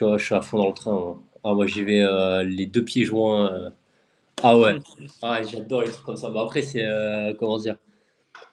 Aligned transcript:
Je 0.00 0.24
suis 0.24 0.34
à 0.34 0.40
fond 0.42 0.58
dans 0.58 0.68
le 0.68 0.74
train. 0.74 0.92
Moi, 0.92 1.18
ah, 1.44 1.54
moi 1.54 1.66
j'y 1.66 1.82
vais 1.84 2.00
euh, 2.02 2.42
les 2.42 2.66
deux 2.66 2.84
pieds 2.84 3.04
joints. 3.04 3.52
euh. 3.52 3.70
Ah 4.42 4.56
ouais, 4.58 4.78
ah, 5.22 5.42
j'adore 5.42 5.82
les 5.82 5.90
trucs 5.90 6.04
comme 6.04 6.16
ça. 6.16 6.30
Bah, 6.30 6.42
après, 6.42 6.62
c'est 6.62 6.84
euh, 6.84 7.34
comment 7.34 7.58
dire? 7.58 7.76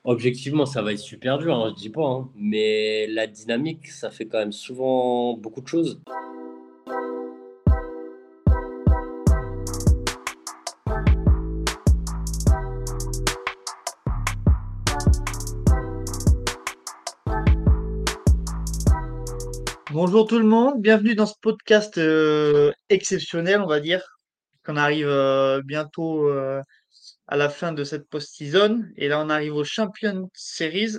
Objectivement, 0.03 0.65
ça 0.65 0.81
va 0.81 0.93
être 0.93 0.99
super 0.99 1.37
dur, 1.39 1.55
hein, 1.55 1.73
je 1.75 1.81
dis 1.81 1.89
pas. 1.89 2.05
hein. 2.07 2.29
Mais 2.35 3.07
la 3.07 3.27
dynamique, 3.27 3.87
ça 3.89 4.09
fait 4.11 4.27
quand 4.27 4.39
même 4.39 4.51
souvent 4.51 5.33
beaucoup 5.35 5.61
de 5.61 5.67
choses. 5.67 6.01
Bonjour 19.95 20.27
tout 20.27 20.39
le 20.39 20.45
monde, 20.45 20.81
bienvenue 20.81 21.15
dans 21.15 21.25
ce 21.25 21.35
podcast 21.39 21.97
euh, 21.97 22.73
exceptionnel, 22.89 23.61
on 23.61 23.65
va 23.65 23.79
dire, 23.79 24.03
qu'on 24.65 24.75
arrive 24.75 25.07
euh, 25.07 25.61
bientôt 25.63 26.27
euh, 26.27 26.61
à 27.27 27.37
la 27.37 27.47
fin 27.47 27.71
de 27.71 27.85
cette 27.85 28.09
post-season. 28.09 28.83
Et 28.97 29.07
là, 29.07 29.21
on 29.21 29.29
arrive 29.29 29.55
au 29.55 29.63
Champion 29.63 30.29
Series. 30.33 30.97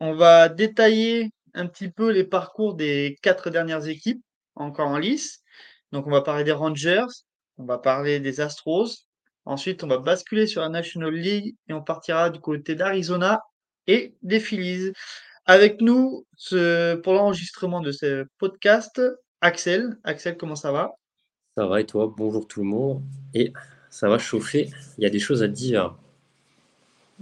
On 0.00 0.14
va 0.14 0.48
détailler 0.48 1.30
un 1.54 1.68
petit 1.68 1.90
peu 1.92 2.10
les 2.10 2.24
parcours 2.24 2.74
des 2.74 3.16
quatre 3.22 3.50
dernières 3.50 3.86
équipes 3.86 4.20
encore 4.56 4.88
en 4.88 4.98
lice. 4.98 5.38
Donc, 5.92 6.08
on 6.08 6.10
va 6.10 6.22
parler 6.22 6.42
des 6.42 6.50
Rangers, 6.50 7.06
on 7.56 7.66
va 7.66 7.78
parler 7.78 8.18
des 8.18 8.40
Astros. 8.40 9.06
Ensuite, 9.44 9.84
on 9.84 9.86
va 9.86 9.98
basculer 9.98 10.48
sur 10.48 10.62
la 10.62 10.70
National 10.70 11.14
League 11.14 11.54
et 11.68 11.72
on 11.72 11.82
partira 11.82 12.30
du 12.30 12.40
côté 12.40 12.74
d'Arizona 12.74 13.42
et 13.86 14.16
des 14.22 14.40
Phillies. 14.40 14.92
Avec 15.50 15.80
nous, 15.80 16.26
ce- 16.36 16.94
pour 16.96 17.14
l'enregistrement 17.14 17.80
de 17.80 17.90
ce 17.90 18.26
podcast, 18.36 19.00
Axel. 19.40 19.96
Axel, 20.04 20.36
comment 20.36 20.56
ça 20.56 20.72
va? 20.72 20.92
Ça 21.56 21.66
va 21.66 21.80
et 21.80 21.86
toi? 21.86 22.12
Bonjour 22.14 22.46
tout 22.46 22.60
le 22.60 22.66
monde. 22.66 23.02
Et 23.32 23.54
ça 23.88 24.10
va 24.10 24.18
chauffer. 24.18 24.68
Il 24.98 25.04
y 25.04 25.06
a 25.06 25.10
des 25.10 25.18
choses 25.18 25.42
à 25.42 25.48
dire. 25.48 25.96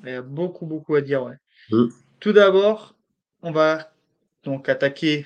Il 0.03 0.09
y 0.11 0.15
a 0.15 0.23
beaucoup, 0.23 0.67
beaucoup 0.67 0.97
à 0.97 1.03
dire, 1.03 1.23
ouais. 1.23 1.37
Mm. 1.71 1.87
Tout 2.19 2.33
d'abord, 2.33 2.97
on 3.43 3.53
va 3.53 3.93
donc 4.43 4.69
attaquer 4.69 5.25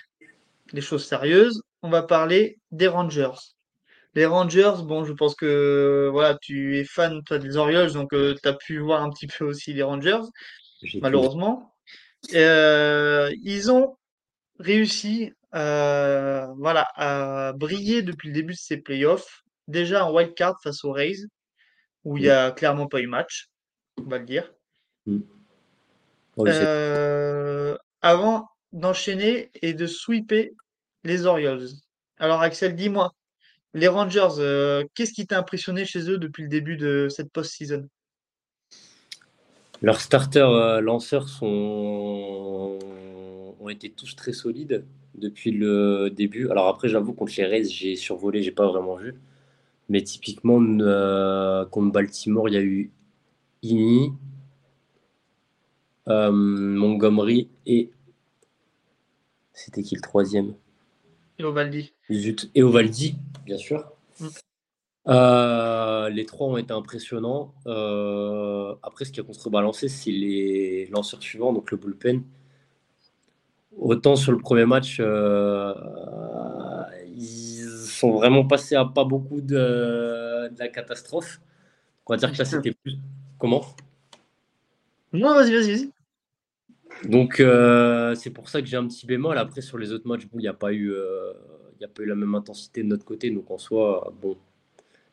les 0.75 0.83
choses 0.83 1.07
sérieuses. 1.07 1.63
On 1.81 1.89
va 1.89 2.03
parler 2.03 2.59
des 2.71 2.87
Rangers. 2.87 3.33
Les 4.15 4.27
Rangers, 4.27 4.75
bon, 4.85 5.07
je 5.07 5.15
pense 5.15 5.35
que 5.35 6.11
voilà, 6.13 6.37
tu 6.43 6.77
es 6.79 6.85
fan 6.85 7.23
toi 7.25 7.39
des 7.39 7.57
Orioles, 7.57 7.95
donc 7.95 8.11
tu 8.11 8.47
as 8.49 8.53
pu 8.53 8.79
voir 8.79 9.03
un 9.03 9.09
petit 9.09 9.27
peu 9.27 9.47
aussi 9.47 9.73
les 9.73 9.83
Rangers, 9.83 10.21
malheureusement. 11.01 11.75
Euh, 12.35 13.31
ils 13.43 13.71
ont 13.71 13.97
réussi 14.59 15.33
euh, 15.55 16.47
voilà, 16.59 16.87
à 16.95 17.53
briller 17.55 18.03
depuis 18.03 18.29
le 18.29 18.35
début 18.35 18.53
de 18.53 18.59
ces 18.59 18.77
playoffs. 18.77 19.43
Déjà 19.69 20.05
en 20.05 20.13
wild 20.15 20.35
card 20.35 20.61
face 20.63 20.85
aux 20.85 20.93
Rays, 20.93 21.27
où 22.05 22.17
il 22.17 22.23
n'y 22.25 22.29
a 22.29 22.51
clairement 22.51 22.87
pas 22.87 23.01
eu 23.01 23.07
match, 23.07 23.49
on 23.99 24.09
va 24.09 24.19
le 24.19 24.25
dire. 24.25 24.53
Oh, 26.37 26.47
je 26.47 26.53
sais- 26.53 26.65
Euh, 26.65 27.77
avant 28.03 28.49
d'enchaîner 28.73 29.51
et 29.63 29.75
de 29.75 29.87
sweeper 29.87 30.51
les 31.05 31.27
Orioles. 31.27 31.69
Alors 32.19 32.43
Axel, 32.43 32.75
dis-moi, 32.77 33.13
les 33.75 33.89
Rangers, 33.89 34.39
euh, 34.39 34.85
qu'est-ce 34.95 35.13
qui 35.13 35.27
t'a 35.27 35.39
impressionné 35.39 35.85
chez 35.85 36.09
eux 36.11 36.19
depuis 36.19 36.43
le 36.43 36.49
début 36.49 36.77
de 36.77 37.09
cette 37.09 37.33
post-season? 37.33 37.89
Leurs 39.83 40.01
starters 40.01 40.51
euh, 40.51 40.81
lanceurs 40.81 41.29
sont... 41.29 42.79
ont 43.61 43.69
été 43.69 43.91
tous 43.91 44.15
très 44.17 44.33
solides 44.33 44.85
depuis 45.15 45.51
le 45.51 46.11
début. 46.11 46.51
Alors 46.51 46.69
après, 46.69 46.89
j'avoue, 46.89 47.13
contre 47.13 47.33
les 47.37 47.47
Rays, 47.47 47.65
j'ai 47.65 47.97
survolé, 47.97 48.43
j'ai 48.43 48.53
pas 48.53 48.67
vraiment 48.67 48.97
vu. 48.97 49.15
Mais 49.89 50.03
typiquement, 50.03 50.61
euh, 50.61 51.65
contre 51.67 51.93
Baltimore, 51.93 52.49
il 52.49 52.55
y 52.55 52.59
a 52.59 52.63
eu 52.63 52.91
Ini, 53.63 54.13
euh, 56.09 56.31
Montgomery 56.31 57.49
et... 57.67 57.91
C'était 59.53 59.83
qui 59.83 59.95
le 59.95 60.01
troisième? 60.01 60.55
Et 61.39 61.45
Ovaldi. 61.45 61.93
Zut. 62.11 62.51
Et 62.55 62.63
Ovaldi, 62.63 63.17
bien 63.45 63.59
sûr. 63.59 63.85
Mm. 64.21 64.29
Euh, 65.11 66.09
les 66.09 66.25
trois 66.25 66.47
ont 66.47 66.57
été 66.57 66.73
impressionnants. 66.73 67.53
Euh, 67.67 68.75
après, 68.83 69.05
ce 69.05 69.13
qui 69.13 69.21
a 69.21 69.25
contrebalancé, 69.25 69.89
c'est 69.89 70.13
les 70.13 70.87
lanceurs 70.87 71.23
suivants, 71.23 71.53
donc 71.53 71.71
le 71.71 71.77
bullpen. 71.77 72.23
Autant 73.77 74.17
sur 74.17 74.33
le 74.33 74.39
premier 74.39 74.67
match, 74.67 74.99
euh, 75.01 75.75
ils 77.07 77.67
sont 77.87 78.13
vraiment 78.13 78.47
passés 78.47 78.77
à 78.77 78.85
pas 78.85 79.05
beaucoup 79.05 79.41
de, 79.41 80.49
de 80.49 80.59
la 80.59 80.69
catastrophe. 80.69 81.41
On 82.07 82.15
va 82.15 82.17
dire 82.17 82.33
que 82.33 82.39
là, 82.39 82.45
c'était 82.45 82.73
plus. 82.73 82.99
Comment? 83.39 83.65
Non, 85.13 85.35
vas-y, 85.35 85.53
vas-y, 85.53 85.73
vas-y. 85.73 87.09
Donc, 87.09 87.41
euh, 87.41 88.15
c'est 88.17 88.31
pour 88.31 88.49
ça 88.49 88.61
que 88.61 88.67
j'ai 88.67 88.77
un 88.77 88.87
petit 88.87 89.07
bémol. 89.07 89.39
Après, 89.39 89.61
sur 89.61 89.79
les 89.79 89.93
autres 89.93 90.09
matchs, 90.09 90.27
bon, 90.27 90.39
il 90.39 90.43
n'y 90.43 90.49
a 90.49 90.55
pas 90.55 90.73
eu, 90.73 90.93
euh, 90.93 91.33
y 91.81 91.85
a 91.85 91.89
pas 91.89 92.03
eu 92.03 92.07
la 92.07 92.17
même 92.17 92.35
intensité 92.35 92.83
de 92.83 92.89
notre 92.89 93.05
côté. 93.05 93.31
Donc, 93.31 93.51
en 93.51 93.59
soi, 93.59 94.13
bon. 94.21 94.37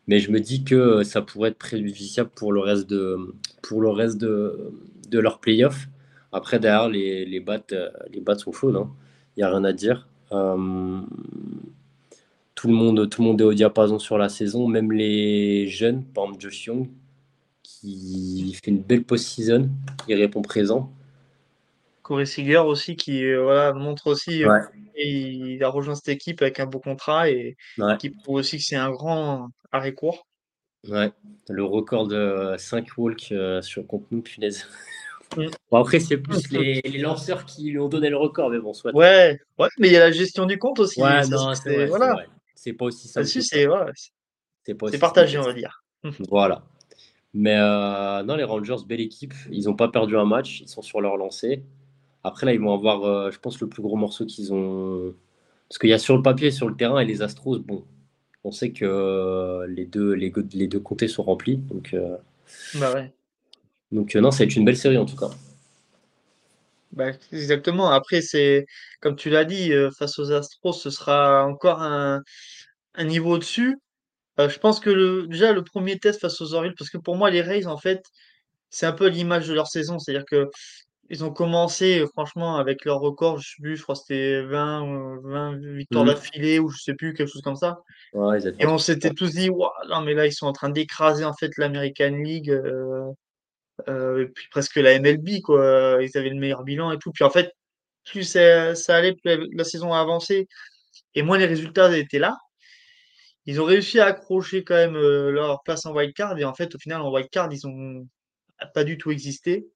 Mais 0.07 0.19
je 0.19 0.31
me 0.31 0.40
dis 0.40 0.63
que 0.63 1.03
ça 1.03 1.22
pourrait 1.22 1.50
être 1.50 1.57
préjudiciable 1.57 2.29
pour 2.35 2.53
le 2.53 2.59
reste 2.62 2.90
de, 2.90 3.18
pour 3.62 3.81
le 3.81 3.90
reste 3.90 4.18
de, 4.18 4.72
de 5.09 5.19
leur 5.19 5.40
playoff. 5.40 5.88
Après, 6.31 6.59
derrière, 6.59 6.90
les, 6.90 7.25
les 7.25 7.40
battes, 7.40 7.73
euh, 7.73 7.90
les 8.12 8.19
battes 8.22 8.40
sont 8.40 8.51
chaudes. 8.53 8.75
hein. 8.75 8.90
Il 9.35 9.41
n'y 9.41 9.44
a 9.44 9.50
rien 9.50 9.63
à 9.63 9.73
dire. 9.73 10.07
Euh, 10.31 11.00
tout, 12.56 12.68
le 12.68 12.73
monde, 12.73 13.09
tout 13.09 13.22
le 13.22 13.28
monde 13.28 13.41
est 13.41 13.45
au 13.45 13.53
diapason 13.53 14.00
sur 14.00 14.18
la 14.18 14.29
saison. 14.29 14.68
Même 14.68 14.91
les 14.91 15.68
jeunes, 15.68 16.03
par 16.03 16.25
exemple 16.25 16.41
Josh 16.41 16.66
Young, 16.66 16.89
qui 17.63 18.53
fait 18.53 18.72
une 18.72 18.81
belle 18.81 19.03
post-season. 19.03 19.69
Il 20.07 20.16
répond 20.16 20.41
présent. 20.41 20.91
Corey 22.01 22.25
Seager 22.25 22.57
aussi 22.59 22.95
qui 22.95 23.25
euh, 23.25 23.44
voilà, 23.44 23.74
montre 23.74 24.07
aussi 24.07 24.45
Ouais. 24.45 24.59
Et 24.97 25.09
il 25.09 25.63
a 25.63 25.69
rejoint 25.69 25.96
cette 25.96 26.09
équipe 26.09 26.41
avec 26.41 26.59
un 26.59 26.66
beau 26.66 26.80
contrat 26.80 27.30
et 27.30 27.56
Ouais. 27.78 27.97
qui 27.97 28.09
prouve 28.09 28.35
aussi 28.38 28.58
que 28.58 28.63
c'est 28.63 28.75
un 28.75 28.90
grand 28.91 29.50
arrêt 29.72 29.94
court. 29.94 30.28
Ouais, 30.88 31.12
le 31.50 31.63
record 31.63 32.08
de 32.08 32.56
5 32.58 32.88
walks 32.97 33.31
euh, 33.31 33.62
sur 33.62 33.86
contre 33.88 34.06
nous, 34.12 34.22
punaise. 34.22 34.68
Mm. 35.36 35.47
Bon, 35.72 35.78
après, 35.80 36.00
c'est 36.00 36.18
plus 36.18 36.50
les, 36.52 36.81
les 36.81 37.00
lanceurs 37.00 37.46
qui 37.46 37.69
lui 37.72 37.80
ont 37.80 37.90
donné 37.90 38.09
le 38.09 38.18
record, 38.18 38.50
mais 38.50 38.59
bon, 38.59 38.74
soit. 38.74 38.96
Ouais, 38.96 39.40
ouais, 39.59 39.68
mais 39.80 39.88
il 39.88 39.94
y 39.94 39.97
a 39.97 40.00
la 40.00 40.12
gestion 40.12 40.46
du 40.46 40.57
compte 40.57 40.80
aussi. 40.80 41.02
Ouais, 41.02 41.24
c'est- 41.24 41.86
voilà. 41.88 42.16
pas 42.78 42.86
aussi 42.86 43.07
simple. 43.07 43.28
C'est 43.28 45.00
partagé, 45.00 45.38
on 45.38 45.44
va 45.44 45.53
dire. 45.53 45.84
ça. 46.03 46.09
Voilà. 46.30 46.63
Mais 47.34 47.56
euh, 47.57 48.24
non, 48.24 48.36
les 48.36 48.44
Rangers, 48.46 48.78
belle 48.88 49.02
équipe. 49.02 49.34
Ils 49.52 49.66
n'ont 49.66 49.75
pas 49.75 49.90
perdu 49.90 50.18
un 50.18 50.25
match. 50.25 50.62
Ils 50.62 50.69
sont 50.69 50.81
sur 50.81 51.02
leur 51.02 51.18
lancée. 51.18 51.63
Après, 52.28 52.46
là, 52.46 52.54
ils 52.54 52.60
vont 52.60 52.74
avoir, 52.74 53.04
euh, 53.06 53.32
je 53.32 53.40
pense, 53.40 53.60
le 53.62 53.68
plus 53.68 53.82
gros 53.82 53.96
morceau 53.96 54.26
qu'ils 54.26 54.54
ont. 54.54 55.14
Parce 55.70 55.80
qu'il 55.80 55.90
y 55.90 55.94
a 55.94 56.00
sur 56.00 56.16
le 56.16 56.24
papier, 56.24 56.52
sur 56.52 56.70
le 56.70 56.76
terrain, 56.76 57.00
et 57.00 57.06
les 57.06 57.22
Astros, 57.22 57.60
bon, 57.60 57.84
on 58.44 58.52
sait 58.52 58.72
que 58.72 58.86
euh, 58.86 59.68
les 59.68 59.86
deux, 59.86 60.14
les, 60.14 60.30
deux 60.68 60.80
comtés 60.80 61.08
sont 61.08 61.24
remplis. 61.24 61.58
Donc, 61.58 61.94
euh, 61.94 62.18
Bah 62.76 62.94
ouais. 62.94 63.14
donc 63.92 64.16
non, 64.16 64.32
ça 64.32 64.40
va 64.40 64.46
être 64.46 64.56
une 64.56 64.66
belle 64.66 64.78
série 64.78 64.98
en 64.98 65.06
tout 65.06 65.18
cas. 65.18 65.30
Bah, 66.94 67.12
exactement. 67.34 67.90
Après, 67.90 68.22
c'est 68.22 68.66
comme 69.02 69.16
tu 69.18 69.30
l'as 69.30 69.46
dit, 69.46 69.72
face 69.98 70.20
aux 70.20 70.32
Astros, 70.32 70.74
ce 70.74 70.90
sera 70.90 71.46
encore 71.46 71.82
un, 71.82 72.22
un 72.96 73.04
niveau 73.04 73.34
au-dessus. 73.34 73.78
Je 74.38 74.58
pense 74.60 74.80
que 74.80 74.90
le, 74.90 75.28
déjà 75.28 75.52
le 75.52 75.64
premier 75.64 75.98
test 76.00 76.22
face 76.22 76.40
aux 76.42 76.54
Orioles, 76.54 76.76
parce 76.78 76.90
que 76.90 76.98
pour 76.98 77.16
moi, 77.16 77.30
les 77.30 77.42
Rays, 77.42 77.66
en 77.66 77.78
fait, 77.78 78.04
c'est 78.70 78.86
un 78.86 78.92
peu 78.94 79.08
l'image 79.08 79.48
de 79.48 79.54
leur 79.54 79.68
saison. 79.68 80.00
C'est-à-dire 80.00 80.26
que 80.26 80.50
ils 81.09 81.23
ont 81.23 81.31
commencé, 81.31 82.00
euh, 82.00 82.07
franchement, 82.07 82.57
avec 82.57 82.85
leur 82.85 83.00
record, 83.00 83.40
je 83.40 83.50
sais 83.50 83.62
plus, 83.62 83.78
je 83.78 83.84
crois 83.84 83.95
que 83.95 84.01
c'était 84.01 84.41
20, 84.44 84.85
euh, 84.85 85.19
20 85.23 85.57
victoires 85.57 86.06
Mhm. 86.06 86.13
d'affilée 86.13 86.59
ou 86.59 86.69
je 86.69 86.79
sais 86.79 86.94
plus, 86.94 87.13
quelque 87.13 87.29
chose 87.31 87.41
comme 87.41 87.56
ça. 87.56 87.79
Ouais, 88.13 88.39
Et 88.59 88.65
on 88.65 88.77
s'était 88.77 89.12
tous 89.12 89.31
dit, 89.31 89.50
non, 89.50 90.01
mais 90.01 90.13
là, 90.13 90.25
ils 90.25 90.33
sont 90.33 90.48
en 90.48 90.54
train 90.54 90.69
d'écraser 90.69 91.24
en 91.24 91.33
fait 91.33 91.51
l'American 91.57 92.18
League, 92.18 92.50
euh, 92.50 93.12
euh, 93.88 94.24
et 94.24 94.27
puis 94.27 94.48
presque 94.51 94.75
la 94.75 95.00
MLB, 95.00 95.42
quoi. 95.42 96.00
Ils 96.01 96.18
avaient 96.18 96.30
le 96.30 96.39
meilleur 96.39 96.63
bilan 96.63 96.92
et 96.92 96.98
tout. 96.98 97.12
Puis 97.12 97.24
en 97.24 97.30
fait, 97.30 97.51
plus 98.06 98.24
ça, 98.24 98.75
ça 98.75 98.95
allait, 98.95 99.13
plus 99.13 99.50
la, 99.53 99.63
saison 99.63 99.94
a 99.94 100.00
avancé, 100.00 100.48
et 101.15 101.21
moins 101.21 101.38
les 101.38 101.45
résultats 101.45 101.95
étaient 101.98 102.19
là. 102.19 102.38
Ils 103.45 103.62
ont 103.62 103.65
réussi 103.65 104.00
à 104.00 104.07
accrocher 104.07 104.63
quand 104.65 104.75
même 104.75 104.98
leur 104.98 105.62
place 105.63 105.86
en 105.86 105.94
wild 105.94 106.13
card, 106.13 106.38
et 106.38 106.44
en 106.44 106.53
fait, 106.53 106.75
au 106.75 106.80
final, 106.80 107.01
en 107.01 107.12
wild 107.13 107.30
card, 107.30 107.50
ils 107.53 107.65
ont 107.65 108.06
pas 108.74 108.83
du 108.83 108.98
tout 108.98 109.12
existé. 109.12 109.68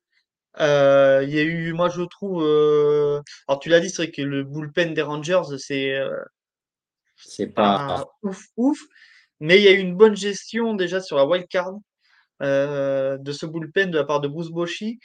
Euh, 0.60 1.24
Il 1.24 1.34
y 1.34 1.40
a 1.40 1.44
eu, 1.44 1.74
moi 1.74 1.90
je 1.90 2.02
trouve, 2.02 2.44
euh, 2.44 3.22
alors 3.48 3.60
tu 3.60 3.70
l'as 3.70 3.80
dit, 3.80 3.90
c'est 3.90 4.04
vrai 4.04 4.12
que 4.12 4.22
le 4.22 4.44
bullpen 4.44 4.94
des 4.94 5.02
Rangers, 5.02 5.42
c'est 5.58 5.96
euh, 5.96 6.10
C'est 7.16 7.48
pas. 7.48 8.06
ouf 8.24 8.44
ouf, 8.58 8.80
mais 9.40 9.58
il 9.58 9.64
y 9.64 9.68
a 9.68 9.72
eu 9.72 9.78
une 9.80 9.96
bonne 9.96 10.16
gestion 10.16 10.74
déjà 10.76 11.02
sur 11.02 11.16
la 11.18 11.26
wild 11.26 11.48
card 11.48 11.74
de 12.42 13.32
ce 13.32 13.46
bullpen 13.46 13.92
de 13.92 13.98
la 13.98 14.04
part 14.04 14.20
de 14.22 14.28
Bruce 14.28 14.50
Bochy. 14.50 15.00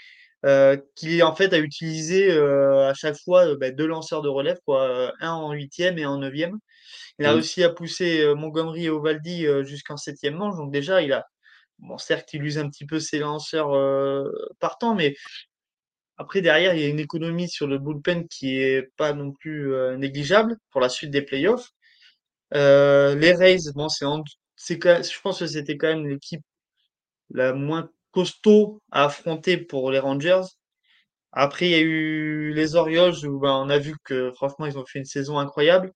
qui 0.94 1.22
en 1.22 1.34
fait 1.34 1.52
a 1.52 1.58
utilisé 1.58 2.31
à 2.32 2.94
chaque 2.94 3.16
fois 3.25 3.54
bah, 3.56 3.70
deux 3.70 3.87
lanceurs 3.87 4.22
de 4.22 4.28
relève, 4.28 4.58
quoi, 4.64 5.12
un 5.20 5.32
en 5.32 5.52
huitième 5.52 5.98
et 5.98 6.06
en 6.06 6.19
neuvième. 6.19 6.58
Il 7.19 7.26
a 7.26 7.31
Mm. 7.31 7.34
réussi 7.34 7.64
à 7.64 7.70
pousser 7.70 8.34
Montgomery 8.34 8.87
et 8.87 8.90
Ovaldi 8.90 9.46
jusqu'en 9.64 9.96
septième 9.96 10.34
manche, 10.34 10.56
donc 10.56 10.72
déjà 10.72 11.02
il 11.02 11.12
a, 11.12 11.26
bon 11.78 11.99
certes 11.99 12.32
il 12.34 12.44
use 12.44 12.58
un 12.58 12.69
petit 12.70 12.87
peu 12.87 13.00
ses 13.00 13.19
lanceurs 13.19 13.75
euh, 13.75 14.31
partants, 14.61 14.94
mais 14.94 15.17
après 16.19 16.40
derrière 16.43 16.75
il 16.75 16.81
y 16.81 16.84
a 16.84 16.88
une 16.88 17.00
économie 17.00 17.49
sur 17.49 17.67
le 17.67 17.78
bullpen 17.78 18.28
qui 18.28 18.58
est 18.58 18.90
pas 18.96 19.12
non 19.12 19.32
plus 19.32 19.73
euh, 19.75 19.96
négligeable 19.96 20.56
pour 20.70 20.81
la 20.81 20.88
suite 20.88 21.11
des 21.11 21.23
playoffs. 21.23 21.70
Euh, 22.55 23.14
les 23.17 23.32
Rays, 23.34 23.73
bon 23.75 23.88
c'est 23.88 24.06
c'est 24.56 24.82
je 24.82 25.20
pense 25.23 25.40
que 25.40 25.46
c'était 25.46 25.76
quand 25.76 25.88
même 25.88 26.06
l'équipe 26.08 26.43
la 27.31 27.52
moins 27.52 27.90
costaud 28.12 28.82
à 28.90 29.05
affronter 29.06 29.56
pour 29.58 29.90
les 29.90 29.99
Rangers. 29.99 30.43
Après, 31.32 31.67
il 31.67 31.72
y 31.72 31.75
a 31.75 31.81
eu 31.81 32.52
les 32.55 32.76
Orioles 32.76 33.26
où 33.26 33.38
ben, 33.40 33.52
on 33.52 33.69
a 33.69 33.79
vu 33.79 33.94
que 34.05 34.32
franchement, 34.32 34.67
ils 34.67 34.79
ont 34.79 34.87
fait 34.87 34.99
une 35.00 35.05
saison 35.05 35.38
incroyable. 35.38 35.93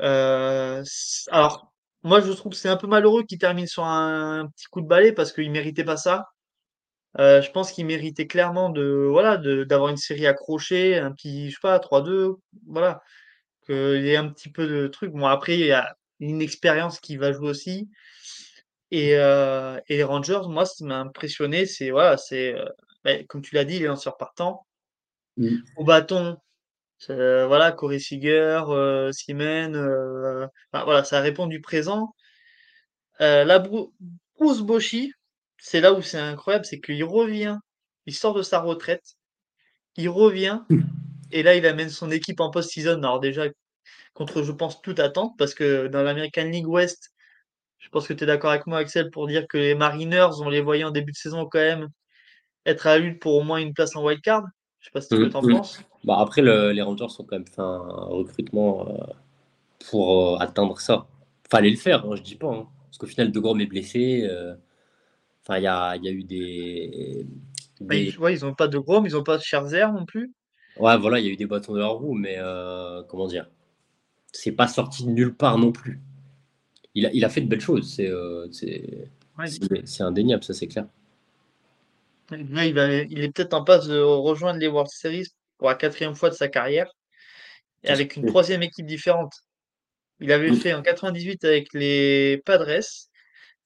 Euh, 0.00 0.82
alors, 1.30 1.73
moi, 2.04 2.20
je 2.20 2.30
trouve 2.32 2.52
que 2.52 2.58
c'est 2.58 2.68
un 2.68 2.76
peu 2.76 2.86
malheureux 2.86 3.24
qu'ils 3.24 3.38
terminent 3.38 3.66
sur 3.66 3.84
un, 3.84 4.48
petit 4.54 4.66
coup 4.66 4.82
de 4.82 4.86
balai 4.86 5.12
parce 5.12 5.32
qu'ils 5.32 5.50
méritaient 5.50 5.84
pas 5.84 5.96
ça. 5.96 6.28
Euh, 7.18 7.40
je 7.40 7.50
pense 7.50 7.72
qu'ils 7.72 7.86
méritaient 7.86 8.26
clairement 8.26 8.70
de, 8.70 9.06
voilà, 9.10 9.38
d'avoir 9.38 9.90
une 9.90 9.96
série 9.96 10.26
accrochée, 10.26 10.98
un 10.98 11.12
petit, 11.12 11.50
je 11.50 11.54
sais 11.54 11.60
pas, 11.62 11.78
3-2, 11.78 12.36
voilà, 12.66 13.00
qu'il 13.66 14.02
y 14.04 14.10
ait 14.10 14.16
un 14.16 14.28
petit 14.28 14.50
peu 14.50 14.66
de 14.66 14.86
truc. 14.88 15.12
Bon, 15.12 15.26
après, 15.26 15.54
il 15.54 15.66
y 15.66 15.72
a 15.72 15.96
une 16.20 16.42
expérience 16.42 17.00
qui 17.00 17.16
va 17.16 17.32
jouer 17.32 17.48
aussi. 17.48 17.88
Et, 18.90 19.16
euh, 19.16 19.80
et 19.88 19.96
les 19.96 20.04
Rangers, 20.04 20.42
moi, 20.48 20.66
ce 20.66 20.76
qui 20.76 20.84
m'a 20.84 20.98
impressionné, 20.98 21.66
c'est, 21.66 21.90
voilà, 21.90 22.16
c'est, 22.16 22.54
euh, 22.54 22.68
ben, 23.04 23.26
comme 23.26 23.42
tu 23.42 23.54
l'as 23.54 23.64
dit, 23.64 23.78
les 23.78 23.86
lanceurs 23.86 24.16
partants. 24.16 24.66
Mm. 25.36 25.56
Au 25.76 25.84
bâton, 25.84 26.36
Heu, 27.10 27.44
voilà, 27.46 27.72
Corey 27.72 27.98
Seager, 27.98 28.60
heu, 28.68 29.10
enfin 30.72 30.84
voilà, 30.84 31.04
ça 31.04 31.20
répond 31.20 31.46
du 31.46 31.60
présent. 31.60 32.14
Là, 33.20 33.58
Brou 33.58 33.92
Bruce 34.38 34.60
Bochy, 34.60 35.12
c'est 35.58 35.80
là 35.80 35.92
où 35.92 36.02
c'est 36.02 36.18
incroyable, 36.18 36.64
c'est 36.64 36.80
qu'il 36.80 37.04
revient, 37.04 37.58
il 38.06 38.14
sort 38.14 38.34
de 38.34 38.42
sa 38.42 38.60
retraite, 38.60 39.14
il 39.96 40.08
revient 40.08 40.60
et 41.30 41.42
là, 41.42 41.54
il 41.54 41.66
amène 41.66 41.90
son 41.90 42.10
équipe 42.10 42.40
en 42.40 42.50
post-season. 42.50 42.98
Alors 42.98 43.20
déjà, 43.20 43.44
contre, 44.14 44.42
je 44.42 44.52
pense, 44.52 44.80
toute 44.82 45.00
attente, 45.00 45.36
parce 45.38 45.54
que 45.54 45.88
dans 45.88 46.02
l'American 46.02 46.44
League 46.44 46.68
West, 46.68 47.12
je 47.78 47.88
pense 47.90 48.08
que 48.08 48.12
tu 48.12 48.24
es 48.24 48.26
d'accord 48.26 48.50
avec 48.50 48.66
moi, 48.66 48.78
Axel, 48.78 49.10
pour 49.10 49.26
dire 49.26 49.46
que 49.48 49.58
les 49.58 49.74
Mariners, 49.74 50.40
on 50.40 50.48
les 50.48 50.60
voyait 50.60 50.84
en 50.84 50.90
début 50.90 51.12
de 51.12 51.16
saison 51.16 51.46
quand 51.46 51.58
même 51.58 51.88
être 52.66 52.86
à 52.86 52.96
la 52.96 52.98
lutte 52.98 53.20
pour 53.20 53.34
au 53.34 53.42
moins 53.42 53.58
une 53.58 53.74
place 53.74 53.94
en 53.96 54.04
wild 54.04 54.22
card. 54.22 54.44
Je 54.84 54.88
sais 54.90 54.92
pas 54.92 55.00
ce 55.00 55.08
que 55.08 55.14
Mm. 55.24 55.30
tu 55.30 55.36
en 55.36 55.42
Mm. 55.42 55.52
penses? 55.52 55.80
Bah, 56.04 56.16
après, 56.18 56.42
le- 56.42 56.72
les 56.72 56.82
Rangers 56.82 57.04
ont 57.18 57.24
quand 57.24 57.36
même 57.36 57.46
fait 57.46 57.62
un 57.62 57.78
recrutement 57.78 58.86
euh, 58.86 58.98
pour 59.90 60.34
euh, 60.34 60.36
atteindre 60.38 60.78
ça. 60.78 61.06
Fallait 61.50 61.70
le 61.70 61.76
faire, 61.76 62.04
hein, 62.04 62.16
je 62.16 62.22
dis 62.22 62.34
pas. 62.34 62.52
hein. 62.52 62.68
Parce 62.84 62.98
qu'au 62.98 63.06
final, 63.06 63.32
De 63.32 63.40
Grom 63.40 63.58
est 63.60 63.66
blessé. 63.66 64.26
euh, 64.28 64.54
Enfin, 65.42 65.58
il 65.58 65.64
y 65.64 65.66
a, 65.66 65.96
y 65.96 66.08
a 66.08 66.10
eu 66.10 66.24
des, 66.24 67.26
Bah, 67.80 67.94
des... 67.96 68.16
ouais, 68.18 68.32
ils 68.34 68.44
ont 68.46 68.54
pas 68.54 68.66
de 68.68 68.78
Grom, 68.78 69.04
ils 69.06 69.14
ont 69.16 69.22
pas 69.22 69.36
de 69.38 69.42
Scherzer 69.42 69.92
non 69.92 70.06
plus. 70.06 70.32
Ouais, 70.78 70.96
voilà, 70.98 71.18
il 71.20 71.26
y 71.26 71.28
a 71.28 71.32
eu 71.32 71.36
des 71.36 71.44
bâtons 71.46 71.74
de 71.74 71.80
la 71.80 71.86
roue, 71.86 72.14
mais 72.14 72.38
comment 73.08 73.26
dire 73.26 73.48
C'est 74.32 74.52
pas 74.52 74.68
sorti 74.68 75.04
de 75.04 75.10
nulle 75.10 75.34
part 75.34 75.58
non 75.58 75.70
plus. 75.70 76.00
Il 76.94 77.04
a, 77.06 77.12
il 77.12 77.24
a 77.24 77.28
fait 77.28 77.42
de 77.42 77.46
belles 77.48 77.60
choses, 77.60 77.98
Ouais, 77.98 79.46
c'est 79.84 80.02
indéniable, 80.02 80.44
ça 80.44 80.54
c'est 80.54 80.66
clair. 80.66 80.86
Là, 82.30 82.64
il 82.64 82.74
va, 82.74 82.92
il 82.92 83.22
est 83.22 83.32
peut-être 83.32 83.54
en 83.54 83.64
passe 83.64 83.86
de 83.86 83.98
rejoindre 84.00 84.58
les 84.58 84.68
World 84.68 84.90
Series 84.90 85.28
pour 85.58 85.68
la 85.68 85.74
quatrième 85.74 86.14
fois 86.14 86.30
de 86.30 86.34
sa 86.34 86.48
carrière 86.48 86.90
et 87.82 87.90
avec 87.90 88.16
une 88.16 88.26
troisième 88.26 88.62
équipe 88.62 88.86
différente. 88.86 89.32
Il 90.20 90.32
avait 90.32 90.54
fait 90.54 90.72
en 90.74 90.82
98 90.82 91.44
avec 91.44 91.68
les 91.74 92.40
Padres, 92.44 92.80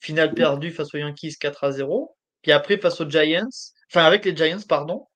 finale 0.01 0.35
perdue 0.35 0.71
face 0.71 0.93
aux 0.95 0.99
Yankees 0.99 1.37
4 1.39 1.65
à 1.65 1.73
0. 1.73 2.17
Puis 2.43 2.53
après 2.53 2.79
face 2.79 3.01
aux 3.01 3.09
Giants, 3.09 3.49
enfin 3.91 4.05
avec 4.05 4.25
les 4.25 4.35
Giants, 4.37 4.59
pardon, 4.69 5.07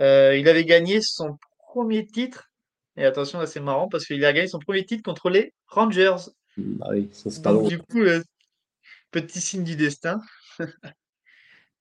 euh, 0.00 0.36
il 0.36 0.48
avait 0.48 0.64
gagné 0.64 1.00
son 1.00 1.36
premier 1.58 2.06
titre. 2.06 2.44
Et 2.96 3.04
attention, 3.04 3.38
là 3.40 3.46
c'est 3.46 3.60
marrant 3.60 3.88
parce 3.88 4.06
qu'il 4.06 4.24
a 4.24 4.32
gagné 4.32 4.48
son 4.48 4.58
premier 4.58 4.84
titre 4.84 5.02
contre 5.02 5.30
les 5.30 5.52
Rangers. 5.66 6.16
Bah 6.56 6.88
oui, 6.90 7.08
ça 7.12 7.30
c'est 7.30 7.42
pas 7.42 7.52
Donc 7.52 7.60
drôle. 7.60 7.68
du 7.68 7.78
coup, 7.78 8.00
euh, 8.00 8.22
petit 9.10 9.40
signe 9.40 9.64
du 9.64 9.76
destin. 9.76 10.20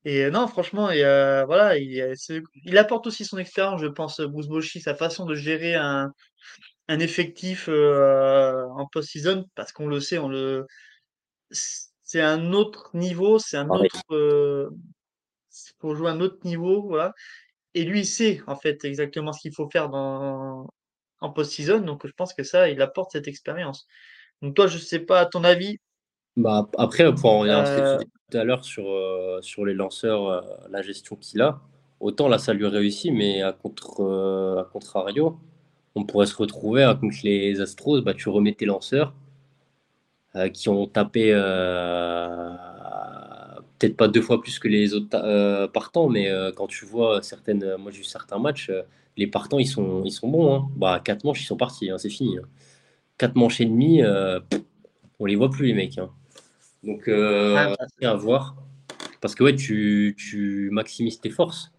Et 0.07 0.23
euh, 0.23 0.31
non, 0.31 0.47
franchement, 0.47 0.89
et, 0.89 1.03
euh, 1.03 1.43
voilà, 1.45 1.77
il, 1.77 1.99
euh, 2.01 2.41
il 2.63 2.77
apporte 2.77 3.07
aussi 3.07 3.25
son 3.25 3.37
expérience, 3.37 3.81
je 3.81 3.87
pense, 3.87 4.21
Bruce 4.21 4.47
Bochy, 4.47 4.79
sa 4.79 4.95
façon 4.95 5.25
de 5.25 5.35
gérer 5.35 5.75
un, 5.75 6.13
un 6.87 6.99
effectif 6.99 7.67
euh, 7.69 8.63
en 8.77 8.87
post-season, 8.87 9.45
parce 9.55 9.73
qu'on 9.73 9.87
le 9.87 9.99
sait, 9.99 10.17
on 10.17 10.29
le, 10.29 10.65
c'est 11.51 12.21
un 12.21 12.53
autre 12.53 12.89
niveau, 12.93 13.37
c'est 13.39 13.57
un 13.57 13.67
Pareil. 13.67 13.87
autre, 13.87 14.15
euh, 14.15 14.69
faut 15.81 15.95
jouer 15.95 16.09
un 16.09 16.21
autre 16.21 16.39
niveau, 16.45 16.83
voilà. 16.87 17.13
Et 17.73 17.83
lui, 17.83 18.01
il 18.01 18.05
sait 18.05 18.41
en 18.47 18.55
fait 18.55 18.85
exactement 18.85 19.33
ce 19.33 19.41
qu'il 19.41 19.53
faut 19.53 19.69
faire 19.69 19.89
dans, 19.89 20.67
en 21.21 21.29
post-season, 21.31 21.79
donc 21.81 22.07
je 22.07 22.13
pense 22.13 22.33
que 22.33 22.43
ça, 22.43 22.69
il 22.69 22.81
apporte 22.81 23.11
cette 23.11 23.27
expérience. 23.27 23.87
Donc 24.41 24.55
toi, 24.55 24.67
je 24.67 24.77
sais 24.77 24.99
pas, 24.99 25.21
à 25.21 25.25
ton 25.25 25.43
avis, 25.43 25.79
Bah, 26.35 26.69
après, 26.77 27.13
pour 27.15 27.31
en 27.31 27.39
revenir 27.39 27.57
à 27.59 27.65
ce 27.65 27.71
que 27.71 27.81
tu 27.81 28.05
disais 28.05 28.11
tout 28.29 28.37
à 28.37 28.43
l'heure 28.43 28.65
sur, 28.65 28.89
euh, 28.89 29.41
sur 29.41 29.65
les 29.65 29.73
lanceurs, 29.73 30.27
euh, 30.27 30.41
la 30.69 30.81
gestion 30.81 31.15
qu'il 31.15 31.41
a, 31.41 31.61
autant 31.99 32.27
là 32.27 32.37
ça 32.39 32.53
lui 32.53 32.67
réussit, 32.67 33.11
mais 33.13 33.41
à, 33.41 33.57
euh, 33.99 34.63
contrario, 34.73 35.39
on 35.95 36.03
pourrait 36.05 36.25
se 36.27 36.35
retrouver 36.35 36.83
à, 36.83 36.95
contre 36.95 37.17
les 37.23 37.61
Astros, 37.61 38.01
bah, 38.01 38.13
tu 38.13 38.29
remets 38.29 38.53
tes 38.53 38.65
lanceurs 38.65 39.13
qui 40.53 40.69
ont 40.69 40.85
tapé 40.87 41.31
peut-être 43.79 43.97
pas 43.97 44.07
deux 44.07 44.21
fois 44.21 44.41
plus 44.41 44.59
que 44.59 44.67
les 44.67 44.93
autres 44.93 45.67
partants, 45.67 46.09
mais 46.09 46.29
quand 46.55 46.67
tu 46.67 46.85
vois 46.85 47.21
certaines, 47.23 47.75
moi 47.77 47.91
j'ai 47.91 47.99
vu 47.99 48.03
certains 48.03 48.39
matchs, 48.39 48.71
les 49.17 49.27
partants 49.27 49.59
ils 49.59 49.67
sont, 49.67 50.03
ils 50.05 50.11
sont 50.11 50.27
bons. 50.29 50.53
Hein. 50.55 50.69
Bah, 50.75 50.99
quatre 51.03 51.23
manches 51.23 51.41
ils 51.41 51.45
sont 51.45 51.57
partis, 51.57 51.89
hein, 51.89 51.97
c'est 51.97 52.09
fini. 52.09 52.37
hein. 52.37 52.43
Quatre 53.17 53.35
manches 53.35 53.61
et 53.61 53.65
demie, 53.65 54.01
on 55.19 55.25
les 55.25 55.35
voit 55.35 55.49
plus 55.49 55.67
les 55.67 55.73
mecs. 55.73 55.97
hein. 55.97 56.11
Donc 56.87 57.07
ah, 57.07 57.11
euh, 57.11 57.75
bah, 58.01 58.09
à 58.09 58.15
voir. 58.15 58.55
Parce 59.21 59.35
que 59.35 59.43
ouais, 59.43 59.55
tu, 59.55 60.15
tu 60.17 60.69
maximises 60.71 61.21
tes 61.21 61.29
forces. 61.29 61.71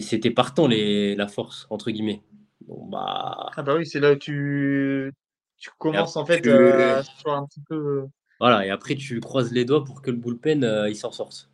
C'était 0.00 0.30
partant 0.30 0.68
les, 0.68 1.16
la 1.16 1.26
force, 1.26 1.66
entre 1.70 1.90
guillemets. 1.90 2.22
Bon, 2.60 2.86
bah, 2.86 3.50
ah 3.56 3.62
bah 3.62 3.74
oui, 3.74 3.84
c'est 3.84 3.98
là 3.98 4.12
où 4.12 4.16
tu, 4.16 5.12
tu 5.56 5.70
commences 5.78 6.16
après, 6.16 6.34
en 6.34 6.36
fait 6.36 6.42
tu, 6.42 6.50
à, 6.52 6.98
à 6.98 7.02
se 7.02 7.10
faire 7.20 7.32
un 7.32 7.46
petit 7.46 7.62
peu. 7.68 8.06
voilà, 8.38 8.64
et 8.64 8.70
après, 8.70 8.94
tu 8.94 9.18
croises 9.18 9.50
les 9.50 9.64
doigts 9.64 9.84
pour 9.84 10.00
que 10.00 10.12
le 10.12 10.16
bullpen 10.16 10.62
euh, 10.62 10.88
il 10.88 10.94
s'en 10.94 11.10
sorte. 11.10 11.50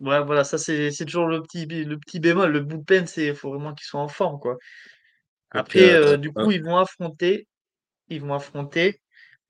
Ouais, 0.00 0.24
voilà, 0.24 0.44
ça 0.44 0.56
c'est 0.56 0.90
toujours 1.04 1.26
le 1.26 1.42
petit 1.42 1.66
le 1.66 1.98
petit 1.98 2.20
bémol. 2.20 2.50
Le 2.50 2.60
bullpen, 2.60 3.06
c'est 3.06 3.34
faut 3.34 3.50
vraiment 3.50 3.74
qu'ils 3.74 3.84
soient 3.84 4.00
en 4.00 4.08
forme, 4.08 4.38
quoi. 4.38 4.56
Après, 5.50 5.92
euh, 5.92 6.12
euh, 6.12 6.16
du 6.16 6.32
coup, 6.32 6.50
ils 6.52 6.64
vont 6.64 6.78
affronter, 6.78 7.46
ils 8.08 8.22
vont 8.22 8.32
affronter 8.32 9.01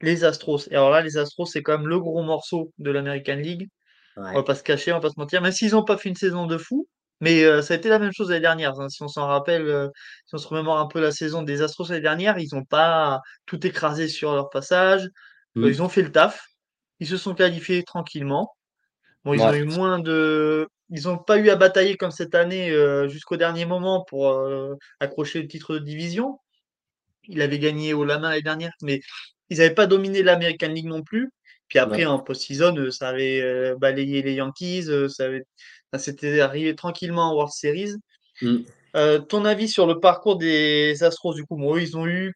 les 0.03 0.25
Astros. 0.25 0.69
Et 0.71 0.75
alors 0.77 0.91
là, 0.91 1.01
les 1.03 1.17
Astros, 1.19 1.47
c'est 1.47 1.63
quand 1.63 1.79
même 1.79 1.89
le 1.89 1.99
gros 2.01 2.23
morceau 2.23 2.73
de 2.79 2.91
l'American 2.91 3.37
League. 3.37 3.69
On 4.17 4.33
va 4.35 4.41
ouais. 4.41 4.45
pas 4.45 4.55
se 4.55 4.63
cacher, 4.63 4.93
on 4.93 4.97
va 4.97 5.01
pas 5.03 5.11
se 5.11 5.19
mentir. 5.19 5.41
Même 5.43 5.53
s'ils 5.53 5.73
n'ont 5.73 5.85
pas 5.85 5.97
fait 5.97 6.09
une 6.11 6.17
saison 6.17 6.47
de 6.47 6.59
fou, 6.59 6.89
mais 7.21 7.45
euh, 7.45 7.63
ça 7.63 7.75
a 7.75 7.77
été 7.79 7.89
la 7.89 7.99
même 7.99 8.13
chose 8.13 8.29
l'année 8.31 8.41
dernière. 8.43 8.79
hein. 8.81 8.89
Si 8.91 9.03
on 9.03 9.09
s'en 9.09 9.27
rappelle, 9.27 9.67
euh, 9.69 9.89
si 10.27 10.35
on 10.35 10.39
se 10.39 10.49
remémore 10.49 10.79
un 10.79 10.87
peu 10.87 11.01
la 11.01 11.13
saison 11.13 11.43
des 11.43 11.63
Astros 11.63 11.89
l'année 11.89 12.03
dernière, 12.03 12.39
ils 12.39 12.49
n'ont 12.53 12.65
pas 12.65 13.21
tout 13.47 13.65
écrasé 13.67 14.09
sur 14.09 14.35
leur 14.35 14.51
passage. 14.51 15.05
Euh, 15.05 15.09
Hmm. 15.55 15.67
ils 15.69 15.83
ont 15.83 15.89
fait 15.89 16.03
le 16.03 16.13
taf. 16.13 16.45
Ils 17.01 17.07
se 17.07 17.17
sont 17.17 17.35
qualifiés 17.35 17.83
tranquillement. 17.85 18.55
Bon, 19.25 19.35
ils 19.35 19.41
ont 19.41 19.51
Ouais. 19.51 19.59
eu 19.61 19.65
moins 19.65 19.99
de. 19.99 20.69
Ils 20.91 21.05
n'ont 21.05 21.19
pas 21.19 21.39
eu 21.39 21.49
à 21.51 21.57
batailler 21.57 21.97
comme 21.97 22.11
cette 22.11 22.35
année 22.35 22.71
jusqu'au 23.09 23.37
dernier 23.37 23.65
moment 23.67 24.05
pour 24.09 24.39
accrocher 25.01 25.41
le 25.43 25.49
titre 25.49 25.75
de 25.75 25.79
division. 25.81 26.39
Il 27.29 27.41
avait 27.43 27.59
gagné 27.59 27.95
au 27.95 28.05
Lama 28.05 28.31
l'année 28.31 28.43
dernière, 28.43 28.73
mais 28.83 29.01
ils 29.53 29.59
n'avaient 29.59 29.75
pas 29.75 29.87
dominé 29.87 30.23
l'American 30.23 30.69
League 30.69 30.87
non 30.87 31.03
plus. 31.03 31.31
Puis 31.69 31.79
après, 31.79 31.99
Ouais. 32.01 32.07
en 32.07 32.19
post-season, 32.19 32.77
euh, 32.77 32.91
ça 32.91 33.09
avait 33.09 33.41
euh, 33.41 33.77
balayé 33.77 34.23
les 34.23 34.35
Yankees, 34.35 34.85
euh, 34.89 35.09
ça 35.09 35.25
avait... 35.27 35.43
ça 35.93 35.99
s'était 35.99 36.41
arrivé 36.41 36.75
tranquillement 36.75 37.31
en 37.31 37.35
World 37.35 37.53
Series. 37.53 37.93
Euh, 38.95 39.19
ton 39.21 39.45
avis 39.47 39.69
sur 39.69 39.87
le 39.87 39.99
parcours 40.01 40.37
des 40.37 41.03
Astros, 41.03 41.35
du 41.35 41.45
coup, 41.45 41.57
bon, 41.57 41.77
eux, 41.77 41.81
ils 41.83 41.97
ont 41.97 42.07
eu 42.07 42.35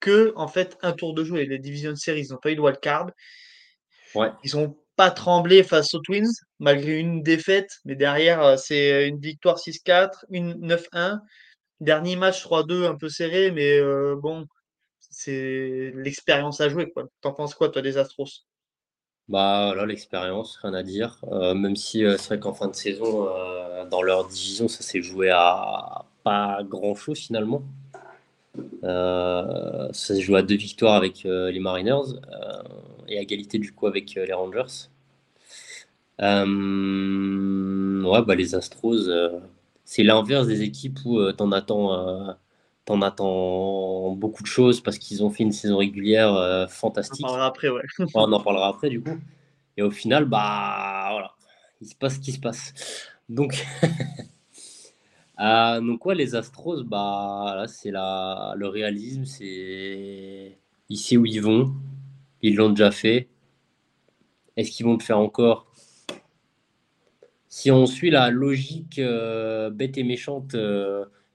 que 0.00 0.32
en 0.36 0.46
fait 0.48 0.78
un 0.82 0.92
tour 0.92 1.12
de 1.12 1.24
jeu 1.24 1.38
et 1.38 1.46
les 1.46 1.58
Division 1.58 1.94
Series, 1.96 2.22
ils 2.28 2.32
n'ont 2.32 2.38
pas 2.38 2.50
eu 2.52 2.56
de 2.56 2.60
wild 2.60 2.80
card. 2.80 3.10
Ouais. 4.14 4.30
Ils 4.44 4.56
ont 4.56 4.76
pas 4.96 5.10
tremblé 5.10 5.62
face 5.62 5.92
aux 5.94 6.00
Twins, 6.00 6.30
malgré 6.58 6.98
une 6.98 7.22
défaite, 7.22 7.70
mais 7.84 7.94
derrière, 7.94 8.58
c'est 8.58 9.06
une 9.08 9.20
victoire 9.20 9.58
6-4, 9.58 10.24
une 10.30 10.54
9-1. 10.66 11.20
Dernier 11.80 12.16
match 12.16 12.42
3-2, 12.42 12.86
un 12.86 12.96
peu 12.96 13.08
serré, 13.08 13.50
mais 13.52 13.78
euh, 13.78 14.16
bon, 14.16 14.46
c'est 15.10 15.92
l'expérience 15.94 16.60
à 16.60 16.68
jouer, 16.68 16.90
quoi. 16.90 17.04
T'en 17.20 17.32
penses 17.32 17.54
quoi, 17.54 17.68
toi, 17.70 17.82
des 17.82 17.98
Astros? 17.98 18.46
Bah 19.28 19.74
là, 19.76 19.84
l'expérience, 19.84 20.56
rien 20.62 20.72
à 20.74 20.82
dire. 20.82 21.18
Euh, 21.30 21.54
même 21.54 21.76
si 21.76 22.04
euh, 22.04 22.16
c'est 22.16 22.28
vrai 22.28 22.40
qu'en 22.40 22.54
fin 22.54 22.68
de 22.68 22.74
saison, 22.74 23.28
euh, 23.28 23.84
dans 23.86 24.02
leur 24.02 24.26
division, 24.26 24.68
ça 24.68 24.82
s'est 24.82 25.02
joué 25.02 25.30
à 25.30 26.04
pas 26.24 26.62
grand-chose 26.64 27.18
finalement. 27.18 27.62
Euh, 28.84 29.88
ça 29.92 30.14
s'est 30.14 30.20
joué 30.20 30.38
à 30.38 30.42
deux 30.42 30.56
victoires 30.56 30.94
avec 30.94 31.24
les 31.24 31.60
Mariners 31.60 32.14
et 33.08 33.18
à 33.18 33.22
égalité 33.22 33.58
du 33.58 33.72
coup 33.72 33.86
avec 33.86 34.14
les 34.14 34.32
Rangers. 34.32 34.88
Ouais, 36.20 38.22
bah 38.22 38.34
les 38.34 38.54
Astros, 38.54 39.08
c'est 39.84 40.02
l'inverse 40.02 40.46
des 40.46 40.62
équipes 40.62 40.98
où 41.04 41.32
t'en 41.32 41.52
attends, 41.52 42.36
t'en 42.88 43.02
attends 43.02 44.14
beaucoup 44.14 44.42
de 44.42 44.48
choses 44.48 44.80
parce 44.80 44.96
qu'ils 44.96 45.22
ont 45.22 45.28
fait 45.28 45.42
une 45.42 45.52
saison 45.52 45.76
régulière 45.76 46.32
euh, 46.32 46.62
On 46.62 46.64
en 46.64 46.68
fantastique. 46.68 47.20
parlera 47.20 47.44
après, 47.46 47.68
ouais. 47.68 47.82
On 48.14 48.32
en 48.32 48.40
parlera 48.40 48.68
après 48.68 48.88
du 48.88 49.02
coup. 49.02 49.18
Et 49.76 49.82
au 49.82 49.90
final, 49.90 50.24
bah 50.24 51.08
voilà, 51.10 51.32
il 51.82 51.86
se 51.86 51.94
passe 51.94 52.14
ce 52.14 52.20
qui 52.20 52.32
se 52.32 52.40
passe. 52.40 52.72
Donc, 53.28 53.62
euh, 55.40 55.80
donc 55.82 56.06
ouais, 56.06 56.14
les 56.14 56.34
Astros, 56.34 56.82
bah 56.82 57.52
là, 57.56 57.68
c'est 57.68 57.90
la, 57.90 58.54
le 58.56 58.68
réalisme, 58.68 59.26
c'est 59.26 60.56
ici 60.88 61.18
où 61.18 61.26
ils 61.26 61.42
vont. 61.42 61.74
Ils 62.40 62.56
l'ont 62.56 62.70
déjà 62.70 62.90
fait. 62.90 63.28
Est-ce 64.56 64.70
qu'ils 64.70 64.86
vont 64.86 64.94
le 64.94 65.02
faire 65.02 65.18
encore? 65.18 65.66
Si 67.50 67.70
on 67.70 67.84
suit 67.84 68.10
la 68.10 68.30
logique 68.30 68.98
euh, 68.98 69.68
bête 69.68 69.98
et 69.98 70.04
méchante 70.04 70.54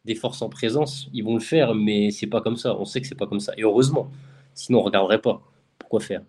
des 0.05 0.15
forces 0.15 0.41
en 0.41 0.50
présence, 0.50 1.10
ils 1.13 1.24
vont 1.24 1.36
le 1.36 1.39
faire, 1.41 1.75
mais 1.75 2.12
c'est 2.12 2.27
pas 2.27 2.41
comme 2.41 2.57
ça. 2.57 2.75
On 2.77 2.86
sait 2.86 3.01
que 3.01 3.07
c'est 3.07 3.15
pas 3.15 3.27
comme 3.27 3.39
ça. 3.39 3.53
Et 3.57 3.63
heureusement, 3.63 4.12
sinon 4.53 4.79
on 4.79 4.83
regarderait 4.83 5.22
pas. 5.22 5.41
Pourquoi 5.79 6.00
faire? 6.01 6.22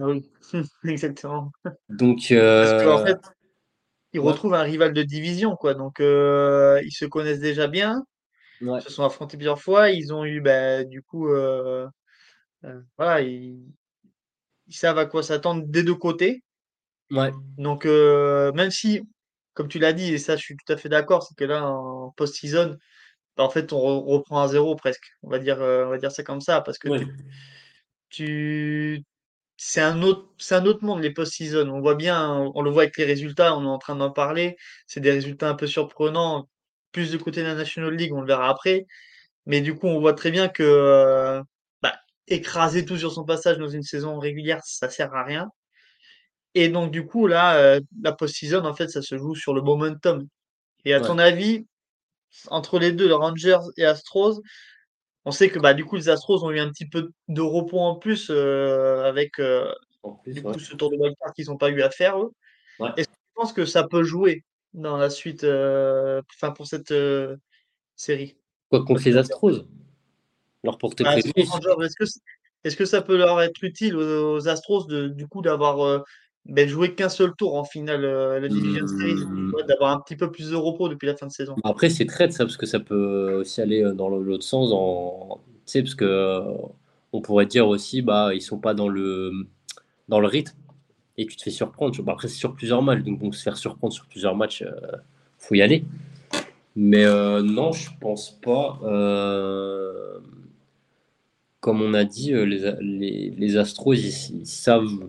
Ah 0.00 0.06
oui, 0.06 0.30
exactement. 0.84 1.52
Donc, 1.88 2.30
Parce 2.58 2.72
qu'en 2.74 2.98
euh, 2.98 3.06
fait, 3.06 3.18
ils 4.12 4.20
ouais, 4.20 4.36
retrouvent 4.36 4.54
un 4.54 4.62
rival 4.62 4.92
de 4.94 5.02
division, 5.02 5.56
quoi. 5.56 5.74
Donc, 5.74 6.00
euh, 6.00 6.80
ils 6.84 6.92
se 6.92 7.04
connaissent 7.06 7.40
déjà 7.40 7.68
bien, 7.68 8.04
ouais, 8.60 8.80
ils 8.80 8.84
se 8.84 8.90
sont 8.92 9.04
affrontés 9.04 9.36
plusieurs 9.38 9.60
fois, 9.62 9.90
ils 9.90 10.12
ont 10.14 10.24
eu, 10.24 10.40
bah, 10.40 10.84
du 10.84 11.02
coup, 11.02 11.28
euh, 11.30 11.88
euh, 12.64 12.82
voilà, 12.98 13.22
ils, 13.22 13.60
ils 14.68 14.74
savent 14.76 14.98
à 14.98 15.06
quoi 15.06 15.24
s'attendre 15.24 15.64
des 15.66 15.82
deux 15.82 15.96
côtés. 15.96 16.44
ouais, 17.10 17.32
Donc, 17.56 17.86
euh, 17.86 18.52
même 18.52 18.70
si, 18.70 19.00
comme 19.54 19.68
tu 19.68 19.78
l'as 19.78 19.92
dit, 19.92 20.12
et 20.14 20.18
ça, 20.18 20.36
je 20.36 20.42
suis 20.42 20.56
tout 20.56 20.72
à 20.72 20.76
fait 20.76 20.88
d'accord, 20.88 21.22
c'est 21.22 21.34
que 21.36 21.44
là, 21.44 21.66
en 21.66 22.10
post-season, 22.12 22.76
bah, 23.36 23.44
en 23.44 23.50
fait, 23.50 23.72
on 23.72 23.78
re- 23.78 24.04
reprend 24.04 24.42
à 24.42 24.48
zéro 24.48 24.76
presque. 24.76 25.06
On 25.22 25.30
va 25.30 25.38
dire, 25.38 25.60
euh, 25.60 25.86
on 25.86 25.90
va 25.90 25.98
dire 25.98 26.12
ça 26.12 26.22
comme 26.22 26.40
ça, 26.40 26.60
parce 26.60 26.78
que 26.78 26.88
ouais, 26.88 27.00
tu, 27.00 27.06
tu, 28.10 29.04
c'est 29.56 29.80
un 29.80 30.02
autre, 30.02 30.30
c'est 30.38 30.54
un 30.54 30.66
autre 30.66 30.84
monde, 30.84 31.02
les 31.02 31.12
post-season. 31.12 31.68
On 31.68 31.80
voit 31.80 31.94
bien, 31.94 32.30
on, 32.30 32.52
on 32.54 32.62
le 32.62 32.70
voit 32.70 32.82
avec 32.82 32.96
les 32.96 33.04
résultats, 33.04 33.56
on 33.56 33.64
est 33.64 33.68
en 33.68 33.78
train 33.78 33.96
d'en 33.96 34.10
parler. 34.10 34.56
C'est 34.86 35.00
des 35.00 35.12
résultats 35.12 35.48
un 35.50 35.54
peu 35.54 35.66
surprenants, 35.66 36.48
plus 36.92 37.10
du 37.10 37.18
côté 37.18 37.42
de 37.42 37.46
la 37.46 37.54
National 37.54 37.94
League, 37.94 38.12
on 38.14 38.20
le 38.20 38.26
verra 38.26 38.48
après. 38.48 38.86
Mais 39.46 39.60
du 39.60 39.74
coup, 39.74 39.86
on 39.86 40.00
voit 40.00 40.14
très 40.14 40.30
bien 40.30 40.48
que, 40.48 40.62
euh, 40.62 41.42
bah, 41.82 41.94
écraser 42.26 42.84
tout 42.84 42.98
sur 42.98 43.12
son 43.12 43.24
passage 43.24 43.58
dans 43.58 43.68
une 43.68 43.82
saison 43.82 44.18
régulière, 44.18 44.60
ça 44.64 44.90
sert 44.90 45.14
à 45.14 45.24
rien. 45.24 45.48
Et 46.54 46.68
donc, 46.68 46.90
du 46.90 47.04
coup, 47.06 47.26
là, 47.26 47.56
euh, 47.58 47.80
la 48.02 48.12
post-season, 48.12 48.64
en 48.64 48.74
fait, 48.74 48.88
ça 48.88 49.02
se 49.02 49.18
joue 49.18 49.34
sur 49.34 49.52
le 49.52 49.60
momentum. 49.60 50.26
Et 50.86 50.94
à 50.94 51.00
ouais. 51.00 51.06
ton 51.06 51.18
avis, 51.18 51.66
entre 52.48 52.78
les 52.78 52.92
deux, 52.92 53.06
les 53.06 53.14
Rangers 53.14 53.58
et 53.76 53.84
Astros, 53.84 54.42
on 55.24 55.32
sait 55.32 55.50
que 55.50 55.58
bah, 55.58 55.74
du 55.74 55.84
coup, 55.84 55.96
les 55.96 56.08
Astros 56.08 56.44
ont 56.44 56.50
eu 56.50 56.60
un 56.60 56.70
petit 56.70 56.86
peu 56.86 57.10
de 57.28 57.40
repos 57.40 57.80
en 57.80 57.96
plus 57.96 58.28
euh, 58.30 59.04
avec 59.04 59.40
euh, 59.40 59.72
En 60.02 60.12
plus, 60.12 60.34
du 60.34 60.40
ouais. 60.40 60.52
coup 60.52 60.58
ce 60.60 60.74
tour 60.74 60.90
de 60.90 60.96
wildcard 60.96 61.32
qu'ils 61.34 61.46
n'ont 61.46 61.56
pas 61.56 61.70
eu 61.70 61.82
à 61.82 61.90
faire, 61.90 62.18
eux. 62.20 62.32
Ouais. 62.78 62.90
Est-ce 62.96 63.08
que 63.08 63.14
tu 63.14 63.34
penses 63.34 63.52
que 63.52 63.64
ça 63.64 63.86
peut 63.88 64.04
jouer 64.04 64.44
dans 64.72 64.96
la 64.96 65.10
suite, 65.10 65.42
euh, 65.42 66.22
pour 66.54 66.66
cette 66.66 66.92
euh, 66.92 67.36
série? 67.96 68.36
Quoi 68.70 68.84
contre 68.84 69.02
les 69.04 69.16
Astros, 69.16 69.66
leur 70.62 70.78
porter 70.78 71.04
Bah, 71.04 71.16
est-ce 71.16 72.76
que, 72.76 72.84
ça 72.84 73.02
peut 73.02 73.16
leur 73.16 73.40
être 73.40 73.62
utile 73.62 73.96
aux, 73.96 74.36
aux 74.36 74.48
Astros 74.48 74.86
de, 74.86 75.08
du 75.08 75.26
coup 75.26 75.42
d'avoir 75.42 76.04
ben, 76.48 76.68
joué 76.68 76.94
qu'un 76.94 77.08
seul 77.08 77.34
tour 77.36 77.56
en 77.56 77.64
finale 77.64 78.04
euh, 78.04 78.38
la 78.38 78.48
Division 78.48 78.86
Series, 78.86 79.22
Hum, 79.24 79.50
vois, 79.50 79.62
d'avoir 79.64 79.90
un 79.90 80.00
petit 80.00 80.16
peu 80.16 80.30
plus 80.30 80.50
de 80.50 80.56
repos 80.56 80.88
depuis 80.88 81.06
la 81.06 81.16
fin 81.16 81.26
de 81.26 81.32
saison? 81.32 81.56
Après, 81.64 81.90
c'est 81.90 82.06
traite 82.06 82.32
ça, 82.32 82.44
parce 82.44 82.56
que 82.56 82.66
ça 82.66 82.78
peut 82.78 83.34
aussi 83.40 83.60
aller 83.60 83.82
euh, 83.82 83.92
dans 83.92 84.08
l'autre 84.08 84.44
sens. 84.44 84.70
En... 84.72 85.40
Tu 85.44 85.52
sais, 85.66 85.82
parce 85.82 85.94
que 85.94 86.04
euh, 86.04 86.42
on 87.12 87.20
pourrait 87.20 87.46
dire 87.46 87.66
aussi, 87.68 88.00
bah, 88.02 88.32
ils 88.34 88.42
sont 88.42 88.58
pas 88.58 88.74
dans 88.74 88.88
le, 88.88 89.32
dans 90.08 90.20
le 90.20 90.28
rythme 90.28 90.56
et 91.16 91.26
tu 91.26 91.36
te 91.36 91.42
fais 91.42 91.50
surprendre. 91.50 92.00
Bah, 92.02 92.12
après, 92.12 92.28
c'est 92.28 92.36
sur 92.36 92.54
plusieurs 92.54 92.82
matchs, 92.82 93.02
donc 93.02 93.18
bon, 93.18 93.32
se 93.32 93.42
faire 93.42 93.56
surprendre 93.56 93.92
sur 93.92 94.06
plusieurs 94.06 94.36
matchs, 94.36 94.62
euh, 94.62 94.72
faut 95.38 95.54
y 95.54 95.62
aller. 95.62 95.84
Mais 96.76 97.06
non, 97.42 97.72
je 97.72 97.88
pense 98.00 98.38
pas. 98.42 98.78
Comme 101.60 101.80
on 101.80 101.94
a 101.94 102.04
dit, 102.04 102.32
les, 102.32 102.74
les, 102.80 103.30
les 103.30 103.56
Astros, 103.56 103.94
ils, 103.94 104.40
ils 104.40 104.46
savent 104.46 105.08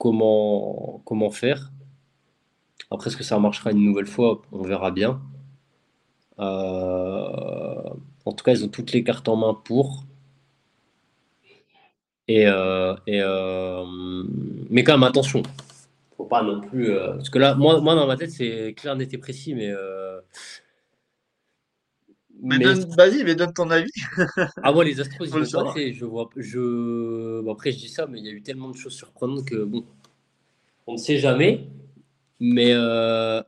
comment, 0.00 1.02
comment 1.04 1.30
faire. 1.30 1.70
Après, 2.90 3.08
est-ce 3.08 3.16
que 3.16 3.22
ça 3.22 3.38
marchera 3.38 3.70
une 3.70 3.84
nouvelle 3.84 4.06
fois? 4.06 4.42
On 4.50 4.62
verra 4.62 4.90
bien. 4.90 5.20
Euh, 6.40 7.90
en 8.24 8.32
tout 8.32 8.42
cas, 8.42 8.52
ils 8.52 8.64
ont 8.64 8.68
toutes 8.68 8.92
les 8.92 9.04
cartes 9.04 9.28
en 9.28 9.36
main 9.36 9.54
pour. 9.54 10.04
Et, 12.26 12.46
euh, 12.46 12.94
et, 13.06 13.20
euh, 13.22 13.84
mais 14.70 14.82
quand 14.84 14.94
même, 14.94 15.02
attention. 15.02 15.42
Faut 16.16 16.24
pas 16.24 16.42
non 16.42 16.60
plus. 16.60 16.94
parce 16.96 17.28
que 17.28 17.38
là, 17.38 17.54
moi, 17.54 17.80
moi, 17.80 17.94
dans 17.94 18.06
ma 18.06 18.16
tête, 18.16 18.30
c'est 18.30 18.72
clair, 18.74 18.96
net 18.96 19.12
et 19.12 19.18
précis. 19.18 19.54
Mais, 19.54 19.70
Mais 22.42 22.58
vas-y, 22.96 23.22
mais 23.24 23.34
donne 23.34 23.52
ton 23.52 23.70
avis, 23.70 23.90
ah, 24.62 24.72
moi, 24.72 24.84
les 24.84 25.00
Astros, 25.00 25.26
ils 25.26 25.30
vont 25.30 25.44
savoir. 25.44 25.74
passer. 25.74 25.92
Je 25.92 26.04
vois, 26.04 26.30
je... 26.36 27.40
bon, 27.42 27.52
après, 27.52 27.72
je 27.72 27.78
dis 27.78 27.88
ça, 27.88 28.06
mais 28.06 28.18
il 28.18 28.26
y 28.26 28.28
a 28.28 28.32
eu 28.32 28.42
tellement 28.42 28.70
de 28.70 28.76
choses 28.76 28.94
surprenantes 28.94 29.44
que 29.44 29.62
bon, 29.64 29.84
on 30.86 30.94
ne 30.94 30.98
sait 30.98 31.18
jamais. 31.18 31.68
Mais 32.40 32.72
euh, 32.72 33.42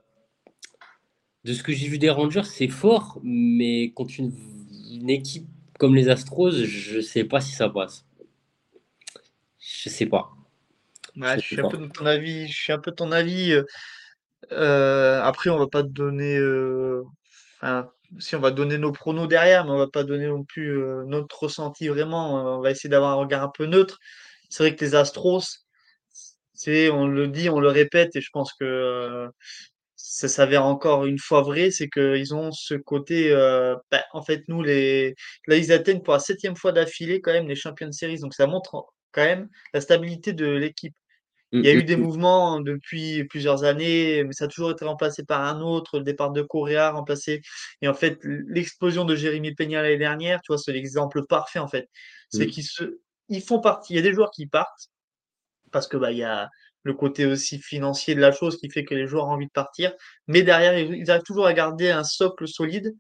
de 1.45 1.53
ce 1.55 1.63
que 1.63 1.73
j'ai 1.73 1.89
vu 1.89 1.99
des 1.99 2.11
Rangers, 2.11 2.45
c'est 2.45 2.69
fort. 2.69 3.19
Mais 3.23 3.91
contre 3.93 4.15
une, 4.19 4.33
une 4.91 5.11
équipe 5.11 5.47
comme 5.79 5.95
les 5.95 6.09
Astros, 6.09 6.53
je 6.53 7.01
sais 7.01 7.25
pas 7.25 7.41
si 7.41 7.53
ça 7.53 7.69
passe. 7.69 8.05
Je 9.59 9.89
sais 9.89 10.07
pas. 10.07 10.33
Ouais, 11.17 11.39
Je 11.39 11.45
suis 11.45 11.61
un 11.61 11.65
pas. 11.65 11.69
peu 11.69 11.79
de 11.79 11.87
ton 11.87 12.07
avis, 12.07 12.49
je 12.49 12.55
suis 12.63 12.73
un 12.73 12.79
peu 12.79 12.91
de 12.91 12.97
ton 12.97 13.13
avis. 13.13 13.53
euh, 13.53 13.65
euh, 14.53 15.23
après, 15.23 15.51
on 15.51 15.59
va 15.59 15.69
pas 15.69 15.83
te 15.83 15.89
donner, 15.89 16.37
euh, 16.39 17.05
enfin, 17.57 17.91
si 18.19 18.37
on 18.37 18.41
va 18.41 18.51
donner 18.51 18.79
nos 18.79 18.93
pronos 18.93 19.29
derrière, 19.29 19.65
mais 19.65 19.73
on 19.73 19.79
va 19.79 19.89
pas 19.89 20.05
donner 20.05 20.27
non 20.29 20.45
plus 20.45 20.79
euh, 20.83 21.05
notre 21.07 21.39
ressenti 21.45 21.89
vraiment. 21.89 22.39
euh, 22.41 22.59
On 22.59 22.61
va 22.61 22.71
essayer 22.71 22.91
d'avoir 22.91 23.13
un 23.13 23.15
regard 23.17 23.43
un 23.43 23.51
peu 23.55 23.67
neutre. 23.67 23.99
C'est 24.51 24.63
vrai 24.65 24.77
que 24.77 24.85
les 24.85 24.95
Astros, 24.95 25.43
c'est, 26.55 26.91
on 26.91 27.07
le 27.07 27.29
dit, 27.29 27.49
on 27.51 27.61
le 27.61 27.69
répète, 27.69 28.15
et 28.17 28.21
je 28.21 28.31
pense 28.33 28.53
que 28.55 28.65
euh, 28.65 29.29
ça 29.97 30.29
s'avère 30.29 30.65
encore 30.67 31.07
une 31.07 31.19
fois 31.19 31.43
vrai, 31.43 31.71
c'est 31.71 31.89
qu'ils 31.89 32.35
ont 32.35 32.53
ce 32.53 32.75
côté, 32.75 33.31
bah, 33.91 34.05
en 34.13 34.23
fait, 34.23 34.43
nous, 34.49 34.63
les, 34.63 35.15
là, 35.47 35.57
ils 35.57 35.73
atteignent 35.73 36.03
pour 36.03 36.15
la 36.15 36.21
septième 36.21 36.57
fois 36.57 36.73
d'affilée 36.73 37.21
quand 37.21 37.33
même 37.33 37.49
les 37.49 37.57
Champions 37.57 37.93
Series, 37.93 38.21
donc 38.21 38.35
ça 38.35 38.47
montre 38.47 38.87
quand 39.13 39.25
même 39.25 39.49
la 39.75 39.81
stabilité 39.81 40.33
de 40.33 40.47
l'équipe. 40.47 40.95
Il 41.53 41.61
Mm, 41.61 41.65
y 41.65 41.69
a 41.69 41.75
mm, 41.75 41.79
eu 41.79 41.85
des 41.85 41.97
mm. 41.97 42.01
mouvements 42.01 42.61
depuis 42.61 43.25
plusieurs 43.25 43.65
années, 43.65 44.25
mais 44.25 44.33
ça 44.33 44.47
a 44.47 44.49
toujours 44.49 44.71
été 44.71 44.85
remplacé 44.85 45.25
par 45.25 45.43
un 45.43 45.61
autre. 45.61 45.99
Le 45.99 46.05
départ 46.05 46.33
de 46.33 46.43
Correa 46.43 46.91
remplacé. 46.91 47.43
Et 47.83 47.89
en 47.89 47.95
fait, 47.95 48.19
l'explosion 48.25 49.05
de 49.05 49.15
Jérémy 49.15 49.55
Peña 49.55 49.83
l'année 49.83 49.99
dernière, 49.99 50.41
tu 50.41 50.49
vois, 50.49 50.59
c'est 50.59 50.73
l'exemple 50.73 51.27
parfait, 51.27 51.59
en 51.59 51.69
fait. 51.69 51.89
C'est 52.31 52.47
qu'ils 52.47 52.65
se, 52.65 52.99
ils 53.29 53.43
font 53.43 53.61
partie. 53.61 53.93
Il 53.93 53.97
y 53.97 53.99
a 53.99 54.03
des 54.03 54.15
joueurs 54.15 54.31
qui 54.31 54.47
partent 54.47 54.89
parce 55.71 55.87
que, 55.87 55.97
bah, 55.97 56.13
il 56.13 56.19
y 56.19 56.25
a 56.25 56.49
le 56.85 56.95
côté 56.95 57.27
aussi 57.27 57.59
financier 57.59 58.15
de 58.15 58.21
la 58.21 58.33
chose 58.33 58.59
qui 58.59 58.71
fait 58.71 58.85
que 58.85 58.95
les 58.95 59.07
joueurs 59.07 59.27
ont 59.27 59.33
envie 59.33 59.47
de 59.47 59.53
partir. 59.53 59.93
Mais 60.27 60.43
derrière, 60.43 60.79
ils, 60.79 60.95
ils 60.95 61.11
arrivent 61.11 61.23
toujours 61.23 61.47
à 61.47 61.53
garder 61.53 61.91
un 61.91 62.05
socle 62.05 62.49
solide. 62.49 62.95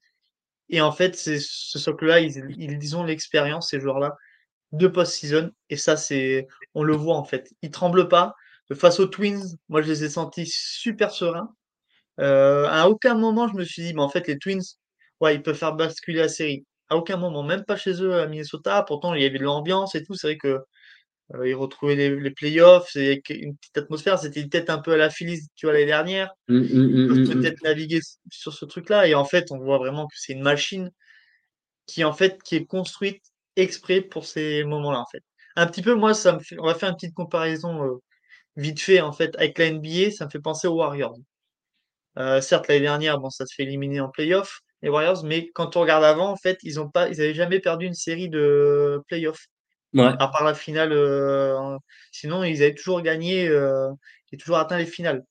Et 0.68 0.80
en 0.80 0.92
fait, 0.92 1.16
c'est 1.16 1.38
ce 1.40 1.78
socle-là, 1.78 2.20
ils, 2.20 2.44
ils 2.58 2.96
ont 2.96 3.04
l'expérience, 3.04 3.70
ces 3.70 3.80
joueurs-là 3.80 4.14
de 4.72 4.86
post-season. 4.88 5.50
Et 5.70 5.76
ça, 5.76 5.96
c'est, 5.96 6.46
on 6.74 6.82
le 6.82 6.94
voit 6.94 7.16
en 7.16 7.24
fait. 7.24 7.50
Ils 7.62 7.70
tremblent 7.70 8.08
pas. 8.08 8.34
Face 8.74 9.00
aux 9.00 9.06
Twins, 9.06 9.56
moi, 9.68 9.82
je 9.82 9.88
les 9.88 10.04
ai 10.04 10.08
sentis 10.10 10.46
super 10.46 11.10
sereins. 11.12 11.54
Euh, 12.20 12.66
à 12.70 12.88
aucun 12.88 13.14
moment, 13.14 13.48
je 13.48 13.54
me 13.54 13.64
suis 13.64 13.82
dit, 13.82 13.94
mais 13.94 14.02
en 14.02 14.08
fait, 14.08 14.26
les 14.28 14.38
Twins, 14.38 14.62
ouais, 15.20 15.34
ils 15.36 15.42
peuvent 15.42 15.56
faire 15.56 15.74
basculer 15.74 16.18
la 16.18 16.28
série. 16.28 16.64
À 16.88 16.96
aucun 16.96 17.16
moment, 17.16 17.42
même 17.42 17.64
pas 17.64 17.76
chez 17.76 18.02
eux 18.02 18.14
à 18.14 18.26
Minnesota. 18.26 18.84
Pourtant, 18.86 19.14
il 19.14 19.22
y 19.22 19.26
avait 19.26 19.38
de 19.38 19.44
l'ambiance 19.44 19.94
et 19.94 20.04
tout. 20.04 20.14
C'est 20.14 20.28
vrai 20.28 20.36
que 20.38 20.60
euh, 21.34 21.48
ils 21.48 21.54
retrouvaient 21.54 21.96
les, 21.96 22.10
les 22.20 22.30
playoffs, 22.30 22.88
c'est 22.92 23.22
une 23.30 23.56
petite 23.56 23.78
atmosphère. 23.78 24.18
C'était 24.18 24.44
peut-être 24.46 24.70
un 24.70 24.78
peu 24.78 24.92
à 24.92 24.96
la 24.96 25.10
Phillies, 25.10 25.48
tu 25.56 25.66
vois, 25.66 25.72
l'année 25.74 25.86
dernière. 25.86 26.30
Mm, 26.48 26.58
mm, 26.58 26.62
Ils 26.64 27.08
peuvent 27.08 27.18
mm, 27.18 27.22
mm, 27.22 27.40
peut-être 27.40 27.62
naviguer 27.62 28.00
sur 28.30 28.52
ce 28.52 28.64
truc-là. 28.66 29.06
Et 29.08 29.14
en 29.14 29.24
fait, 29.24 29.50
on 29.52 29.58
voit 29.58 29.78
vraiment 29.78 30.06
que 30.06 30.14
c'est 30.16 30.34
une 30.34 30.42
machine 30.42 30.90
qui 31.86 32.04
en 32.04 32.12
fait 32.12 32.42
qui 32.42 32.56
est 32.56 32.66
construite 32.66 33.22
exprès 33.56 34.00
pour 34.00 34.24
ces 34.24 34.64
moments-là 34.64 35.00
en 35.00 35.06
fait. 35.10 35.22
Un 35.56 35.66
petit 35.66 35.82
peu 35.82 35.94
moi 35.94 36.14
ça 36.14 36.32
me 36.34 36.40
fait 36.40 36.56
on 36.58 36.66
va 36.66 36.74
faire 36.74 36.88
une 36.90 36.94
petite 36.96 37.14
comparaison 37.14 37.84
euh, 37.84 38.02
vite 38.56 38.80
fait, 38.80 39.00
en 39.00 39.12
fait, 39.12 39.34
avec 39.36 39.58
la 39.58 39.66
NBA, 39.66 40.10
ça 40.10 40.26
me 40.26 40.30
fait 40.30 40.40
penser 40.40 40.66
aux 40.68 40.76
Warriors. 40.76 41.16
Euh, 42.18 42.40
certes, 42.40 42.68
l'année 42.68 42.80
dernière, 42.82 43.18
bon, 43.18 43.30
ça 43.30 43.46
se 43.46 43.54
fait 43.54 43.62
éliminer 43.64 44.00
en 44.00 44.08
playoff, 44.10 44.60
les 44.82 44.88
Warriors, 44.90 45.24
mais 45.24 45.50
quand 45.54 45.76
on 45.76 45.80
regarde 45.80 46.04
avant, 46.04 46.30
en 46.30 46.36
fait, 46.36 46.58
ils 46.62 46.80
ont 46.80 46.88
pas, 46.90 47.08
ils 47.08 47.20
avaient 47.20 47.34
jamais 47.34 47.60
perdu 47.60 47.86
une 47.86 47.94
série 47.94 48.28
de 48.28 49.00
playoffs, 49.08 49.46
Ouais, 49.94 50.12
à 50.18 50.28
part 50.28 50.44
la 50.44 50.54
finale. 50.54 50.92
euh, 50.92 51.76
sinon, 52.12 52.44
ils 52.44 52.62
avaient 52.62 52.74
toujours 52.74 53.02
gagné 53.02 53.48
euh, 53.48 53.90
et 54.32 54.36
toujours 54.38 54.56
atteint 54.58 54.78
les 54.78 54.86
finales. 54.86 55.22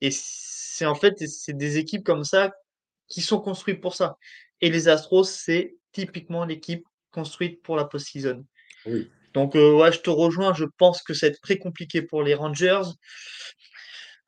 Et 0.00 0.10
c'est 0.12 0.86
en 0.86 0.94
fait, 0.94 1.18
c'est 1.28 1.56
des 1.56 1.78
équipes 1.78 2.04
comme 2.04 2.24
ça 2.24 2.52
qui 3.08 3.22
sont 3.22 3.40
construites 3.40 3.80
pour 3.80 3.94
ça. 3.94 4.16
Et 4.60 4.70
les 4.70 4.88
Astros, 4.88 5.24
c'est 5.24 5.76
typiquement 5.92 6.44
l'équipe 6.44 6.84
construite 7.12 7.62
pour 7.62 7.76
la 7.76 7.84
post-season. 7.84 8.44
oui. 8.86 9.10
Donc, 9.34 9.56
euh, 9.56 9.72
ouais, 9.76 9.92
je 9.92 10.00
te 10.00 10.10
rejoins. 10.10 10.54
Je 10.54 10.64
pense 10.78 11.02
que 11.02 11.14
ça 11.14 11.26
va 11.26 11.32
être 11.32 11.40
très 11.40 11.58
compliqué 11.58 12.02
pour 12.02 12.22
les 12.22 12.34
Rangers. 12.34 12.82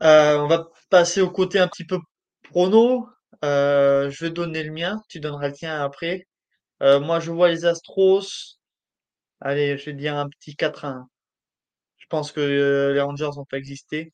Euh, 0.02 0.38
on 0.38 0.46
va 0.46 0.68
passer 0.88 1.20
au 1.20 1.30
côté 1.30 1.58
un 1.58 1.68
petit 1.68 1.84
peu 1.84 1.98
prono. 2.44 3.08
Euh, 3.44 4.10
je 4.10 4.24
vais 4.24 4.30
donner 4.30 4.62
le 4.62 4.72
mien. 4.72 5.02
Tu 5.08 5.20
donneras 5.20 5.48
le 5.48 5.54
tien 5.54 5.82
après. 5.82 6.26
Moi, 6.80 7.20
je 7.20 7.30
vois 7.30 7.48
les 7.50 7.66
Astros. 7.66 8.58
Allez, 9.40 9.76
je 9.78 9.86
vais 9.86 9.92
dire 9.94 10.16
un 10.16 10.28
petit 10.28 10.54
4-1. 10.56 11.06
Je 11.98 12.06
pense 12.08 12.32
que 12.32 12.40
les 12.94 13.00
Rangers 13.00 13.28
vont 13.34 13.44
pas 13.44 13.58
exister. 13.58 14.12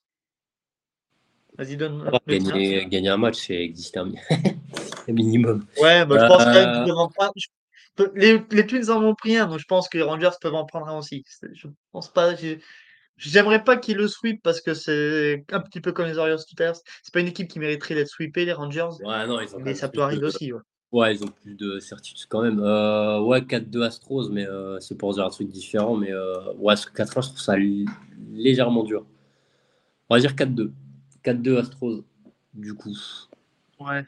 Vas-y, 1.58 1.76
donne 1.76 2.10
Ah. 2.12 2.18
Gagner, 2.26 2.86
gagner 2.86 3.08
un 3.08 3.16
match, 3.16 3.46
c'est 3.46 3.54
exister 3.54 3.98
un, 4.00 4.04
mi- 4.06 4.18
un 5.08 5.12
minimum. 5.12 5.66
Ouais, 5.80 6.04
bah, 6.04 6.18
je 6.20 6.26
pense 6.26 6.44
quand 6.44 6.52
même 6.52 6.84
qu'ils 6.84 6.92
Euh, 6.92 7.30
Les, 8.14 8.42
les 8.50 8.66
Twins 8.66 8.90
en 8.90 9.02
ont 9.02 9.14
pris 9.14 9.36
un, 9.36 9.46
donc 9.46 9.58
je 9.58 9.64
pense 9.66 9.88
que 9.88 9.96
les 9.98 10.04
Rangers 10.04 10.30
peuvent 10.40 10.54
en 10.54 10.64
prendre 10.66 10.88
un 10.88 10.98
aussi. 10.98 11.24
Je 11.54 11.68
pense 11.92 12.12
pas. 12.12 12.34
j'ai- 12.34 12.60
J'aimerais 13.18 13.64
pas 13.64 13.78
qu'ils 13.78 13.96
le 13.96 14.08
sweep 14.08 14.42
parce 14.42 14.60
que 14.60 14.74
c'est 14.74 15.44
un 15.50 15.60
petit 15.60 15.80
peu 15.80 15.92
comme 15.92 16.04
les 16.06 16.18
Orioles 16.18 16.38
tout 16.38 16.62
à 16.62 16.66
l'heure. 16.66 16.76
C'est 17.02 17.14
pas 17.14 17.20
une 17.20 17.28
équipe 17.28 17.48
qui 17.48 17.58
mériterait 17.58 17.94
d'être 17.94 18.08
sweepée, 18.10 18.44
les 18.44 18.52
Rangers, 18.52 18.88
ouais, 19.02 19.26
non, 19.26 19.40
ils 19.40 19.56
ont 19.56 19.60
mais 19.60 19.74
ça 19.74 19.88
peut 19.88 19.98
de, 19.98 20.02
arriver 20.02 20.26
aussi. 20.26 20.52
Ouais. 20.52 20.60
ouais, 20.92 21.14
ils 21.14 21.24
ont 21.24 21.28
plus 21.28 21.54
de 21.54 21.78
certitude 21.80 22.26
quand 22.28 22.42
même. 22.42 22.60
Euh, 22.60 23.20
ouais, 23.20 23.40
4-2 23.40 23.82
Astros, 23.84 24.28
mais 24.30 24.46
euh, 24.46 24.78
c'est 24.80 24.98
pour 24.98 25.14
dire 25.14 25.24
un 25.24 25.30
truc 25.30 25.48
différent. 25.48 25.96
Mais 25.96 26.12
euh, 26.12 26.52
ouais, 26.58 26.74
4-1, 26.74 27.22
je 27.22 27.28
trouve 27.28 27.40
ça 27.40 27.56
légèrement 28.34 28.84
dur. 28.84 29.06
On 30.10 30.14
va 30.16 30.20
dire 30.20 30.34
4-2. 30.34 30.70
4-2 31.24 31.56
Astros, 31.56 32.04
du 32.52 32.74
coup. 32.74 32.94
Ouais. 33.80 34.04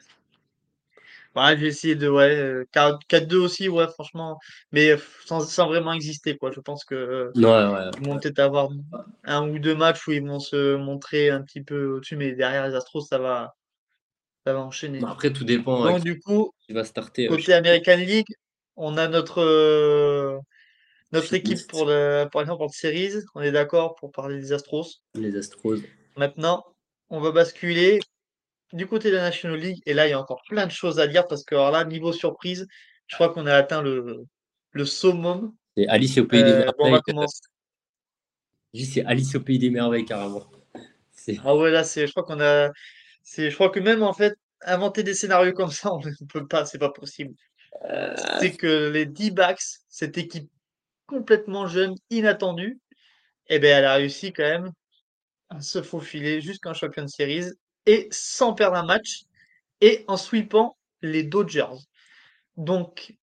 Ouais, 1.35 1.57
j'ai 1.57 1.67
essayé 1.67 1.95
de 1.95 2.09
ouais, 2.09 2.35
euh, 2.35 2.65
4 2.71 2.99
4-2 3.07 3.37
aussi, 3.37 3.69
ouais, 3.69 3.87
franchement, 3.87 4.39
mais 4.71 4.89
euh, 4.91 4.97
sans, 5.25 5.41
sans 5.41 5.67
vraiment 5.67 5.93
exister, 5.93 6.35
quoi. 6.37 6.51
Je 6.51 6.59
pense 6.59 6.83
que 6.83 6.95
euh, 6.95 7.31
Ouais, 7.35 7.73
ouais. 7.73 7.91
ils 8.01 8.07
vont 8.07 8.19
peut-être 8.19 8.39
avoir 8.39 8.69
un 9.23 9.47
ou 9.47 9.59
deux 9.59 9.75
matchs 9.75 10.07
où 10.07 10.11
ils 10.11 10.25
vont 10.25 10.39
se 10.39 10.75
montrer 10.75 11.29
un 11.29 11.41
petit 11.43 11.61
peu 11.61 11.85
au-dessus, 11.97 12.15
mais 12.15 12.31
derrière 12.33 12.67
les 12.67 12.73
Astros, 12.75 13.01
ça 13.01 13.19
va, 13.19 13.53
ça 14.45 14.53
va 14.53 14.59
enchaîner. 14.59 15.01
Après, 15.07 15.31
tout 15.31 15.43
dépend 15.45 15.85
euh, 15.85 15.91
Donc 15.91 16.03
du 16.03 16.19
coup, 16.19 16.51
qui 16.65 16.73
va 16.73 16.83
starter. 16.83 17.27
euh, 17.27 17.35
côté 17.35 17.53
American 17.53 17.97
League, 17.97 18.33
on 18.75 18.97
a 18.97 19.07
notre 19.07 19.41
euh, 19.41 20.37
notre 21.11 21.33
équipe 21.33 21.67
pour 21.67 21.85
le 21.85 22.25
par 22.31 22.41
exemple 22.41 22.63
en 22.63 22.69
series, 22.69 23.13
on 23.35 23.41
est 23.41 23.51
d'accord 23.51 23.95
pour 23.95 24.11
parler 24.11 24.39
des 24.39 24.51
Astros. 24.51 24.87
les 25.13 25.35
Astros. 25.37 25.77
Maintenant, 26.17 26.65
on 27.09 27.19
va 27.19 27.31
basculer 27.31 27.99
du 28.73 28.87
côté 28.87 29.11
de 29.11 29.15
la 29.15 29.23
National 29.23 29.59
League, 29.59 29.81
et 29.85 29.93
là, 29.93 30.07
il 30.07 30.11
y 30.11 30.13
a 30.13 30.19
encore 30.19 30.41
plein 30.47 30.65
de 30.65 30.71
choses 30.71 30.99
à 30.99 31.07
dire 31.07 31.27
parce 31.27 31.43
que 31.43 31.55
alors 31.55 31.71
là, 31.71 31.83
niveau 31.85 32.13
surprise, 32.13 32.67
je 33.07 33.15
crois 33.15 33.29
qu'on 33.33 33.45
a 33.47 33.53
atteint 33.55 33.81
le, 33.81 34.25
le 34.71 34.85
summum. 34.85 35.53
C'est 35.75 35.87
Alice 35.87 36.17
au 36.17 36.25
pays 36.25 36.43
des 36.43 36.51
Euh, 36.51 36.65
bon, 36.65 36.73
on 36.79 36.83
va 36.83 36.89
merveilles. 36.89 37.01
commencer. 37.01 37.41
C'est 38.73 39.03
Alice 39.05 39.35
au 39.35 39.41
pays 39.41 39.59
des 39.59 39.69
merveilles, 39.69 40.05
carrément. 40.05 40.45
Ah 41.43 41.55
ouais, 41.55 41.71
là, 41.71 41.83
je 41.83 42.09
crois 42.11 42.23
qu'on 42.23 42.39
a, 42.39 42.71
je 43.37 43.53
crois 43.53 43.69
que 43.69 43.79
même 43.79 44.03
en 44.03 44.13
fait, 44.13 44.35
inventer 44.61 45.03
des 45.03 45.13
scénarios 45.13 45.53
comme 45.53 45.71
ça, 45.71 45.91
on 45.93 45.99
ne 45.99 46.25
peut 46.27 46.47
pas, 46.47 46.65
c'est 46.65 46.77
pas 46.79 46.91
possible. 46.91 47.33
C'est 48.39 48.55
que 48.55 48.89
les 48.89 49.05
D-backs, 49.05 49.61
cette 49.89 50.17
équipe 50.17 50.49
complètement 51.07 51.67
jeune, 51.67 51.95
inattendue, 52.09 52.79
eh 53.47 53.59
ben, 53.59 53.77
elle 53.77 53.85
a 53.85 53.95
réussi 53.95 54.31
quand 54.31 54.43
même 54.43 54.71
à 55.49 55.61
se 55.61 55.81
faufiler 55.81 56.41
jusqu'en 56.41 56.73
Champions 56.73 57.07
Series 57.07 57.47
sans 58.11 58.53
perdre 58.53 58.77
un 58.77 58.85
match 58.85 59.23
et 59.81 60.03
en 60.07 60.17
sweepant 60.17 60.77
les 61.01 61.23
Dodgers. 61.23 61.77
Donc, 62.57 63.15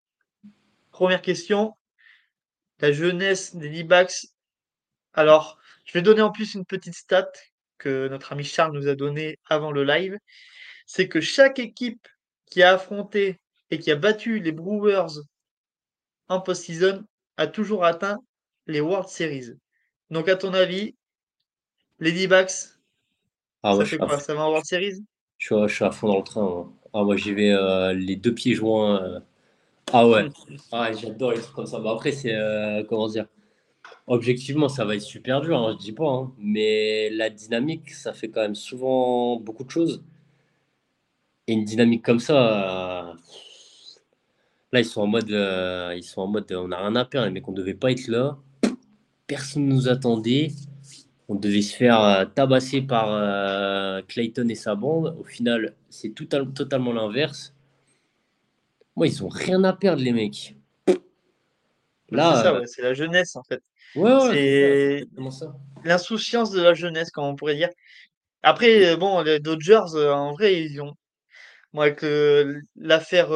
première 0.90 1.22
question, 1.22 1.74
la 2.80 2.92
jeunesse 2.92 3.54
des 3.54 3.68
D-backs. 3.68 4.26
Alors, 5.12 5.58
je 5.84 5.92
vais 5.92 6.02
donner 6.02 6.22
en 6.22 6.30
plus 6.30 6.54
une 6.54 6.64
petite 6.64 6.94
stat 6.94 7.30
que 7.78 8.08
notre 8.08 8.32
ami 8.32 8.44
Charles 8.44 8.74
nous 8.74 8.88
a 8.88 8.94
donnée 8.94 9.38
avant 9.46 9.72
le 9.72 9.84
live. 9.84 10.16
C'est 10.86 11.08
que 11.08 11.20
chaque 11.20 11.58
équipe 11.58 12.08
qui 12.46 12.62
a 12.62 12.74
affronté 12.74 13.40
et 13.70 13.78
qui 13.78 13.90
a 13.90 13.96
battu 13.96 14.40
les 14.40 14.52
Brewers 14.52 15.20
en 16.28 16.40
post-season 16.40 17.04
a 17.36 17.46
toujours 17.46 17.84
atteint 17.84 18.18
les 18.66 18.80
World 18.80 19.08
Series. 19.08 19.52
Donc, 20.10 20.28
à 20.28 20.36
ton 20.36 20.54
avis, 20.54 20.96
les 21.98 22.12
D-backs, 22.12 22.75
Ah, 23.62 23.74
ça 23.76 23.84
fait 23.84 23.98
quoi? 23.98 24.18
Ça 24.18 24.34
va 24.34 24.42
en 24.46 24.48
World 24.50 24.64
Series? 24.66 25.02
je 25.38 25.46
suis 25.46 25.54
à- 25.54 25.66
je 25.66 25.74
suis 25.74 25.84
à 25.84 25.90
fond 25.90 26.08
dans 26.08 26.18
le 26.18 26.22
train. 26.24 26.42
moi. 26.42 26.72
Ah, 26.94 27.02
moi, 27.04 27.16
j'y 27.16 27.34
vais 27.34 27.50
euh, 27.52 27.92
les 27.92 28.16
deux 28.16 28.34
pieds 28.34 28.54
joints. 28.54 29.02
euh. 29.02 29.20
Ah 29.92 30.06
ouais. 30.08 30.28
Ah, 30.72 30.92
j'adore 30.92 31.32
les 31.32 31.40
trucs 31.40 31.54
comme 31.54 31.66
ça. 31.66 31.78
Bah, 31.80 31.92
après, 31.92 32.12
c'est. 32.12 32.34
euh, 32.34 32.82
comment 32.84 33.06
dire? 33.08 33.26
Objectivement, 34.06 34.68
ça 34.68 34.84
va 34.84 34.94
être 34.96 35.02
super 35.02 35.40
dur, 35.40 35.58
hein, 35.58 35.76
je 35.78 35.84
dis 35.84 35.92
pas. 35.92 36.08
hein. 36.08 36.32
Mais 36.38 37.10
la 37.10 37.28
dynamique, 37.30 37.90
ça 37.90 38.12
fait 38.12 38.28
quand 38.30 38.40
même 38.40 38.54
souvent 38.54 39.36
beaucoup 39.36 39.64
de 39.64 39.70
choses. 39.70 40.02
Et 41.48 41.52
une 41.52 41.64
dynamique 41.64 42.04
comme 42.04 42.18
ça, 42.20 43.10
euh, 43.10 43.14
là, 44.72 44.80
ils 44.80 44.84
sont 44.84 45.02
en 45.02 45.06
mode. 45.06 45.28
ils 45.30 46.02
sont 46.04 46.22
en 46.22 46.26
mode. 46.28 46.50
On 46.52 46.68
n'a 46.68 46.78
rien 46.78 46.96
à 46.96 47.04
perdre, 47.04 47.26
les 47.26 47.32
mecs, 47.32 47.48
on 47.48 47.52
devait 47.52 47.74
pas 47.74 47.90
être 47.92 48.08
là. 48.08 48.38
Personne 49.26 49.66
ne 49.66 49.72
nous 49.74 49.88
attendait. 49.88 50.48
On 51.28 51.34
devait 51.34 51.62
se 51.62 51.74
faire 51.74 52.00
euh, 52.00 52.24
tabasser 52.24 52.82
par 52.82 53.10
euh, 53.10 54.00
Clayton 54.06 54.48
et 54.48 54.54
sa 54.54 54.76
bande. 54.76 55.16
Au 55.18 55.24
final, 55.24 55.74
c'est 55.90 56.14
totalement 56.14 56.92
l'inverse. 56.92 57.52
Moi, 58.94 59.08
ils 59.08 59.24
ont 59.24 59.28
rien 59.28 59.64
à 59.64 59.72
perdre, 59.72 60.02
les 60.02 60.12
mecs. 60.12 60.56
C'est 60.86 62.14
Là, 62.14 62.42
ça, 62.42 62.52
euh, 62.52 62.60
ouais, 62.60 62.66
c'est 62.66 62.82
la 62.82 62.94
jeunesse 62.94 63.34
en 63.34 63.42
fait. 63.42 63.60
ouais, 63.96 64.12
ouais, 64.12 64.20
c'est 64.30 65.06
c'est 65.18 65.30
C'est 65.38 65.88
l'insouciance 65.88 66.52
de 66.52 66.62
la 66.62 66.74
jeunesse, 66.74 67.10
comme 67.10 67.24
on 67.24 67.34
pourrait 67.34 67.56
dire. 67.56 67.70
Après, 68.42 68.92
euh, 68.92 68.96
bon, 68.96 69.20
les 69.22 69.40
Dodgers, 69.40 69.96
en 69.96 70.32
vrai, 70.32 70.62
ils 70.62 70.80
ont, 70.80 70.94
moi, 71.72 71.86
avec 71.86 72.04
euh, 72.04 72.60
l'affaire 72.76 73.32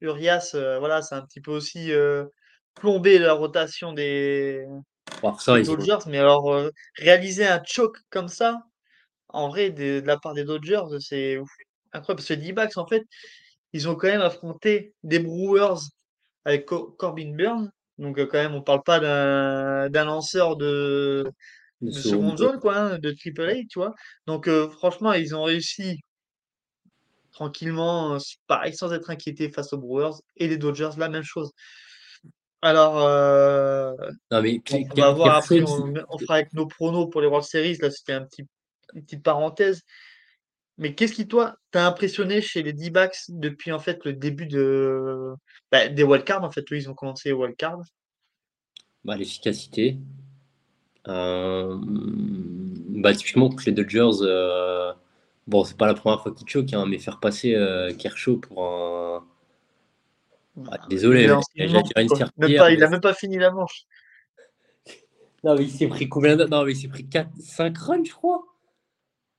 Urias, 0.00 0.50
voilà, 0.52 1.02
c'est 1.02 1.16
un 1.16 1.22
petit 1.22 1.40
peu 1.40 1.50
aussi 1.50 1.90
plombé 2.74 3.18
la 3.18 3.32
rotation 3.32 3.92
des, 3.92 4.64
Ça, 5.38 5.58
ont. 5.58 5.62
Dodgers. 5.64 5.98
Mais 6.06 6.18
alors, 6.18 6.52
euh, 6.52 6.70
réaliser 6.96 7.46
un 7.46 7.62
choke 7.64 7.98
comme 8.10 8.28
ça, 8.28 8.58
en 9.28 9.48
vrai, 9.48 9.70
de 9.70 10.02
la 10.06 10.18
part 10.18 10.34
des 10.34 10.44
Dodgers, 10.44 10.82
c'est 11.00 11.38
incroyable. 11.92 12.18
Parce 12.18 12.28
que 12.28 12.34
les 12.34 12.42
D-backs, 12.42 12.76
en 12.78 12.86
fait, 12.86 13.04
ils 13.72 13.88
ont 13.88 13.96
quand 13.96 14.08
même 14.08 14.20
affronté 14.22 14.94
des 15.04 15.20
Brewers 15.20 15.80
avec 16.44 16.66
Co- 16.66 16.92
Corbin 16.98 17.34
Burns. 17.36 17.70
Donc, 17.98 18.18
euh, 18.18 18.26
quand 18.26 18.38
même, 18.38 18.54
on 18.54 18.62
parle 18.62 18.82
pas 18.84 19.00
d'un 19.00 20.04
lanceur 20.04 20.56
de, 20.56 21.24
de 21.82 21.92
de 21.92 22.02
seconde 22.02 22.38
zone, 22.38 22.60
quoi, 22.60 22.76
hein, 22.76 22.98
de 22.98 23.10
triple 23.12 23.42
A, 23.50 23.54
tu 23.70 23.78
vois. 23.80 23.94
Donc, 24.26 24.48
euh, 24.48 24.70
franchement, 24.70 25.12
ils 25.14 25.34
ont 25.36 25.44
réussi 25.44 26.00
tranquillement, 27.32 28.18
pareil, 28.46 28.74
sans 28.74 28.92
être 28.92 29.10
inquiétés 29.10 29.50
face 29.50 29.72
aux 29.72 29.78
Brewers. 29.78 30.16
Et 30.36 30.48
les 30.48 30.58
Dodgers, 30.58 30.90
la 30.98 31.08
même 31.08 31.22
chose. 31.22 31.52
Alors, 32.62 33.02
euh, 33.02 33.92
Non, 34.30 34.40
mais 34.40 34.60
on 34.70 34.94
va 34.94 35.12
voir 35.12 35.36
après, 35.36 35.62
on 35.62 36.18
fera 36.18 36.34
avec 36.34 36.52
nos 36.54 36.66
pronos 36.66 37.10
pour 37.10 37.20
les 37.20 37.26
World 37.26 37.46
Series. 37.46 37.76
Là, 37.78 37.90
c'était 37.90 38.12
un 38.12 38.22
petit, 38.22 38.46
une 38.94 39.02
petite 39.02 39.22
parenthèse. 39.22 39.82
Mais 40.78 40.94
qu'est-ce 40.94 41.12
qui, 41.12 41.28
toi, 41.28 41.56
t'a 41.72 41.86
impressionné 41.86 42.40
chez 42.40 42.62
les 42.62 42.72
D-backs 42.72 43.18
depuis, 43.28 43.72
en 43.72 43.78
fait, 43.80 44.04
le 44.04 44.12
début 44.14 44.46
de, 44.46 45.34
bah, 45.70 45.88
des 45.88 46.04
wildcards? 46.04 46.44
En 46.44 46.50
fait, 46.50 46.64
eux, 46.72 46.76
ils 46.76 46.88
ont 46.88 46.94
commencé 46.94 47.30
les 47.30 47.34
wildcards. 47.34 47.82
bah, 49.04 49.16
l'efficacité. 49.16 49.98
Euh, 51.08 51.76
bah, 51.82 53.12
typiquement, 53.14 53.48
contre 53.48 53.64
les 53.66 53.72
Dodgers, 53.72 54.22
euh, 54.22 54.92
bon, 55.48 55.64
c'est 55.64 55.76
pas 55.76 55.88
la 55.88 55.94
première 55.94 56.22
fois 56.22 56.32
qu'ils 56.32 56.48
choquent, 56.48 56.72
hein, 56.74 56.86
mais 56.86 56.98
faire 56.98 57.18
passer 57.18 57.54
euh, 57.54 57.92
Kershaw 57.92 58.36
pour 58.38 58.64
un. 58.64 59.24
Ah, 60.70 60.78
désolé, 60.88 61.24
Il 61.54 61.72
mais 61.72 61.82
dire 61.82 62.30
une 62.36 62.56
pas, 62.56 62.72
il 62.72 62.82
a 62.82 62.88
même 62.88 63.00
pas 63.00 63.14
fini 63.14 63.38
la 63.38 63.50
manche. 63.50 63.84
Non, 65.44 65.56
mais 65.56 65.64
il 65.64 65.70
s'est 65.70 65.88
pris 65.88 66.08
combien 66.08 66.36
de... 66.36 66.44
Non, 66.44 66.64
mais 66.64 66.70
il 66.70 66.76
s'est 66.76 66.86
pris 66.86 67.08
4, 67.08 67.28
5 67.40 67.76
runs, 67.78 68.04
je 68.04 68.12
crois. 68.12 68.44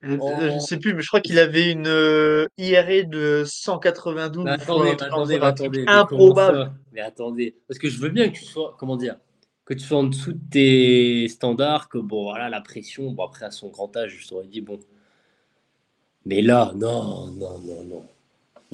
Euh, 0.04 0.17
Oh. 0.19 0.34
Je 0.41 0.60
sais 0.60 0.78
plus, 0.78 0.93
mais 0.93 1.02
je 1.02 1.08
crois 1.08 1.21
qu'il 1.21 1.39
avait 1.39 1.71
une 1.71 1.88
euh, 1.88 2.45
IRA 2.58 3.04
de 3.04 3.43
192 3.45 4.43
Mais 4.43 4.52
ou 4.52 4.54
attendez, 4.54 5.39
mais 5.39 5.45
attendez, 5.45 5.86
mais 5.86 5.89
improbable. 5.89 6.73
Mais 6.91 6.99
attendez. 6.99 7.56
Parce 7.69 7.80
que 7.80 7.88
je 7.88 7.99
veux 7.99 8.10
bien 8.10 8.30
que 8.30 8.36
tu 8.36 8.43
sois. 8.43 8.76
Comment 8.78 8.97
dire 8.97 9.15
que 9.65 9.73
tu 9.73 9.80
sois 9.80 9.99
en 9.99 10.04
dessous 10.04 10.34
de 10.34 10.41
tes 10.52 11.28
standards, 11.30 11.88
que 11.88 11.97
bon, 11.97 12.23
voilà, 12.23 12.49
la 12.49 12.60
pression, 12.62 13.12
bon, 13.12 13.23
après 13.23 13.45
à 13.45 13.52
son 13.52 13.69
grand 13.69 13.95
âge, 13.95 14.17
je 14.19 14.28
t'aurais 14.28 14.47
dit, 14.47 14.62
bon. 14.62 14.80
Mais 16.26 16.41
là, 16.41 16.73
non, 16.76 17.28
non, 17.28 17.60
non, 17.60 17.84
non. 17.84 18.06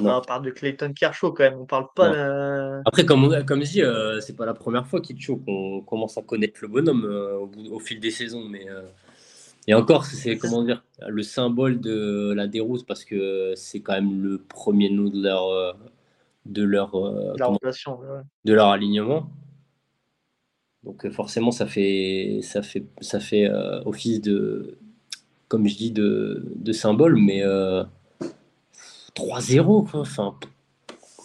On 0.01 0.21
parle 0.21 0.45
de 0.45 0.51
Clayton 0.51 0.93
Kershaw 0.93 1.31
quand 1.31 1.43
même, 1.43 1.59
on 1.59 1.65
parle 1.65 1.87
pas 1.95 2.09
de... 2.09 2.81
Après, 2.85 3.05
comme, 3.05 3.23
on, 3.25 3.45
comme 3.45 3.63
je 3.63 3.71
dis, 3.71 3.81
euh, 3.81 4.19
c'est 4.21 4.35
pas 4.35 4.45
la 4.45 4.53
première 4.53 4.87
fois 4.87 5.01
qu'il 5.01 5.17
qu'on 5.25 5.81
commence 5.81 6.17
à 6.17 6.21
connaître 6.21 6.59
le 6.61 6.67
bonhomme 6.67 7.05
euh, 7.05 7.37
au, 7.71 7.79
fil 7.79 7.99
des 7.99 8.11
saisons, 8.11 8.45
mais 8.45 8.69
euh, 8.69 8.81
et 9.67 9.73
encore, 9.73 10.05
c'est 10.05 10.37
comment 10.37 10.63
dire 10.63 10.83
le 11.07 11.21
symbole 11.21 11.79
de 11.79 12.33
la 12.35 12.47
déroute 12.47 12.85
parce 12.85 13.05
que 13.05 13.53
c'est 13.55 13.81
quand 13.81 13.93
même 13.93 14.23
le 14.23 14.39
premier 14.39 14.89
nom 14.89 15.09
de 15.09 15.21
leur 15.21 15.75
de 16.45 16.63
leur 16.63 16.91
de 16.95 18.53
leur 18.53 18.67
alignement. 18.69 19.29
Donc 20.83 21.07
forcément, 21.11 21.51
ça 21.51 21.67
fait 21.67 22.39
ça 22.41 22.63
fait 22.63 22.85
ça 23.01 23.19
fait 23.19 23.47
office 23.85 24.21
de 24.21 24.77
comme 25.49 25.67
je 25.67 25.75
dis 25.75 25.91
de, 25.91 26.51
de 26.55 26.71
symbole, 26.71 27.17
mais 27.17 27.43
3-0, 29.19 29.89
quoi. 29.89 29.99
Enfin, 30.01 30.35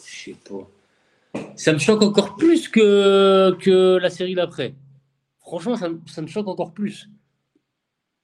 je 0.05 0.25
sais 0.25 0.37
pas. 0.49 0.69
Ça 1.57 1.73
me 1.73 1.79
choque 1.79 2.03
encore 2.03 2.37
plus 2.37 2.69
que, 2.69 3.57
que 3.61 3.97
la 3.99 4.11
série 4.11 4.35
d'après. 4.35 4.75
Franchement, 5.41 5.77
ça, 5.77 5.89
ça, 6.07 6.23
me 6.23 6.27
choque 6.27 6.49
encore 6.49 6.73
plus. 6.73 7.09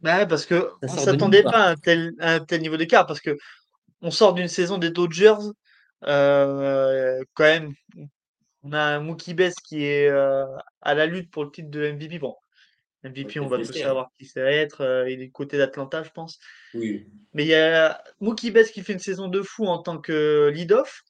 Bah 0.00 0.24
parce 0.24 0.46
que 0.46 0.70
on 0.82 0.88
s'attendait 0.88 1.42
pas 1.42 1.66
à 1.66 1.70
un 1.70 1.76
tel, 1.76 2.14
un 2.20 2.40
tel 2.40 2.62
niveau 2.62 2.78
d'écart, 2.78 3.06
parce 3.06 3.20
que 3.20 3.36
on 4.00 4.10
sort 4.10 4.32
d'une 4.32 4.48
saison 4.48 4.78
des 4.78 4.90
Dodgers, 4.90 5.52
euh, 6.06 7.22
quand 7.34 7.44
même, 7.44 7.74
on 8.62 8.72
a 8.72 8.80
un 8.80 9.00
Mookie 9.00 9.34
Betts 9.34 9.60
qui 9.62 9.84
est 9.84 10.08
euh, 10.08 10.46
à 10.80 10.94
la 10.94 11.04
lutte 11.04 11.30
pour 11.30 11.44
le 11.44 11.50
titre 11.50 11.70
de 11.70 11.92
MVP. 11.92 12.18
Bon, 12.18 12.34
MVP, 13.04 13.40
on 13.40 13.46
va 13.46 13.58
tous 13.58 13.72
savoir 13.72 14.10
qui 14.18 14.26
ça 14.26 14.42
va 14.42 14.50
être. 14.50 14.82
Euh, 14.82 15.10
il 15.10 15.22
est 15.22 15.30
côté 15.30 15.56
d'Atlanta, 15.56 16.02
je 16.02 16.10
pense. 16.10 16.38
Oui. 16.74 17.06
Mais 17.32 17.44
il 17.44 17.48
y 17.48 17.54
a 17.54 18.02
Mookie 18.20 18.50
Betts 18.50 18.72
qui 18.72 18.82
fait 18.82 18.92
une 18.92 18.98
saison 18.98 19.28
de 19.28 19.42
fou 19.42 19.66
en 19.66 19.78
tant 19.78 19.98
que 19.98 20.50
lead-off. 20.54 21.02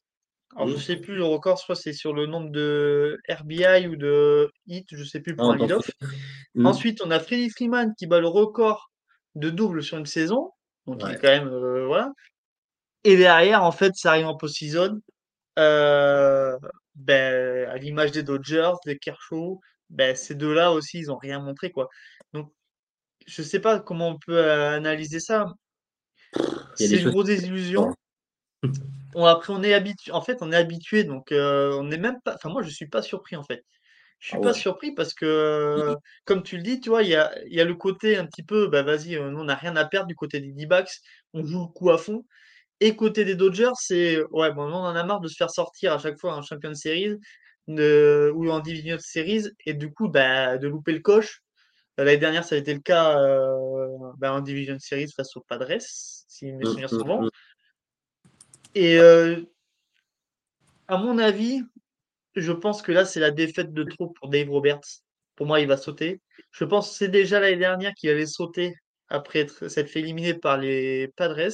Alors, 0.57 0.68
je 0.68 0.76
sais 0.76 0.96
plus 0.96 1.14
le 1.14 1.24
record, 1.24 1.62
crois 1.62 1.76
c'est 1.76 1.92
sur 1.92 2.12
le 2.12 2.26
nombre 2.26 2.50
de 2.50 3.18
RBI 3.29 3.87
ou 3.87 3.94
de 3.94 4.50
hits, 4.66 4.85
je 4.90 5.05
sais 5.05 5.20
plus 5.20 5.37
pour 5.37 5.50
un 5.50 5.57
lead-off. 5.57 5.90
Ensuite, 6.59 7.00
on 7.05 7.11
a 7.11 7.20
Freddie 7.20 7.50
Freeman 7.50 7.94
qui 7.96 8.07
bat 8.07 8.20
le 8.20 8.26
record 8.26 8.90
de 9.37 9.50
double 9.50 9.83
sur 9.83 9.96
une 9.98 10.07
saison. 10.07 10.50
Donc, 10.87 11.03
il 11.05 11.11
est 11.12 11.18
quand 11.18 11.29
même, 11.29 11.48
euh, 11.48 11.87
voilà. 11.87 12.12
Et 13.05 13.16
derrière, 13.16 13.62
en 13.62 13.70
fait, 13.70 13.94
ça 13.94 14.11
arrive 14.11 14.26
en 14.26 14.37
post-season. 14.37 15.00
Euh, 15.59 16.59
ben, 16.94 17.68
à 17.68 17.76
l'image 17.76 18.12
des 18.12 18.22
Dodgers, 18.22 18.72
des 18.85 18.98
Kershaw, 18.98 19.61
ben, 19.90 20.16
ces 20.16 20.35
deux-là 20.35 20.72
aussi, 20.72 20.98
ils 20.98 21.11
ont 21.11 21.18
rien 21.18 21.40
montré, 21.40 21.70
quoi. 21.70 21.88
Donc, 22.33 22.53
je 23.26 23.42
sais 23.42 23.61
pas 23.61 23.81
comment 23.81 24.09
on 24.09 24.18
peut 24.18 24.38
euh, 24.38 24.76
analyser 24.76 25.20
ça. 25.20 25.53
C'est 26.74 27.03
une 27.03 27.11
grosse 27.11 27.26
désillusion. 27.26 27.94
On, 29.16 29.24
après, 29.24 29.53
on 29.53 29.61
est 29.64 29.74
habitué. 29.74 30.12
En 30.12 30.22
fait, 30.22 30.38
on 30.40 30.53
est 30.53 30.57
habitué, 30.57 31.03
donc 31.03 31.33
euh, 31.33 31.72
on 31.72 31.83
n'est 31.83 31.98
même 31.98 32.20
pas. 32.24 32.37
Enfin, 32.37 32.48
moi, 32.48 32.62
je 32.62 32.68
suis 32.70 32.87
pas 32.87 33.03
surpris 33.03 33.35
en 33.35 33.42
fait. 33.42 33.64
Je 34.20 34.29
suis 34.29 34.37
ah 34.37 34.40
pas 34.40 34.53
surpris 34.53 34.92
parce 34.92 35.14
que, 35.14 35.96
comme 36.24 36.44
tu 36.44 36.57
le 36.57 36.62
dis, 36.62 36.79
tu 36.79 36.90
vois, 36.90 37.03
il 37.03 37.09
y 37.09 37.16
a, 37.16 37.33
y 37.48 37.61
a 37.61 37.64
le 37.64 37.74
côté 37.74 38.18
un 38.18 38.26
petit 38.26 38.44
peu, 38.44 38.68
bah 38.68 38.85
vas-y, 38.85 39.16
euh, 39.16 39.31
nous 39.31 39.40
on 39.40 39.44
n'a 39.44 39.57
rien 39.57 39.74
à 39.74 39.85
perdre 39.85 40.07
du 40.07 40.14
côté 40.14 40.38
des 40.38 40.53
D-backs, 40.53 41.00
on 41.33 41.44
joue 41.44 41.62
le 41.62 41.72
coup 41.72 41.90
à 41.90 41.98
fond. 41.98 42.24
Et 42.79 42.94
côté 42.94 43.24
des 43.24 43.35
Dodgers, 43.35 43.72
c'est 43.74 44.22
ouais, 44.31 44.53
bon, 44.53 44.62
on 44.62 44.74
en 44.74 44.94
a 44.94 45.03
marre 45.03 45.20
de 45.20 45.26
se 45.26 45.35
faire 45.35 45.50
sortir 45.50 45.94
à 45.94 45.98
chaque 45.98 46.20
fois 46.20 46.35
un 46.35 46.42
champion 46.42 46.68
de 46.68 46.74
série 46.74 47.16
de, 47.68 48.33
ou 48.35 48.51
en 48.51 48.61
division 48.61 48.96
de 48.96 49.01
series 49.01 49.49
et 49.66 49.75
du 49.75 49.92
coup, 49.92 50.09
bah, 50.09 50.59
de 50.59 50.68
louper 50.68 50.92
le 50.92 51.01
coche. 51.01 51.42
L'année 51.99 52.16
dernière, 52.16 52.44
ça 52.44 52.55
a 52.55 52.59
été 52.59 52.73
le 52.73 52.81
cas 52.81 53.18
euh, 53.20 54.12
bah, 54.18 54.33
en 54.33 54.40
division 54.40 54.75
de 54.75 54.81
series 54.81 55.11
face 55.14 55.37
aux 55.37 55.42
Padres, 55.42 55.81
si 55.81 56.46
mes 56.46 56.64
mmh, 56.64 56.64
souvenirs 56.64 56.90
sont 56.90 57.05
mmh, 57.05 57.09
bons. 57.09 57.23
Mmh. 57.23 57.31
Et 58.75 58.99
euh, 58.99 59.42
à 60.88 60.96
mon 60.96 61.18
avis, 61.18 61.62
je 62.37 62.53
pense 62.53 62.83
que 62.83 62.92
là, 62.92 63.05
c'est 63.05 63.20
la 63.20 63.31
défaite 63.31 63.73
de 63.73 63.85
trop 63.85 64.09
pour 64.09 64.29
Dave 64.29 64.49
Roberts. 64.49 65.03
Pour 65.37 65.46
moi, 65.46 65.61
il 65.61 65.66
va 65.66 65.77
sauter. 65.77 66.20
Je 66.53 66.64
pense 66.64 66.90
que 66.90 66.96
c'est 66.96 67.09
déjà 67.09 67.40
l'année 67.40 67.57
dernière 67.57 67.94
qu'il 67.94 68.11
allait 68.11 68.27
sauter 68.27 68.75
après 69.09 69.46
s'être 69.49 69.88
fait 69.88 70.01
éliminer 70.01 70.35
par 70.35 70.57
les 70.57 71.09
Padres. 71.16 71.53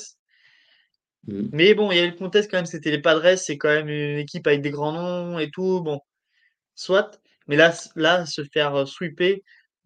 Mm. 1.27 1.49
Mais 1.53 1.75
bon, 1.75 1.91
il 1.91 1.99
y 1.99 2.01
a 2.01 2.05
eu 2.05 2.11
le 2.11 2.17
contexte 2.17 2.51
quand 2.51 2.59
même, 2.59 2.67
c'était 2.67 2.91
les 2.91 3.01
Padres, 3.01 3.37
c'est 3.37 3.59
quand 3.59 3.69
même 3.69 3.89
une 3.89 4.19
équipe 4.19 4.47
avec 4.47 4.62
des 4.62 4.71
grands 4.71 4.93
noms 4.93 5.39
et 5.39 5.51
tout. 5.51 5.83
Bon, 5.83 6.01
soit. 6.75 7.21
Mais 7.49 7.57
là, 7.57 7.73
là 7.95 8.27
se 8.27 8.43
faire 8.45 8.75
euh, 8.75 8.87
sweeper, 8.87 9.39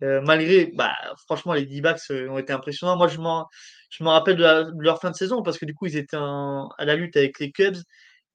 euh, 0.02 0.20
malgré, 0.22 0.66
bah, 0.74 0.94
franchement, 1.26 1.52
les 1.52 1.66
D-backs 1.66 2.00
ont 2.10 2.38
été 2.38 2.52
impressionnants. 2.52 2.96
Moi, 2.96 3.08
je 3.08 3.18
m'en, 3.18 3.48
je 3.90 4.02
me 4.04 4.08
rappelle 4.08 4.36
de, 4.36 4.72
leur 4.78 5.00
fin 5.00 5.10
de 5.10 5.16
saison 5.16 5.42
parce 5.42 5.58
que 5.58 5.66
du 5.66 5.74
coup, 5.74 5.86
ils 5.86 5.96
étaient 5.96 6.16
à 6.16 6.84
la 6.84 6.96
lutte 6.96 7.16
avec 7.16 7.38
les 7.38 7.52
Cubs 7.52 7.76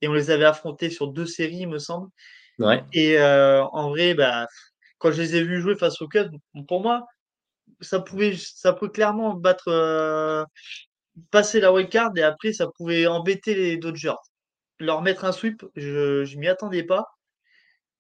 et 0.02 0.08
on 0.08 0.14
les 0.14 0.30
avait 0.30 0.46
affrontés 0.46 0.90
sur 0.90 1.08
deux 1.08 1.26
séries, 1.26 1.62
il 1.62 1.70
me 1.70 1.80
semble. 1.80 2.10
Et 2.94 3.18
euh, 3.18 3.64
en 3.64 3.90
vrai, 3.90 4.14
bah, 4.14 4.48
quand 4.98 5.12
je 5.12 5.22
les 5.22 5.36
ai 5.36 5.44
vus 5.44 5.62
jouer 5.62 5.76
face 5.76 6.02
aux 6.02 6.08
Cubs, 6.08 6.32
pour 6.68 6.82
moi, 6.82 7.06
ça 7.82 8.00
pouvait, 8.00 8.36
ça 8.38 8.74
peut 8.74 8.90
clairement 8.90 9.34
battre, 9.34 9.70
euh, 9.70 10.46
passer 11.32 11.60
la 11.60 11.72
card 11.84 12.12
et 12.16 12.24
après, 12.24 12.54
ça 12.54 12.68
pouvait 12.68 13.08
embêter 13.08 13.56
les 13.56 13.78
Dodgers. 13.78 14.16
Leur 14.80 15.02
mettre 15.02 15.26
un 15.26 15.32
sweep, 15.32 15.64
je, 15.76 16.24
je 16.26 16.38
m'y 16.38 16.48
attendais 16.48 16.84
pas. 16.84 17.06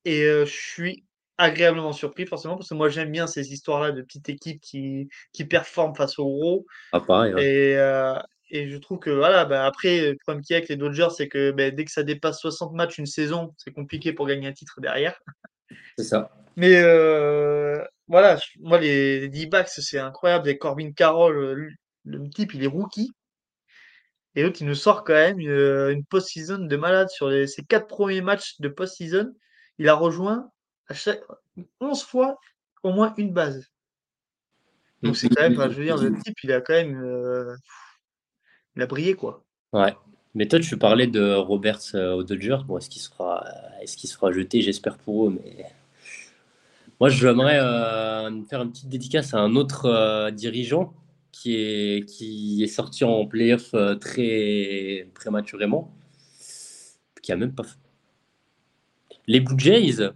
Et 0.03 0.23
euh, 0.23 0.45
je 0.45 0.53
suis 0.53 1.05
agréablement 1.37 1.93
surpris, 1.93 2.25
forcément, 2.25 2.55
parce 2.55 2.69
que 2.69 2.75
moi, 2.75 2.89
j'aime 2.89 3.11
bien 3.11 3.27
ces 3.27 3.51
histoires-là 3.51 3.91
de 3.91 4.01
petites 4.01 4.29
équipes 4.29 4.61
qui, 4.61 5.09
qui 5.33 5.45
performent 5.45 5.95
face 5.95 6.19
aux 6.19 6.27
gros. 6.27 6.65
Ah, 6.91 6.99
pareil. 6.99 7.33
Et, 7.39 7.75
et 8.51 8.69
je 8.69 8.77
trouve 8.77 8.99
que 8.99 9.09
voilà, 9.09 9.45
bah, 9.45 9.65
après, 9.65 10.11
le 10.11 10.17
problème 10.17 10.43
qu'il 10.43 10.53
y 10.53 10.55
a 10.55 10.57
avec 10.57 10.69
les 10.69 10.75
Dodgers, 10.75 11.09
c'est 11.15 11.27
que 11.27 11.51
bah, 11.51 11.71
dès 11.71 11.85
que 11.85 11.91
ça 11.91 12.03
dépasse 12.03 12.39
60 12.39 12.73
matchs 12.73 12.97
une 12.97 13.05
saison, 13.05 13.53
c'est 13.57 13.71
compliqué 13.71 14.13
pour 14.13 14.27
gagner 14.27 14.47
un 14.47 14.53
titre 14.53 14.79
derrière. 14.81 15.19
C'est 15.97 16.03
ça. 16.03 16.29
Mais 16.55 16.77
euh, 16.77 17.83
voilà, 18.07 18.37
moi, 18.59 18.79
les, 18.79 19.27
D-backs, 19.29 19.69
c'est 19.69 19.99
incroyable. 19.99 20.47
Et 20.47 20.57
Corbin 20.57 20.91
Carroll, 20.91 21.73
le, 22.05 22.29
type, 22.29 22.53
il 22.53 22.63
est 22.63 22.67
rookie. 22.67 23.11
Et 24.35 24.43
l'autre, 24.43 24.57
il 24.61 24.67
nous 24.67 24.75
sort 24.75 25.03
quand 25.03 25.13
même 25.13 25.39
une, 25.39 26.03
post-season 26.05 26.59
de 26.59 26.75
malade 26.75 27.09
sur 27.09 27.29
les, 27.29 27.47
ses 27.47 27.63
quatre 27.63 27.87
premiers 27.87 28.21
matchs 28.21 28.59
de 28.59 28.67
post-season. 28.67 29.33
Il 29.77 29.89
a 29.89 29.93
rejoint 29.93 30.49
à 30.87 30.93
chaque 30.93 31.21
11 31.79 32.03
fois 32.03 32.37
au 32.83 32.91
moins 32.91 33.13
une 33.17 33.33
base. 33.33 33.65
Donc 35.03 35.17
c'est 35.17 35.29
quand 35.29 35.41
même, 35.41 35.53
je 35.53 35.77
veux 35.77 35.83
dire, 35.83 35.97
le 35.97 36.17
type, 36.23 36.37
il 36.43 36.51
a 36.51 36.61
quand 36.61 36.73
même. 36.73 37.01
Euh, 37.03 37.55
il 38.75 38.81
a 38.81 38.87
brillé, 38.87 39.15
quoi. 39.15 39.43
Ouais. 39.71 39.95
Mais 40.33 40.47
toi, 40.47 40.59
tu 40.59 40.77
parlais 40.77 41.07
de 41.07 41.33
Roberts 41.33 41.95
euh, 41.95 42.13
aux 42.13 42.23
Dodgers. 42.23 42.59
Bon, 42.65 42.77
est-ce 42.77 42.89
qu'il 42.89 43.01
sera, 43.01 43.45
est-ce 43.81 43.95
qu'il 43.95 44.09
sera 44.09 44.31
jeté? 44.33 44.61
J'espère 44.61 44.97
pour 44.97 45.27
eux, 45.27 45.33
mais 45.41 45.65
moi, 46.99 47.09
j'aimerais 47.09 47.59
euh, 47.59 48.43
faire 48.45 48.61
une 48.61 48.71
petite 48.71 48.89
dédicace 48.89 49.33
à 49.33 49.39
un 49.39 49.55
autre 49.55 49.85
euh, 49.85 50.31
dirigeant 50.31 50.93
qui 51.35 51.55
est, 51.55 52.05
qui 52.05 52.63
est 52.63 52.67
sorti 52.67 53.03
en 53.03 53.25
playoff 53.25 53.75
très 53.99 55.09
prématurément, 55.13 55.93
qui 57.21 57.33
a 57.33 57.35
même 57.35 57.53
pas 57.53 57.63
fait. 57.63 57.77
Les 59.27 59.41
Blue 59.41 59.59
Jays, 59.59 60.11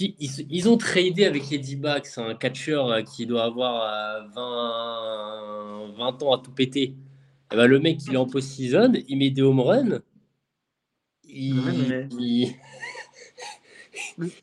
ils, 0.00 0.68
ont 0.68 0.76
tradé 0.76 1.24
avec 1.24 1.48
les 1.50 1.58
D-backs 1.58 2.08
un 2.18 2.34
catcher 2.34 2.82
qui 3.14 3.26
doit 3.26 3.44
avoir 3.44 4.28
20, 4.34 5.92
20 5.96 6.22
ans 6.24 6.34
à 6.34 6.42
tout 6.42 6.52
péter 6.52 6.96
eh 7.52 7.56
ben, 7.56 7.66
le 7.66 7.78
mec, 7.78 8.00
il 8.06 8.14
est 8.14 8.16
en 8.16 8.26
post-season, 8.26 8.92
il 9.06 9.18
met 9.18 9.30
des 9.30 9.42
home 9.42 9.60
runs. 9.60 10.00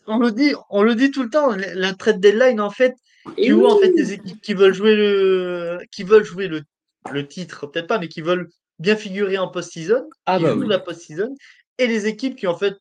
on, 0.07 0.19
le 0.19 0.31
dit, 0.31 0.53
on 0.69 0.83
le 0.83 0.95
dit 0.95 1.11
tout 1.11 1.23
le 1.23 1.29
temps, 1.29 1.49
la 1.55 1.93
trade 1.93 2.21
deadline, 2.21 2.61
en 2.61 2.69
fait, 2.69 2.95
tu 3.37 3.51
vois 3.53 3.73
en 3.73 3.79
fait 3.79 3.91
des 3.91 4.13
équipes 4.13 4.41
qui 4.41 4.53
veulent 4.53 4.73
jouer 4.73 4.95
le, 4.95 5.79
qui 5.91 6.03
veulent 6.03 6.23
jouer 6.23 6.47
le, 6.47 6.63
le 7.11 7.27
titre, 7.27 7.67
peut-être 7.67 7.87
pas, 7.87 7.99
mais 7.99 8.07
qui 8.07 8.21
veulent 8.21 8.49
bien 8.79 8.95
figurer 8.95 9.37
en 9.37 9.47
post-season, 9.47 10.09
ah 10.25 10.39
bah 10.39 10.55
la 10.55 10.79
post-season, 10.79 11.35
et 11.77 11.87
les 11.87 12.07
équipes 12.07 12.35
qui 12.35 12.47
en 12.47 12.57
fait 12.57 12.75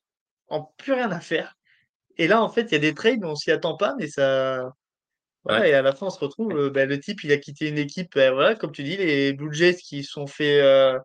ont 0.49 0.67
plus 0.79 0.93
rien 0.93 1.11
à 1.11 1.21
faire. 1.21 1.57
Et 2.19 2.29
là, 2.29 2.43
en 2.43 2.49
fait, 2.49 2.63
il 2.63 2.73
y 2.73 2.77
a 2.77 2.81
des 2.81 2.95
trades, 2.95 3.25
on 3.25 3.35
s'y 3.35 3.51
attend 3.51 3.77
pas, 3.77 3.95
mais 3.99 4.07
ça, 4.07 4.73
Ouais, 5.45 5.71
et 5.71 5.75
à 5.75 5.83
la 5.83 5.93
fin, 5.93 6.07
on 6.07 6.11
se 6.11 6.21
retrouve, 6.21 6.57
euh, 6.57 6.71
bah, 6.71 6.87
le 6.87 7.01
type, 7.01 7.25
il 7.25 7.33
a 7.33 7.37
quitté 7.37 7.69
une 7.69 7.79
équipe, 7.79 8.13
bah, 8.15 8.31
voilà, 8.31 8.55
comme 8.55 8.71
tu 8.71 8.85
dis, 8.85 8.97
les 8.97 9.33
Blue 9.33 9.53
Jays 9.53 9.75
qui 9.75 10.05
sont 10.05 10.29
fait, 10.29 10.61
euh, 10.61 10.99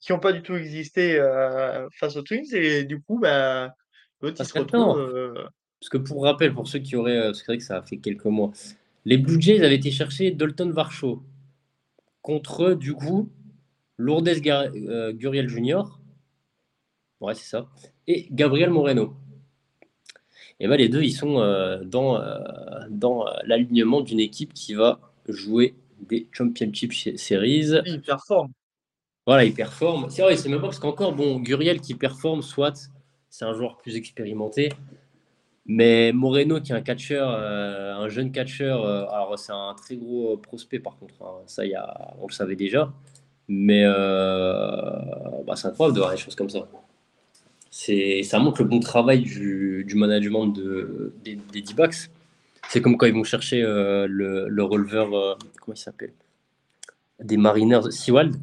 qui 0.00 0.12
n'ont 0.12 0.18
pas 0.18 0.32
du 0.32 0.42
tout 0.42 0.56
existé 0.56 1.16
euh, 1.18 1.86
face 1.92 2.16
aux 2.16 2.22
Twins, 2.22 2.52
et 2.54 2.84
du 2.84 3.00
coup, 3.00 3.20
bah, 3.20 3.72
l'autre, 4.20 4.38
il 4.40 4.46
se 4.46 4.58
retrouve. 4.58 5.48
Parce 5.80 5.90
que 5.90 5.98
pour 5.98 6.24
rappel, 6.24 6.54
pour 6.54 6.66
ceux 6.66 6.78
qui 6.78 6.96
auraient, 6.96 7.32
c'est 7.34 7.44
vrai 7.44 7.58
que 7.58 7.62
ça 7.62 7.76
a 7.76 7.82
fait 7.82 7.98
quelques 7.98 8.24
mois, 8.24 8.50
les 9.04 9.18
Blue 9.18 9.40
Jays 9.40 9.62
avaient 9.62 9.74
été 9.74 9.90
chercher 9.90 10.30
Dalton 10.30 10.70
Varsho 10.70 11.22
contre, 12.22 12.72
du 12.72 12.94
coup, 12.94 13.30
Lourdes 13.98 14.28
Guriel 14.28 15.48
Jr. 15.48 15.82
Ouais, 17.20 17.34
c'est 17.34 17.48
ça. 17.48 17.68
Et 18.06 18.28
Gabriel 18.30 18.70
Moreno. 18.70 19.14
Et 20.60 20.68
ben 20.68 20.76
les 20.76 20.88
deux, 20.88 21.02
ils 21.02 21.12
sont 21.12 21.34
dans, 21.84 22.20
dans 22.90 23.26
l'alignement 23.44 24.00
d'une 24.00 24.20
équipe 24.20 24.54
qui 24.54 24.74
va 24.74 25.00
jouer 25.28 25.74
des 26.00 26.28
Championship 26.32 26.92
Series. 26.92 27.72
Ils 27.86 28.00
performent. 28.00 28.52
Voilà, 29.26 29.44
ils 29.44 29.54
performent. 29.54 30.10
C'est 30.10 30.22
vrai, 30.22 30.36
c'est 30.36 30.48
même 30.48 30.60
pas 30.60 30.66
parce 30.66 30.78
qu'encore, 30.78 31.14
bon, 31.14 31.40
Guriel 31.40 31.80
qui 31.80 31.94
performe, 31.94 32.42
soit 32.42 32.90
c'est 33.30 33.44
un 33.44 33.54
joueur 33.54 33.78
plus 33.78 33.96
expérimenté. 33.96 34.70
Mais 35.66 36.12
Moreno, 36.12 36.60
qui 36.60 36.72
est 36.72 36.74
un 36.74 36.82
catcheur, 36.82 37.30
euh, 37.30 37.94
un 37.94 38.08
jeune 38.08 38.32
catcheur, 38.32 38.84
euh, 38.84 39.06
alors 39.06 39.38
c'est 39.38 39.52
un 39.52 39.74
très 39.74 39.96
gros 39.96 40.36
prospect 40.36 40.78
par 40.78 40.98
contre, 40.98 41.14
hein. 41.22 41.42
ça 41.46 41.64
y 41.64 41.74
a, 41.74 42.14
on 42.20 42.26
le 42.26 42.32
savait 42.32 42.56
déjà. 42.56 42.92
Mais 43.48 43.82
euh, 43.84 44.90
bah, 45.46 45.56
c'est 45.56 45.68
incroyable 45.68 45.94
de 45.94 46.00
voir 46.00 46.12
des 46.12 46.18
choses 46.18 46.34
comme 46.34 46.50
ça. 46.50 46.66
Ça 47.70 48.38
montre 48.38 48.62
le 48.62 48.68
bon 48.68 48.80
travail 48.80 49.22
du, 49.22 49.84
du 49.86 49.94
management 49.94 50.46
de, 50.46 51.14
des, 51.24 51.36
des 51.36 51.62
D-backs. 51.62 52.10
C'est 52.68 52.80
comme 52.80 52.96
quand 52.96 53.06
ils 53.06 53.14
vont 53.14 53.24
chercher 53.24 53.60
le, 53.62 54.48
le 54.48 54.62
releveur, 54.62 55.38
comment 55.60 55.74
il 55.74 55.78
s'appelle? 55.78 56.12
Des 57.20 57.36
Mariners, 57.36 57.90
Seawald. 57.90 58.36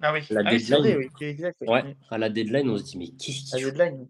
Ah 0.00 0.12
oui, 0.12 0.20
la 0.30 0.42
ah 0.44 0.50
deadline. 0.50 0.96
oui, 0.98 1.08
oui, 1.20 1.26
exact. 1.26 1.56
Ouais, 1.60 1.96
à 2.10 2.18
la 2.18 2.28
deadline, 2.28 2.68
on 2.68 2.76
se 2.76 2.82
dit, 2.82 2.98
mais 2.98 3.08
qu'est-ce 3.08 3.56
deadline. 3.56 4.06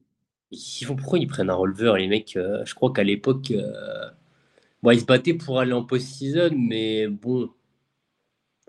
Ils 0.53 0.85
font 0.87 0.95
pourquoi 0.97 1.19
ils 1.19 1.27
prennent 1.27 1.51
un 1.51 1.55
releveur 1.55 1.97
Les 1.97 2.07
mecs, 2.09 2.37
euh, 2.37 2.65
je 2.65 2.75
crois 2.75 2.93
qu'à 2.93 3.03
l'époque, 3.03 3.51
euh, 3.51 4.11
bon, 4.83 4.93
ils 4.93 5.01
se 5.01 5.05
battaient 5.07 5.35
pour 5.35 5.61
aller 5.61 5.73
en 5.73 5.85
post-season, 5.85 6.51
mais 6.57 7.09
bon. 7.09 7.51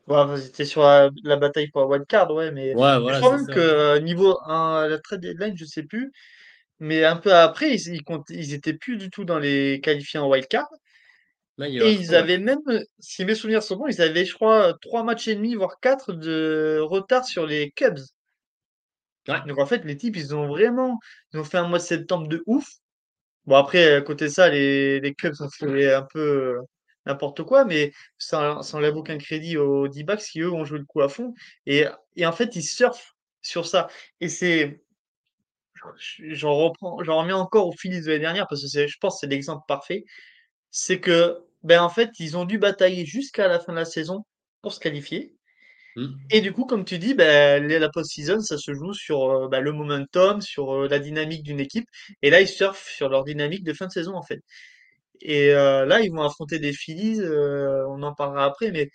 Ouais, 0.08 0.38
c'était 0.42 0.66
sur 0.66 0.82
la, 0.84 1.10
la 1.24 1.38
bataille 1.38 1.70
pour 1.70 1.82
la 1.82 1.88
wildcard, 1.88 2.32
ouais, 2.32 2.52
mais 2.52 2.78
Ouais, 2.78 3.00
je 3.08 3.18
crois 3.18 3.38
même 3.38 3.48
ça. 3.48 3.54
que 3.54 3.60
euh, 3.60 4.00
niveau 4.02 4.38
un, 4.46 4.88
la 4.88 5.00
trade 5.00 5.22
deadline, 5.22 5.56
je 5.58 5.64
sais 5.66 5.84
plus, 5.84 6.12
mais 6.80 7.06
un 7.06 7.18
peu 7.18 7.34
après, 7.36 7.74
ils, 7.76 7.96
ils, 7.96 8.04
comptent- 8.04 8.30
ils 8.32 8.54
étaient 8.54 8.74
plus 8.76 8.98
du 8.98 9.10
tout 9.12 9.26
dans 9.26 9.40
les 9.40 9.82
qualifiés 9.84 10.20
en 10.20 10.30
wildcard. 10.30 10.70
Là, 11.58 11.68
il 11.68 11.76
y 11.76 11.82
a 11.82 11.86
Et 11.86 11.92
ils 11.94 12.16
avaient 12.16 12.38
même, 12.40 12.62
si 13.00 13.26
mes 13.26 13.36
souvenirs 13.36 13.62
sont 13.64 13.76
bons, 13.78 13.88
ils 13.88 14.02
avaient, 14.02 14.26
je 14.26 14.34
crois, 14.34 14.74
trois 14.82 15.04
matchs 15.04 15.28
et 15.28 15.36
demi, 15.36 15.56
voire 15.56 15.80
quatre 15.80 16.14
de 16.14 16.80
retard 16.82 17.26
sur 17.26 17.46
les 17.46 17.72
Cubs. 17.72 18.00
Ouais. 19.28 19.42
Donc 19.48 19.58
en 19.60 19.66
fait, 19.66 19.86
les 19.86 19.98
types, 19.98 20.16
ils 20.18 20.36
ont 20.36 20.48
vraiment, 20.48 21.00
ils 21.34 21.40
ont 21.40 21.44
fait 21.44 21.58
un 21.58 21.68
mois 21.68 21.80
de 21.80 21.84
septembre 21.84 22.28
de 22.28 22.44
ouf. 22.46 22.68
Bon 23.46 23.56
après, 23.58 23.96
à 23.96 24.02
côté 24.02 24.26
de 24.26 24.30
ça, 24.32 24.50
les, 24.50 25.00
les 25.02 25.14
Cubs 25.16 25.36
ont 25.42 25.50
fait 25.50 25.94
un 25.94 26.04
peu 26.04 26.20
euh, 26.58 26.62
n'importe 27.06 27.44
quoi, 27.44 27.66
mais 27.66 27.94
ça, 28.18 28.60
ça 28.64 28.78
enlève 28.78 28.96
aucun 28.98 29.18
crédit 29.18 29.58
aux 29.58 29.88
D-backs 29.90 30.22
qui 30.24 30.42
eux 30.42 30.52
ont 30.52 30.66
joué 30.66 30.80
le 30.80 30.86
coup 30.86 31.02
à 31.02 31.10
fond. 31.10 31.34
Et, 31.66 31.86
et 32.16 32.26
en 32.26 32.32
fait, 32.34 32.56
ils 32.56 32.64
surfent 32.64 33.16
sur 33.42 33.66
ça. 33.68 33.90
Et 34.22 34.30
c'est, 34.30 34.82
j'en 36.20 36.56
reprends, 36.56 37.04
j'en 37.04 37.20
remets 37.20 37.34
encore 37.34 37.68
aux 37.68 37.72
Phillies 37.74 38.02
de 38.02 38.08
l'année 38.08 38.20
dernière 38.20 38.48
parce 38.48 38.62
que 38.62 38.88
je 38.88 38.98
pense 39.00 39.16
que 39.16 39.20
c'est 39.22 39.28
l'exemple 39.28 39.64
parfait. 39.68 40.06
C'est 40.72 41.00
que, 41.02 41.40
ben 41.64 41.82
en 41.82 41.90
fait, 41.90 42.12
ils 42.20 42.38
ont 42.38 42.46
dû 42.46 42.60
batailler 42.60 43.06
jusqu'à 43.06 43.48
la 43.48 43.60
fin 43.60 43.74
de 43.74 43.80
la 43.80 43.86
saison 43.86 44.26
pour 44.62 44.74
se 44.74 44.80
qualifier. 44.80 45.33
Hmm. 45.96 46.14
Et 46.30 46.42
du 46.42 46.54
coup, 46.54 46.66
comme 46.66 46.86
tu 46.86 46.98
dis, 47.00 47.14
les- 47.14 47.80
la 47.80 47.90
post-season, 47.90 48.42
ça 48.42 48.58
se 48.58 48.74
joue 48.74 48.94
sur 48.94 49.24
euh, 49.30 49.48
ben, 49.50 49.60
le 49.62 49.72
momentum, 49.72 50.42
sur 50.42 50.74
euh, 50.74 50.88
la 50.88 51.00
dynamique 51.00 51.44
d'une 51.44 51.60
équipe. 51.60 51.86
Et 52.22 52.30
là, 52.30 52.42
ils 52.42 52.48
surfent 52.48 52.88
sur 52.90 53.10
leur 53.10 53.24
dynamique 53.24 53.64
de 53.64 53.74
fin 53.74 53.88
de 53.88 53.92
saison, 53.92 54.16
en 54.16 54.24
fait. 54.24 54.42
Et 55.22 55.52
euh, 55.54 55.86
là, 55.86 56.02
ils 56.02 56.12
vont 56.12 56.24
affronter 56.24 56.60
des 56.60 56.74
Phillies, 56.74 57.22
euh, 57.22 57.86
on 57.90 58.04
en 58.04 58.14
parlera 58.16 58.46
après, 58.46 58.72
mais 58.72 58.90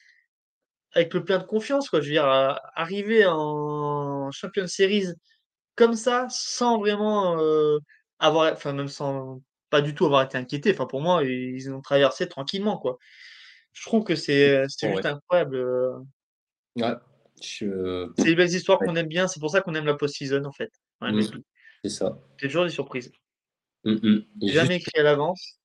avec 0.95 1.15
le 1.15 1.25
plein 1.25 1.39
de 1.39 1.45
confiance, 1.45 1.91
quoi. 1.91 2.01
Je 2.01 2.07
veux 2.07 2.13
dire, 2.13 2.27
euh, 2.27 2.55
arriver 2.75 3.25
en 3.27 4.31
Champions 4.33 4.67
Series 4.67 5.07
comme 5.77 5.95
ça, 5.95 6.27
sans 6.31 6.79
vraiment 6.79 7.39
avoir, 8.21 8.53
enfin, 8.53 8.73
même 8.73 8.89
sans 8.89 9.41
pas 9.71 9.83
du 9.83 9.95
tout 9.95 10.07
avoir 10.07 10.23
été 10.23 10.39
inquiété. 10.39 10.73
Enfin, 10.73 10.87
pour 10.87 11.01
moi, 11.03 11.23
ils 11.25 11.71
ont 11.73 11.81
traversé 11.83 12.29
tranquillement, 12.29 12.79
quoi. 12.79 12.99
Je 13.75 13.83
trouve 13.87 14.05
que 14.05 14.17
c'est 14.17 14.63
juste 14.69 14.85
ouais. 14.85 15.07
incroyable. 15.07 15.59
Euh. 16.83 16.89
Ouais. 16.89 16.97
Je... 17.43 18.11
C'est 18.19 18.25
des 18.25 18.35
belles 18.35 18.53
histoires 18.53 18.81
ouais. 18.81 18.87
qu'on 18.87 18.97
aime 18.97 19.07
bien. 19.07 19.29
C'est 19.29 19.41
pour 19.41 19.51
ça 19.51 19.61
qu'on 19.61 19.75
aime 19.75 19.87
la 19.87 19.95
post-season, 19.95 20.45
en 20.45 20.53
fait. 20.53 20.73
MLB. 21.01 21.43
C'est 21.85 21.91
ça. 21.91 22.19
C'est 22.41 22.49
toujours 22.49 22.65
des 22.65 22.71
surprises. 22.71 23.13
Hmm. 23.85 24.19
Et, 24.43 24.49
Jamais 24.49 24.75
juste, 24.75 24.89
écrit 24.89 25.01
à 25.01 25.05
l'avance. 25.05 25.61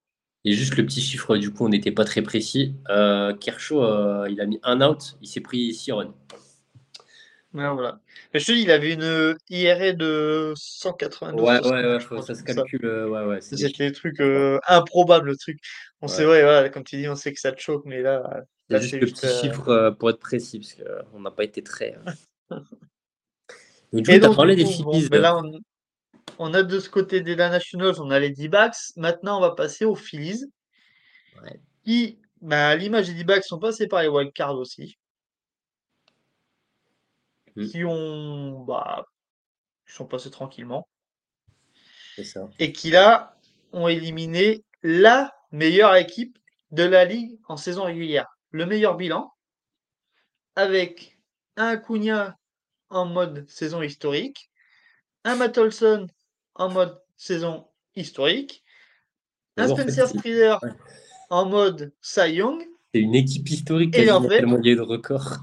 et 0.45 0.53
juste 0.53 0.77
le 0.77 0.85
petit 0.85 1.01
chiffre, 1.01 1.35
du 1.37 1.51
coup, 1.51 1.65
on 1.65 1.69
n'était 1.69 1.91
pas 1.91 2.05
très 2.05 2.21
précis. 2.21 2.75
Euh, 2.89 3.35
Kershaw, 3.35 3.83
euh, 3.83 4.27
il 4.29 4.39
a 4.39 4.45
mis 4.45 4.59
un 4.63 4.81
out, 4.87 5.17
il 5.21 5.27
s'est 5.27 5.41
pris 5.41 5.73
6 5.73 5.91
runs. 5.93 6.15
Ouais, 7.53 7.69
voilà. 7.71 7.99
Mais 8.33 8.39
je 8.39 8.45
te 8.47 8.51
dis, 8.51 8.61
il 8.63 8.71
avait 8.71 8.93
une 8.93 9.35
IRA 9.49 9.91
de 9.93 10.53
192, 10.55 11.45
Ouais, 11.45 11.59
ouais, 11.61 11.69
160, 11.73 11.85
ouais, 11.85 11.99
je 11.99 12.05
crois, 12.05 12.21
ça 12.21 12.33
un 12.33 12.35
se 12.35 12.43
ça. 12.47 12.63
calcule. 12.63 12.85
euh, 12.85 13.07
ouais, 13.09 13.25
ouais, 13.25 13.41
c'est 13.41 13.55
des 13.57 13.69
des 13.69 13.91
trucs 13.91 14.19
euh, 14.21 14.59
improbables, 14.67 15.27
le 15.29 15.37
truc. 15.37 15.59
On 16.01 16.07
sait, 16.07 16.23
Ouais. 16.23 16.31
ouais, 16.31 16.41
voilà, 16.41 16.69
comme 16.69 16.83
tu 16.83 16.97
dis, 16.97 17.07
on 17.07 17.15
sait 17.15 17.31
que 17.33 17.39
ça 17.39 17.51
te 17.51 17.61
choque, 17.61 17.85
mais 17.85 18.01
là, 18.01 18.43
C'est 18.69 18.75
là 18.75 18.79
juste 18.79 18.99
le 18.99 19.07
juste. 19.07 19.23
petit 19.23 19.27
euh, 19.27 19.39
chiffre 19.39 19.69
euh, 19.69 19.91
pour 19.91 20.09
être 20.09 20.19
précis, 20.19 20.59
parce 20.59 20.73
qu'on 20.75 21.19
n'a 21.21 21.31
pas 21.31 21.43
été 21.43 21.63
très. 21.63 21.95
euh. 21.95 22.11
Et 23.93 24.03
coup, 24.03 24.11
tu 24.11 24.25
as 24.25 24.29
parlé 24.29 24.55
des 24.55 24.65
bon, 24.65 25.01
Phillies. 25.01 25.09
ben 25.09 25.21
là, 25.21 25.37
on, 25.37 25.51
on 26.39 26.53
a 26.53 26.63
de 26.63 26.79
ce 26.79 26.89
côté 26.89 27.21
des 27.21 27.35
la 27.35 27.49
Nationals, 27.49 27.95
on 28.01 28.11
a 28.11 28.19
les 28.19 28.31
D-backs. 28.31 28.75
Maintenant, 28.97 29.37
on 29.39 29.41
va 29.41 29.51
passer 29.55 29.85
aux 29.85 29.95
Phillies, 29.95 30.45
qui, 31.85 32.19
ben, 32.41 32.57
à 32.57 32.75
l'image 32.75 33.07
des 33.07 33.13
D-backs, 33.13 33.45
sont 33.45 33.59
passés 33.59 33.87
par 33.87 34.01
les 34.01 34.07
wildcards 34.09 34.57
aussi, 34.57 34.97
Mm. 37.55 37.65
qui 37.67 37.85
ont, 37.85 38.63
bah, 38.63 39.05
qui 39.87 39.93
sont 39.93 40.05
passés 40.05 40.31
tranquillement, 40.31 40.87
ça. 42.23 42.49
et 42.59 42.71
qui 42.71 42.91
là 42.91 43.37
ont 43.71 43.87
éliminé 43.87 44.63
la 44.81 45.35
meilleure 45.51 45.95
équipe 45.95 46.37
de 46.71 46.83
la 46.83 47.05
ligue 47.05 47.39
en 47.47 47.57
saison 47.57 47.83
régulière. 47.83 48.27
Le 48.51 48.65
meilleur 48.65 48.97
bilan, 48.97 49.31
avec 50.55 51.17
un 51.55 51.67
Acuna 51.67 52.37
en 52.89 53.05
mode 53.05 53.49
saison 53.49 53.81
historique, 53.81 54.49
un 55.23 55.35
Matt 55.35 55.57
Olson 55.57 56.07
en 56.55 56.69
mode 56.69 56.99
saison 57.15 57.67
historique, 57.95 58.63
un 59.57 59.69
en 59.69 59.75
fait, 59.75 59.83
Spencer 59.83 60.07
Strider 60.07 60.55
ouais. 60.61 60.69
en 61.29 61.45
mode 61.45 61.93
Cy 62.01 62.33
Young, 62.33 62.63
C'est 62.93 63.01
une 63.01 63.15
équipe 63.15 63.49
historique 63.49 63.95
et 63.97 64.11
en 64.11 64.21
fait, 64.21 64.39
tellement 64.39 64.59
il 64.59 64.65
y 64.65 64.69
a 64.69 64.73
eu 64.73 64.75
de 64.75 64.81
records. 64.81 65.37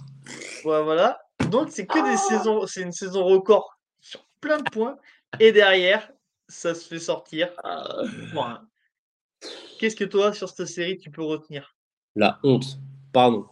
voilà, 0.64 0.82
voilà. 0.82 1.20
Donc 1.50 1.70
c'est 1.70 1.86
que 1.86 2.02
des 2.10 2.16
saisons, 2.16 2.66
c'est 2.66 2.82
une 2.82 2.92
saison 2.92 3.24
record 3.24 3.78
sur 4.00 4.24
plein 4.40 4.58
de 4.58 4.70
points, 4.70 4.96
et 5.38 5.52
derrière, 5.52 6.10
ça 6.48 6.74
se 6.74 6.86
fait 6.86 6.98
sortir. 6.98 7.50
Voilà. 8.32 8.62
Qu'est-ce 9.78 9.96
que 9.96 10.04
toi, 10.04 10.32
sur 10.32 10.48
cette 10.48 10.66
série, 10.66 10.98
tu 10.98 11.10
peux 11.10 11.22
retenir? 11.22 11.74
La 12.16 12.38
honte. 12.42 12.78
Pardon. 13.12 13.46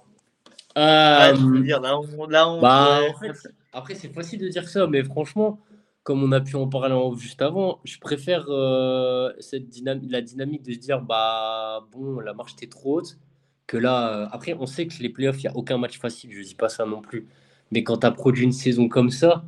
Ouais, 0.76 1.34
je 1.34 1.40
Euh, 1.42 1.50
veux 1.50 1.62
dire, 1.62 1.80
la 1.80 1.98
honte, 1.98 2.30
la 2.30 2.48
honte, 2.48 2.62
bah, 2.62 3.00
ouais. 3.00 3.08
en 3.10 3.14
fait, 3.18 3.48
après, 3.72 3.94
c'est 3.94 4.12
facile 4.12 4.40
de 4.40 4.48
dire 4.48 4.68
ça, 4.68 4.86
mais 4.86 5.02
franchement, 5.02 5.58
comme 6.02 6.22
on 6.22 6.32
a 6.32 6.40
pu 6.40 6.56
en 6.56 6.68
parler 6.68 6.94
en- 6.94 7.16
juste 7.16 7.42
avant, 7.42 7.80
je 7.84 7.98
préfère 7.98 8.44
euh, 8.48 9.32
cette 9.40 9.68
dynamique, 9.68 10.10
la 10.10 10.20
dynamique 10.20 10.62
de 10.62 10.72
se 10.72 10.78
dire, 10.78 11.00
bah, 11.02 11.86
bon, 11.90 12.20
la 12.20 12.32
marche 12.34 12.52
était 12.52 12.68
trop 12.68 12.98
haute, 12.98 13.18
que 13.66 13.76
là, 13.76 14.22
euh, 14.24 14.28
après, 14.30 14.54
on 14.58 14.66
sait 14.66 14.86
que 14.86 15.02
les 15.02 15.08
playoffs, 15.08 15.38
il 15.42 15.46
n'y 15.48 15.54
a 15.54 15.56
aucun 15.56 15.78
match 15.78 15.98
facile, 15.98 16.32
je 16.32 16.42
dis 16.42 16.54
pas 16.54 16.68
ça 16.68 16.86
non 16.86 17.00
plus. 17.00 17.28
Mais 17.70 17.82
quand 17.84 17.98
tu 17.98 18.06
as 18.06 18.10
produit 18.10 18.44
une 18.44 18.52
saison 18.52 18.88
comme 18.88 19.10
ça, 19.10 19.44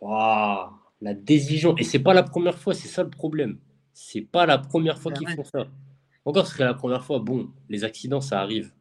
waouh, 0.00 0.70
la 1.00 1.14
désillusion. 1.14 1.76
Et 1.76 1.84
c'est 1.84 1.98
pas 1.98 2.14
la 2.14 2.22
première 2.22 2.58
fois, 2.58 2.74
c'est 2.74 2.88
ça 2.88 3.02
le 3.02 3.10
problème. 3.10 3.58
C'est 3.92 4.22
pas 4.22 4.46
la 4.46 4.58
première 4.58 4.98
fois 4.98 5.12
qu'ils 5.12 5.28
font 5.36 5.44
ça. 5.44 5.66
Encore, 6.24 6.46
ce 6.46 6.54
serait 6.54 6.64
la 6.64 6.74
première 6.74 7.04
fois. 7.04 7.18
Bon, 7.18 7.50
les 7.68 7.84
accidents, 7.84 8.20
ça 8.20 8.40
arrive. 8.40 8.72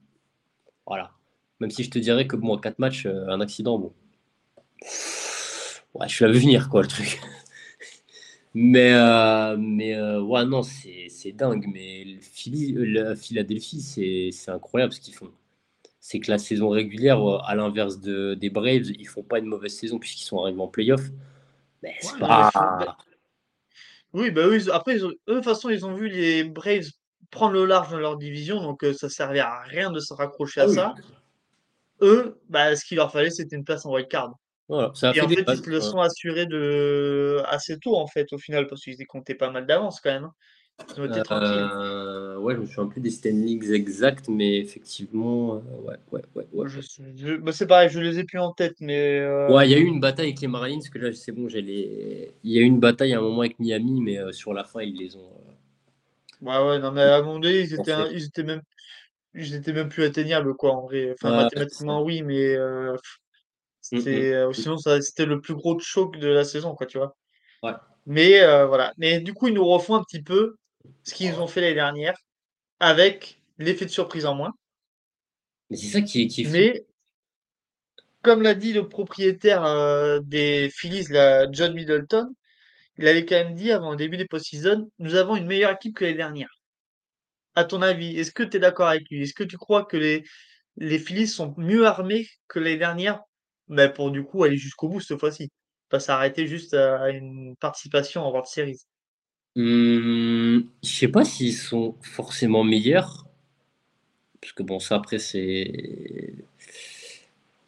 Voilà. 0.87 1.11
Même 1.59 1.69
si 1.69 1.83
je 1.83 1.89
te 1.89 1.99
dirais 1.99 2.25
que 2.27 2.35
bon, 2.35 2.55
à 2.55 2.61
4 2.61 2.79
matchs, 2.79 3.05
euh, 3.05 3.27
un 3.27 3.41
accident, 3.41 3.77
bon. 3.77 3.93
Ouais, 5.93 6.07
je 6.07 6.25
l'avais 6.25 6.39
venir, 6.39 6.69
quoi, 6.69 6.81
le 6.81 6.87
truc. 6.87 7.21
Mais, 8.55 8.93
euh, 8.93 9.57
mais 9.57 9.95
euh, 9.95 10.21
ouais, 10.21 10.45
non, 10.45 10.61
c'est 10.61 11.31
dingue. 11.31 11.65
Mais 11.73 12.03
le 12.03 12.19
Philly- 12.21 12.73
la 12.93 13.15
Philadelphie, 13.15 13.81
c'est 13.81 14.29
c'est 14.31 14.51
incroyable 14.51 14.93
ce 14.93 14.99
qu'ils 15.01 15.15
font. 15.15 15.31
C'est 16.05 16.19
que 16.19 16.29
la 16.29 16.37
saison 16.37 16.67
régulière, 16.67 17.21
euh, 17.25 17.37
à 17.45 17.55
l'inverse 17.55 17.97
de, 18.01 18.33
des 18.33 18.49
Braves, 18.49 18.91
ils 18.99 19.07
font 19.07 19.23
pas 19.23 19.39
une 19.39 19.45
mauvaise 19.45 19.73
saison 19.73 19.99
puisqu'ils 19.99 20.25
sont 20.25 20.37
arrivés 20.43 20.59
en 20.59 20.67
playoff. 20.67 20.99
Mais 21.81 21.95
c'est 22.01 22.13
Ouais, 22.15 22.19
pas. 22.19 22.51
oui, 24.11 24.29
bah 24.29 24.41
oui, 24.49 24.61
après, 24.69 24.95
ils 24.95 25.05
ont- 25.05 25.09
eux, 25.11 25.15
de 25.29 25.33
toute 25.35 25.45
façon, 25.45 25.69
ils 25.69 25.85
ont 25.85 25.93
vu 25.95 26.09
les 26.09 26.43
Braves 26.43 26.89
prendre 27.31 27.53
le 27.53 27.65
large 27.65 27.89
dans 27.89 27.99
leur 27.99 28.17
division, 28.17 28.61
donc 28.61 28.83
euh, 28.83 28.93
ça 28.93 29.07
servait 29.07 29.39
à 29.39 29.61
rien 29.61 29.91
de 29.91 29.99
se 30.01 30.13
raccrocher 30.13 30.59
Ah 30.59 30.65
à 30.65 30.67
oui. 30.67 30.75
ça. 30.75 30.93
Eux, 32.01 32.39
bah, 32.49 32.75
ce 32.75 32.85
qu'il 32.85 32.97
leur 32.97 33.11
fallait, 33.11 33.29
c'était 33.29 33.55
une 33.55 33.63
place 33.63 33.85
en 33.85 33.93
wildcard. 33.93 34.33
Voilà, 34.67 34.91
ça 34.95 35.09
a 35.09 35.13
Et 35.13 35.19
fait 35.19 35.25
en 35.25 35.29
des 35.29 35.35
fait, 35.35 35.45
ils 35.47 35.57
se 35.57 35.69
le 35.69 35.79
sont 35.81 35.99
assurés 35.99 36.45
de 36.45 37.41
assez 37.47 37.77
tôt, 37.79 37.95
en 37.95 38.07
fait, 38.07 38.31
au 38.33 38.37
final, 38.37 38.67
parce 38.67 38.81
qu'ils 38.81 39.07
comptaient 39.07 39.35
pas 39.35 39.49
mal 39.51 39.65
d'avance 39.65 40.01
quand 40.01 40.11
même. 40.11 40.29
Tranquilles. 40.77 42.37
ouais, 42.39 42.55
je 42.55 42.59
me 42.59 42.65
souviens 42.65 42.87
plus 42.87 43.01
des 43.01 43.11
standings 43.11 43.71
exacts, 43.71 44.27
mais 44.27 44.59
effectivement, 44.59 45.55
ouais, 45.85 45.97
ouais, 46.11 46.21
ouais. 46.35 46.47
ouais. 46.53 47.37
Bah, 47.39 47.51
c'est 47.51 47.67
pareil, 47.67 47.89
je 47.89 47.99
les 47.99 48.19
ai 48.19 48.23
plus 48.23 48.39
en 48.39 48.51
tête, 48.51 48.75
mais. 48.79 49.25
Ouais, 49.49 49.67
il 49.67 49.71
y 49.71 49.75
a 49.75 49.77
eu 49.77 49.85
une 49.85 49.99
bataille 49.99 50.27
avec 50.27 50.41
les 50.41 50.47
Marlins, 50.47 50.79
que 50.91 50.99
là, 50.99 51.13
c'est 51.13 51.31
bon, 51.31 51.47
j'ai 51.47 51.61
les... 51.61 52.31
Il 52.43 52.51
y 52.51 52.59
a 52.59 52.61
eu 52.61 52.65
une 52.65 52.79
bataille 52.79 53.13
à 53.13 53.19
un 53.19 53.21
moment 53.21 53.41
avec 53.41 53.59
Miami, 53.59 54.01
mais 54.01 54.19
sur 54.33 54.53
la 54.53 54.63
fin, 54.63 54.81
ils 54.81 54.97
les 54.97 55.15
ont. 55.15 55.31
Ouais, 56.41 56.57
ouais, 56.57 56.79
non, 56.79 56.91
mais 56.91 57.01
à 57.01 57.21
moment 57.21 57.39
donné, 57.39 57.61
ils 57.61 57.73
étaient, 57.73 57.93
ils 58.11 58.25
étaient 58.25 58.43
même 58.43 58.61
ils 59.35 59.55
étaient 59.55 59.73
même 59.73 59.89
plus 59.89 60.03
atteignables, 60.03 60.55
quoi, 60.55 60.73
en 60.73 60.81
vrai. 60.81 61.13
Enfin, 61.13 61.35
mathématiquement, 61.35 62.03
oui, 62.03 62.21
mais 62.21 62.55
euh, 62.55 62.95
mmh, 63.91 63.97
mmh. 63.97 64.07
Euh, 64.07 64.53
sinon, 64.53 64.77
ça, 64.77 65.01
c'était 65.01 65.25
le 65.25 65.41
plus 65.41 65.55
gros 65.55 65.79
choc 65.79 66.17
de 66.17 66.27
la 66.27 66.43
saison, 66.43 66.75
quoi, 66.75 66.85
tu 66.85 66.97
vois. 66.97 67.15
Ouais. 67.63 67.73
Mais 68.05 68.41
euh, 68.41 68.65
voilà. 68.65 68.93
Mais 68.97 69.19
du 69.19 69.33
coup, 69.33 69.47
ils 69.47 69.53
nous 69.53 69.65
refont 69.65 69.95
un 69.95 70.03
petit 70.03 70.21
peu 70.21 70.55
ce 71.03 71.13
qu'ils 71.13 71.33
ont 71.35 71.47
fait 71.47 71.61
l'année 71.61 71.75
dernière, 71.75 72.17
avec 72.79 73.41
l'effet 73.57 73.85
de 73.85 73.91
surprise 73.91 74.25
en 74.25 74.35
moins. 74.35 74.53
Mais 75.69 75.77
c'est 75.77 75.87
ça 75.87 76.01
qui 76.01 76.23
est, 76.23 76.27
qui 76.27 76.45
Mais, 76.47 76.85
comme 78.21 78.41
l'a 78.41 78.55
dit 78.55 78.73
le 78.73 78.87
propriétaire 78.87 80.21
des 80.21 80.69
Phillies, 80.73 81.07
la 81.09 81.51
John 81.51 81.73
Middleton, 81.73 82.33
il 82.97 83.07
avait 83.07 83.25
quand 83.25 83.35
même 83.35 83.55
dit 83.55 83.71
avant 83.71 83.91
le 83.91 83.97
début 83.97 84.17
des 84.17 84.27
post-season, 84.27 84.89
nous 84.99 85.15
avons 85.15 85.35
une 85.35 85.47
meilleure 85.47 85.71
équipe 85.71 85.95
que 85.95 86.05
l'année 86.05 86.17
dernière. 86.17 86.59
À 87.55 87.65
ton 87.65 87.81
avis, 87.81 88.17
est-ce 88.17 88.31
que 88.31 88.43
tu 88.43 88.57
es 88.57 88.59
d'accord 88.59 88.87
avec 88.87 89.09
lui? 89.09 89.23
Est-ce 89.23 89.33
que 89.33 89.43
tu 89.43 89.57
crois 89.57 89.85
que 89.85 89.97
les, 89.97 90.23
les 90.77 90.99
Phillies 90.99 91.27
sont 91.27 91.53
mieux 91.57 91.85
armés 91.85 92.27
que 92.47 92.59
les 92.59 92.77
dernières 92.77 93.21
mais 93.67 93.87
ben, 93.87 93.93
pour 93.93 94.11
du 94.11 94.23
coup 94.23 94.43
aller 94.43 94.57
jusqu'au 94.57 94.89
bout 94.89 94.99
cette 94.99 95.19
fois-ci. 95.19 95.51
Pas 95.89 95.99
s'arrêter 95.99 96.47
juste 96.47 96.73
à 96.73 97.09
une 97.09 97.55
participation 97.57 98.21
en 98.21 98.29
World 98.29 98.47
Series 98.47 98.79
hum, 99.55 100.67
Je 100.83 100.89
sais 100.89 101.07
pas 101.07 101.25
s'ils 101.25 101.55
sont 101.55 101.95
forcément 102.01 102.63
meilleurs. 102.63 103.27
Parce 104.41 104.53
que 104.53 104.63
bon, 104.63 104.79
ça 104.79 104.95
après, 104.97 105.19
c'est 105.19 106.33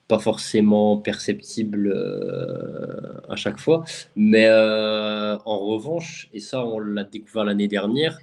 pas 0.07 0.19
forcément 0.19 0.97
perceptible 0.97 1.91
euh, 1.95 3.19
à 3.29 3.35
chaque 3.35 3.59
fois. 3.59 3.83
Mais 4.15 4.45
euh, 4.47 5.37
en 5.45 5.59
revanche, 5.59 6.29
et 6.33 6.39
ça 6.39 6.63
on 6.65 6.79
l'a 6.79 7.03
découvert 7.03 7.43
l'année 7.45 7.67
dernière, 7.67 8.19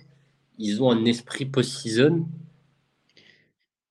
ils 0.58 0.82
ont 0.82 0.90
un 0.90 1.04
esprit 1.04 1.46
post-season 1.46 2.26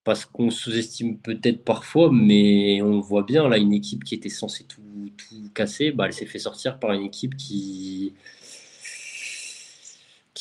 parce 0.03 0.25
qu'on 0.25 0.49
sous-estime 0.49 1.17
peut-être 1.19 1.63
parfois, 1.63 2.09
mais 2.11 2.81
on 2.81 2.99
voit 3.01 3.23
bien, 3.23 3.47
là, 3.47 3.57
une 3.57 3.73
équipe 3.73 4.03
qui 4.03 4.15
était 4.15 4.29
censée 4.29 4.63
tout, 4.63 4.81
tout 5.17 5.49
casser, 5.53 5.91
bah, 5.91 6.05
elle 6.07 6.13
s'est 6.13 6.25
fait 6.25 6.39
sortir 6.39 6.79
par 6.79 6.93
une 6.93 7.03
équipe 7.03 7.35
qui. 7.37 8.13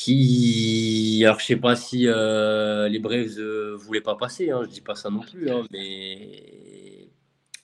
Qui. 0.03 1.21
Alors, 1.25 1.39
je 1.39 1.45
sais 1.45 1.55
pas 1.55 1.75
si 1.75 2.07
euh, 2.07 2.87
les 2.89 2.99
Braves 2.99 3.37
ne 3.37 3.75
voulaient 3.75 4.01
pas 4.01 4.15
passer, 4.15 4.51
hein, 4.51 4.61
je 4.63 4.69
dis 4.69 4.81
pas 4.81 4.95
ça 4.95 5.09
non 5.09 5.21
plus, 5.21 5.49
hein, 5.49 5.63
mais 5.71 7.09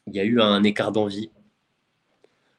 il 0.07 0.15
y 0.15 0.19
a 0.19 0.23
eu 0.23 0.39
un 0.41 0.63
écart 0.63 0.91
d'envie. 0.91 1.29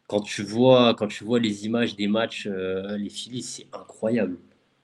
Quand 0.06 0.20
tu 0.20 0.42
vois, 0.42 0.94
quand 0.94 1.08
tu 1.08 1.24
vois 1.24 1.38
les 1.38 1.66
images 1.66 1.94
des 1.96 2.08
matchs, 2.08 2.46
euh, 2.50 2.96
les 2.96 3.10
Phillies, 3.10 3.42
c'est 3.42 3.66
incroyable 3.72 4.38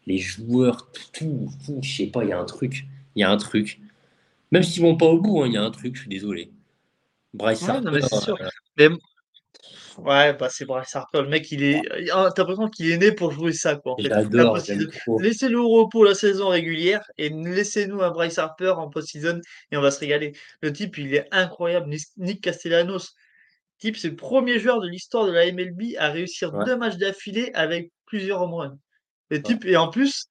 les 0.07 0.19
joueurs, 0.19 0.91
tout, 1.13 1.49
tout, 1.65 1.79
je 1.83 1.97
sais 1.97 2.07
pas, 2.07 2.25
il 2.25 2.31
y 2.31 2.33
a 2.33 2.39
un 2.39 2.45
truc. 2.45 2.87
Il 3.15 3.21
y 3.21 3.23
a 3.23 3.31
un 3.31 3.37
truc. 3.37 3.81
Même 4.51 4.63
s'ils 4.63 4.83
vont 4.83 4.97
pas 4.97 5.07
au 5.07 5.21
bout, 5.21 5.43
hein, 5.43 5.47
il 5.47 5.53
y 5.53 5.57
a 5.57 5.63
un 5.63 5.71
truc, 5.71 5.95
je 5.95 6.01
suis 6.03 6.11
désolé. 6.11 6.51
Bryce 7.33 7.69
Harper. 7.69 8.01
Euh, 8.81 8.97
ouais, 9.99 10.35
bah 10.35 10.49
c'est 10.51 10.65
Bryce 10.65 10.95
Harper. 10.95 11.23
Le 11.23 11.29
mec, 11.29 11.51
il 11.53 11.63
est. 11.63 11.83
T'as 12.09 12.33
l'impression 12.39 12.69
qu'il 12.69 12.91
est 12.91 12.99
né 12.99 13.13
pour 13.13 13.33
jouer 13.33 13.53
ça, 13.53 13.77
quoi. 13.77 13.93
En 13.93 13.97
J'adore. 13.99 14.59
Laissez-le 15.21 15.59
au 15.59 15.69
repos 15.69 16.05
la 16.05 16.15
saison 16.15 16.49
régulière 16.49 17.03
et 17.19 17.29
laissez-nous 17.29 18.03
un 18.03 18.11
Bryce 18.11 18.39
Harper 18.39 18.71
en 18.71 18.89
post-season 18.89 19.41
et 19.71 19.77
on 19.77 19.81
va 19.81 19.91
se 19.91 20.01
régaler. 20.01 20.33
Le 20.61 20.73
type, 20.73 20.99
il 20.99 21.15
est 21.15 21.27
incroyable. 21.33 21.95
Nick 22.17 22.41
Castellanos. 22.41 23.15
Type, 23.79 23.97
c'est 23.97 24.11
le 24.11 24.17
premier 24.17 24.59
joueur 24.59 24.81
de 24.81 24.89
l'histoire 24.89 25.27
de 25.27 25.33
la 25.33 25.51
MLB 25.51 25.97
à 25.99 26.11
réussir 26.11 26.53
deux 26.65 26.77
matchs 26.77 26.97
d'affilée 26.97 27.51
avec 27.55 27.91
plusieurs 28.07 28.41
home 28.43 28.55
runs. 28.55 28.79
Le 29.31 29.43
type, 29.43 29.65
et 29.65 29.77
en 29.77 29.89
plus, 29.89 30.27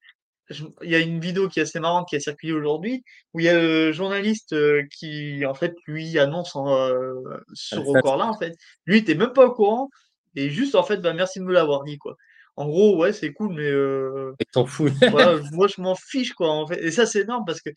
il 0.82 0.90
y 0.90 0.96
a 0.96 1.00
une 1.00 1.20
vidéo 1.20 1.50
qui 1.50 1.60
est 1.60 1.64
assez 1.64 1.80
marrante 1.80 2.08
qui 2.08 2.16
a 2.16 2.20
circulé 2.20 2.54
aujourd'hui 2.54 3.04
où 3.34 3.40
il 3.40 3.46
y 3.46 3.50
a 3.50 3.60
le 3.60 3.92
journaliste 3.92 4.54
euh, 4.54 4.84
qui, 4.92 5.46
en 5.46 5.54
fait, 5.54 5.74
lui 5.88 6.18
annonce 6.20 6.56
euh, 6.56 7.14
ce 7.54 7.76
record-là, 7.76 8.26
en 8.26 8.38
fait. 8.38 8.56
Lui, 8.86 8.98
était 8.98 9.16
même 9.16 9.34
pas 9.34 9.46
au 9.46 9.54
courant 9.54 9.90
et 10.36 10.50
juste, 10.50 10.76
en 10.76 10.84
fait, 10.84 10.98
bah, 10.98 11.14
merci 11.14 11.40
de 11.40 11.46
me 11.46 11.54
l'avoir 11.54 11.84
dit, 11.84 11.98
quoi. 11.98 12.16
En 12.56 12.68
gros, 12.68 12.98
ouais, 12.98 13.14
c'est 13.14 13.34
cool, 13.34 13.54
mais. 13.54 13.70
Euh, 13.70 14.34
t'en 14.52 14.66
fous. 14.66 14.90
moi, 15.54 15.68
je 15.68 15.82
m'en 15.82 15.96
fiche, 15.96 16.34
quoi, 16.34 16.52
en 16.52 16.68
fait. 16.68 16.84
Et 16.84 16.92
ça, 16.92 17.06
c'est 17.06 17.22
énorme 17.22 17.44
parce 17.46 17.62
que, 17.62 17.70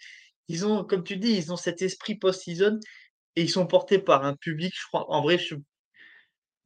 ils 0.49 0.67
ont, 0.67 0.85
comme 0.85 1.03
tu 1.03 1.17
dis, 1.17 1.33
ils 1.33 1.53
ont 1.53 1.57
cet 1.57 1.83
esprit 1.83 2.15
post-season 2.17 2.79
et 3.37 3.43
ils 3.43 3.51
sont 3.51 3.67
portés 3.67 3.99
par 3.99 4.25
un 4.25 4.35
public, 4.35 4.73
je 4.77 4.87
crois. 4.87 5.11
En 5.11 5.23
vrai, 5.23 5.39
je, 5.39 5.57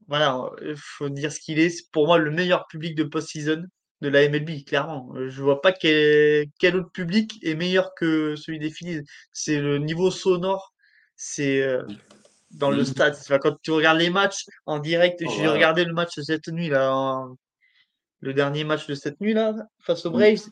voilà, 0.08 0.50
il 0.62 0.74
faut 0.76 1.08
dire 1.08 1.32
ce 1.32 1.40
qu'il 1.40 1.58
est. 1.58 1.88
Pour 1.92 2.06
moi, 2.06 2.18
le 2.18 2.30
meilleur 2.30 2.66
public 2.66 2.94
de 2.94 3.04
post-season 3.04 3.64
de 4.00 4.08
la 4.08 4.28
MLB, 4.28 4.64
clairement. 4.64 5.10
Euh, 5.14 5.28
je 5.28 5.42
vois 5.42 5.60
pas 5.60 5.72
quel, 5.72 6.46
quel 6.58 6.76
autre 6.76 6.90
public 6.90 7.38
est 7.42 7.54
meilleur 7.54 7.94
que 7.94 8.34
celui 8.36 8.58
des 8.58 8.70
Phillies. 8.70 9.02
C'est 9.32 9.60
le 9.60 9.78
niveau 9.78 10.10
sonore, 10.10 10.72
c'est 11.16 11.62
euh, 11.62 11.82
dans 12.50 12.70
le 12.70 12.84
stade. 12.84 13.16
quand 13.40 13.56
tu 13.62 13.70
regardes 13.70 13.98
les 13.98 14.10
matchs 14.10 14.44
en 14.66 14.78
direct, 14.78 15.22
j'ai 15.36 15.46
regardé 15.46 15.84
le 15.84 15.92
match 15.92 16.18
cette 16.20 16.48
nuit 16.48 16.68
là, 16.68 17.26
le 18.20 18.34
dernier 18.34 18.64
match 18.64 18.86
de 18.86 18.94
cette 18.94 19.20
nuit 19.20 19.34
là 19.34 19.54
face 19.80 20.04
aux 20.06 20.10
Braves. 20.10 20.48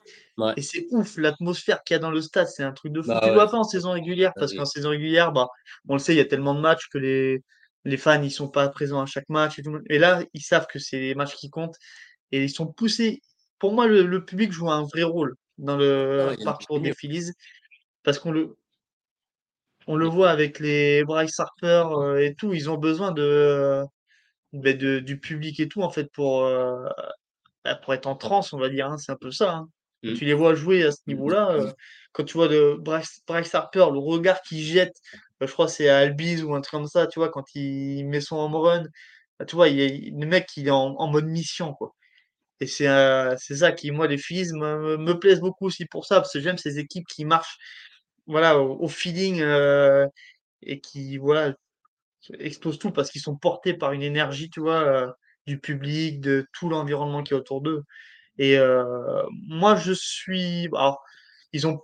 Et 0.57 0.63
c'est 0.63 0.87
ouf 0.91 1.17
l'atmosphère 1.17 1.83
qu'il 1.83 1.95
y 1.95 1.97
a 1.97 2.01
dans 2.01 2.11
le 2.11 2.21
stade, 2.21 2.49
c'est 2.49 2.63
un 2.63 2.73
truc 2.73 2.93
de 2.93 3.03
fou. 3.03 3.09
Bah 3.09 3.21
tu 3.23 3.29
ne 3.29 3.35
vois 3.35 3.51
pas 3.51 3.59
en 3.59 3.65
saison 3.65 3.93
régulière 3.93 4.33
parce 4.37 4.55
qu'en 4.55 4.65
saison 4.65 4.91
régulière, 4.91 5.33
bah, 5.33 5.49
on 5.89 5.95
le 5.95 5.99
sait, 5.99 6.15
il 6.15 6.19
y 6.19 6.21
a 6.21 6.25
tellement 6.25 6.55
de 6.55 6.61
matchs 6.61 6.89
que 6.93 6.99
les, 6.99 7.43
les 7.85 7.97
fans 7.97 8.23
ils 8.23 8.31
sont 8.31 8.49
pas 8.49 8.69
présents 8.69 9.01
à 9.01 9.07
chaque 9.07 9.29
match 9.29 9.59
et 9.59 9.63
tout. 9.63 9.79
Et 9.89 9.99
là, 9.99 10.23
ils 10.35 10.43
savent 10.43 10.67
que 10.67 10.79
c'est 10.79 11.01
les 11.01 11.15
matchs 11.15 11.35
qui 11.35 11.51
comptent 11.51 11.77
et 12.31 12.45
ils 12.45 12.51
sont 12.51 12.67
poussés 12.67 13.23
pour 13.59 13.73
moi, 13.73 13.87
le, 13.87 14.25
public 14.25 14.53
joue 14.53 14.71
un 14.71 14.83
vrai 14.85 15.03
rôle 15.03 15.35
dans 15.59 15.77
le 15.77 16.31
ah, 16.31 16.45
parcours 16.45 16.81
des 16.81 16.95
Phillies 16.95 17.33
parce 18.05 18.19
qu'on 18.19 18.31
le, 18.31 18.57
on 19.89 19.97
le 19.97 20.07
voit 20.07 20.31
avec 20.31 20.61
les 20.61 21.03
Bryce 21.05 21.41
Harper 21.41 21.85
euh, 21.93 22.19
et 22.19 22.35
tout, 22.35 22.53
ils 22.53 22.71
ont 22.71 22.77
besoin 22.77 23.11
de, 23.11 23.83
ben, 24.53 24.77
de, 24.77 25.01
du 25.01 25.19
public 25.19 25.59
et 25.61 25.69
tout 25.69 25.83
en 25.83 25.91
fait 25.91 26.13
pour, 26.13 26.45
euh, 26.45 26.87
bah, 27.65 27.75
pour 27.75 27.95
être 27.95 28.07
en 28.07 28.15
transe, 28.15 28.53
on 28.53 28.59
va 28.59 28.69
dire. 28.69 28.87
Hein, 28.87 28.99
c'est 28.99 29.13
un 29.13 29.17
peu 29.17 29.31
ça. 29.31 29.55
Hein. 29.55 29.69
Mmh. 30.03 30.15
Tu 30.15 30.25
les 30.27 30.35
vois 30.35 30.55
jouer 30.55 30.85
à 30.85 30.93
ce 30.93 30.99
mmh. 30.99 31.11
niveau-là. 31.13 31.51
Euh, 31.53 31.73
quand 32.13 32.25
tu 32.25 32.35
vois 32.35 32.49
de 32.49 32.77
Bryce, 32.79 33.23
Harper, 33.55 33.87
le 33.93 33.99
regard 33.99 34.41
qu'il 34.43 34.63
jette, 34.63 34.97
je 35.41 35.53
crois 35.53 35.69
c'est 35.69 35.89
à 35.89 35.99
Albiz 35.99 36.43
ou 36.45 36.55
un 36.55 36.61
truc 36.61 36.81
comme 36.81 36.87
ça, 36.87 37.07
tu 37.07 37.19
vois, 37.19 37.31
quand 37.31 37.45
il 37.55 38.05
met 38.07 38.21
son 38.21 38.37
home 38.37 38.57
run, 38.57 38.85
bah, 39.39 39.45
tu 39.45 39.57
vois, 39.57 39.69
il 39.69 40.19
le 40.19 40.27
mec 40.27 40.49
il 40.57 40.69
est 40.69 40.71
en, 40.71 40.97
en 40.97 41.07
mode 41.09 41.27
mission 41.27 41.75
quoi. 41.75 41.95
Et 42.61 42.67
c'est 42.67 42.89
euh, 42.89 43.37
ça 43.37 43.73
qui, 43.73 43.91
moi, 43.91 44.07
les 44.07 44.19
Phillies 44.19 44.53
me, 44.53 44.97
me, 44.97 45.19
plaisent 45.19 45.41
beaucoup 45.41 45.67
aussi 45.67 45.87
pour 45.87 46.07
ça, 46.07 46.17
parce 46.17 46.33
que 46.33 46.41
j'aime 46.41 46.59
ces 46.59 46.79
équipes 46.79 47.07
qui 47.07 47.25
marchent 47.25 47.59
voilà, 48.27 48.59
au, 48.59 48.89
feeling 48.89 49.41
euh, 49.41 50.07
et 50.63 50.81
qui 50.81 51.19
voilà, 51.19 51.55
explosent 52.39 52.79
tout 52.79 52.91
parce 52.91 53.11
qu'ils 53.11 53.23
sont 53.23 53.37
portés 53.37 53.75
par 53.75 53.93
une 53.93 54.03
énergie, 54.03 54.51
tu 54.51 54.61
vois, 54.61 54.83
euh, 54.83 55.11
du 55.47 55.59
public, 55.61 56.21
de 56.21 56.47
tout 56.53 56.69
l'environnement 56.69 57.23
qui 57.23 57.33
est 57.33 57.37
autour 57.37 57.63
d'eux. 57.63 57.85
Et 58.39 58.57
moi, 59.49 59.75
je 59.77 59.93
suis. 59.93 60.67
Alors, 60.67 61.03
ils 61.53 61.67
ont. 61.67 61.81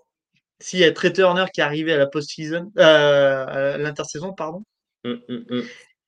S'il 0.61 0.79
y 0.81 0.85
a 0.85 0.93
Trey 0.93 1.13
Turner 1.13 1.47
qui 1.53 1.61
est 1.61 1.65
arrivé 1.65 1.93
à 1.93 1.99
la 1.99 2.07
post-season, 2.07 2.71
à 2.77 3.77
l'intersaison, 3.79 4.33
pardon. 4.33 4.63
Mmh, 5.05 5.15
mmh, 5.29 5.45
mmh. 5.51 5.63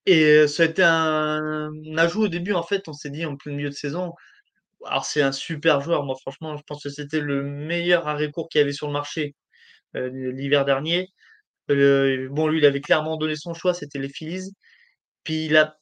Et 0.07 0.47
ça 0.47 0.63
a 0.63 0.67
été 0.67 0.85
un, 0.85 1.71
un, 1.73 1.99
ajout 1.99 2.25
au 2.25 2.29
début, 2.29 2.53
en 2.53 2.63
fait, 2.63 2.89
on 2.89 2.93
s'est 2.93 3.11
dit 3.11 3.27
en 3.27 3.37
plein 3.37 3.53
milieu 3.53 3.71
de 3.71 3.75
saison, 3.75 4.13
alors 4.85 5.05
c'est 5.05 5.23
un 5.23 5.33
super 5.33 5.81
joueur, 5.81 6.05
moi 6.05 6.17
franchement, 6.21 6.57
je 6.57 6.63
pense 6.65 6.83
que 6.83 6.91
c'était 6.91 7.21
le 7.21 7.43
meilleur 7.43 8.09
arrêt-court 8.09 8.49
qu'il 8.49 8.61
y 8.61 8.63
avait 8.63 8.73
sur 8.73 8.87
le 8.87 8.93
marché 8.93 9.35
euh, 9.97 10.11
l'hiver 10.33 10.65
dernier. 10.65 11.09
bon, 11.69 12.49
lui, 12.49 12.59
il 12.59 12.67
avait 12.67 12.81
clairement 12.81 13.17
donné 13.17 13.37
son 13.37 13.55
choix, 13.55 13.75
c'était 13.75 13.99
les 13.99 14.09
Phillies. 14.09 14.53
Puis 15.25 15.47
il 15.47 15.57
a 15.57 15.77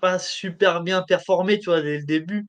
pas 0.00 0.18
super 0.18 0.82
bien 0.82 1.02
performé, 1.02 1.58
tu 1.58 1.66
vois, 1.70 1.82
dès 1.82 1.98
le 1.98 2.04
début. 2.04 2.46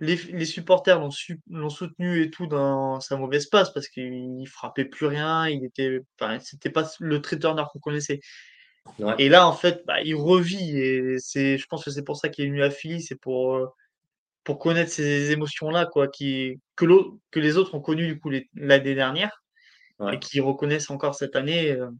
Les, 0.00 0.44
supporters 0.44 1.00
l'ont 1.00 1.70
soutenu 1.70 2.22
et 2.22 2.30
tout 2.30 2.46
dans 2.46 3.00
sa 3.00 3.16
mauvaise 3.16 3.46
passe 3.46 3.72
parce 3.72 3.88
qu'il 3.88 4.46
frappait 4.46 4.84
plus 4.84 5.06
rien, 5.06 5.48
il 5.48 5.64
était, 5.64 6.00
enfin, 6.20 6.38
c'était 6.38 6.70
pas 6.70 6.88
le 7.00 7.20
traiteur 7.20 7.56
qu'on 7.72 7.80
connaissait. 7.80 8.20
Et 9.18 9.28
là, 9.28 9.46
en 9.46 9.52
fait, 9.52 9.82
bah, 9.86 10.00
il 10.02 10.14
revit 10.14 10.78
et 10.78 11.18
c'est, 11.18 11.58
je 11.58 11.66
pense 11.66 11.84
que 11.84 11.90
c'est 11.90 12.04
pour 12.04 12.16
ça 12.16 12.28
qu'il 12.28 12.44
est 12.44 12.48
venu 12.48 12.62
à 12.62 12.70
Philly, 12.70 13.02
c'est 13.02 13.20
pour 13.20 13.56
euh, 13.56 13.66
pour 14.48 14.58
connaître 14.58 14.90
ces 14.90 15.30
émotions-là, 15.30 15.84
quoi, 15.84 16.08
qui, 16.08 16.58
que, 16.74 16.86
que 17.30 17.38
les 17.38 17.58
autres 17.58 17.74
ont 17.74 17.82
connu 17.82 18.06
du 18.06 18.18
coup 18.18 18.30
l'année 18.54 18.94
dernière 18.94 19.44
et 20.10 20.18
qui 20.18 20.40
reconnaissent 20.40 20.88
encore 20.88 21.14
cette 21.14 21.36
année. 21.36 21.72
Euh. 21.72 21.90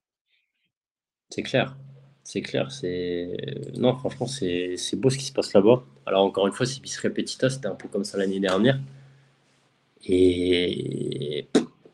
C'est 1.29 1.43
clair. 1.43 1.77
C'est 2.25 2.41
clair. 2.41 2.73
C'est 2.73 3.37
non, 3.77 3.95
franchement, 3.99 4.27
c'est 4.27 4.79
beau 4.97 5.11
ce 5.11 5.19
qui 5.19 5.27
se 5.27 5.33
passe 5.35 5.53
là-bas. 5.53 5.85
Alors 6.07 6.25
encore 6.25 6.47
une 6.47 6.55
fois, 6.55 6.65
c'est 6.65 6.81
bis 6.81 6.99
repetita, 6.99 7.51
c'était 7.51 7.67
un 7.67 7.75
peu 7.75 7.87
comme 7.87 8.05
ça 8.05 8.17
l'année 8.17 8.41
dernière. 8.41 8.81
Et 10.07 11.49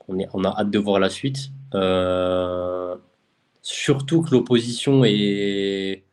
on, 0.06 0.20
est, 0.20 0.28
on 0.34 0.44
a 0.44 0.50
hâte 0.50 0.70
de 0.70 0.78
voir 0.78 1.00
la 1.00 1.10
suite. 1.10 1.50
surtout 3.60 4.22
que 4.22 4.30
l'opposition 4.30 5.04
est. 5.04 6.03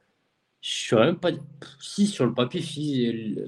Je 0.61 0.95
ne 0.95 1.01
même 1.01 1.17
pas. 1.17 1.31
Si, 1.79 2.05
sur 2.05 2.25
le 2.25 2.33
papier, 2.33 2.61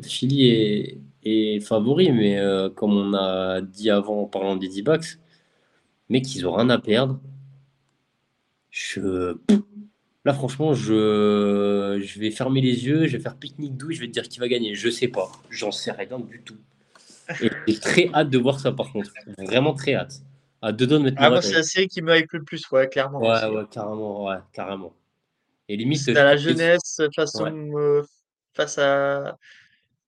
Philly 0.04 0.46
est, 0.48 0.98
est 1.24 1.60
favori, 1.60 2.12
mais 2.12 2.42
comme 2.76 2.94
on 2.94 3.14
a 3.14 3.62
dit 3.62 3.90
avant 3.90 4.24
en 4.24 4.26
parlant 4.26 4.56
des 4.56 4.68
D-backs, 4.68 5.20
mec, 6.10 6.36
ils 6.36 6.48
ont 6.48 6.54
rien 6.54 6.70
à 6.70 6.80
perdre. 6.80 7.20
Je. 8.72 9.38
Là, 10.26 10.34
franchement, 10.34 10.74
je... 10.74 12.02
je 12.02 12.20
vais 12.20 12.32
fermer 12.32 12.62
les 12.62 12.86
yeux, 12.86 13.08
je 13.08 13.18
vais 13.18 13.22
faire 13.22 13.36
pique-nique 13.36 13.76
doux, 13.76 13.92
je 13.92 14.00
vais 14.00 14.08
te 14.08 14.14
dire 14.14 14.24
qui 14.24 14.40
va 14.40 14.48
gagner. 14.48 14.74
Je 14.74 14.90
sais 14.90 15.10
pas, 15.10 15.32
j'en 15.50 15.72
sais 15.72 15.92
rien 15.92 16.18
du 16.20 16.42
tout. 16.42 16.58
Et 17.42 17.50
j'ai 17.68 17.80
très 17.80 18.10
hâte 18.14 18.30
de 18.30 18.38
voir 18.38 18.60
ça, 18.60 18.72
par 18.72 18.92
contre. 18.92 19.12
Vraiment 19.38 19.74
très 19.74 19.96
hâte. 19.96 20.22
À 20.62 20.72
deux 20.72 20.88
Ah, 21.18 21.30
moi, 21.30 21.42
c'est 21.42 21.54
la 21.56 21.64
série 21.64 21.90
qui 21.90 22.02
me 22.02 22.18
hype 22.18 22.32
le 22.32 22.44
plus, 22.44 22.70
ouais, 22.72 22.88
clairement. 22.88 23.20
Ouais, 23.20 23.46
ouais, 23.48 23.64
carrément, 23.70 24.26
ouais, 24.26 24.38
carrément. 24.54 24.94
Et 25.74 25.78
limite. 25.78 26.08
à 26.10 26.24
la 26.24 26.38
jeunesse, 26.38 27.02
façon, 27.16 27.72
euh, 27.76 28.04
face 28.54 28.78
à. 28.78 29.38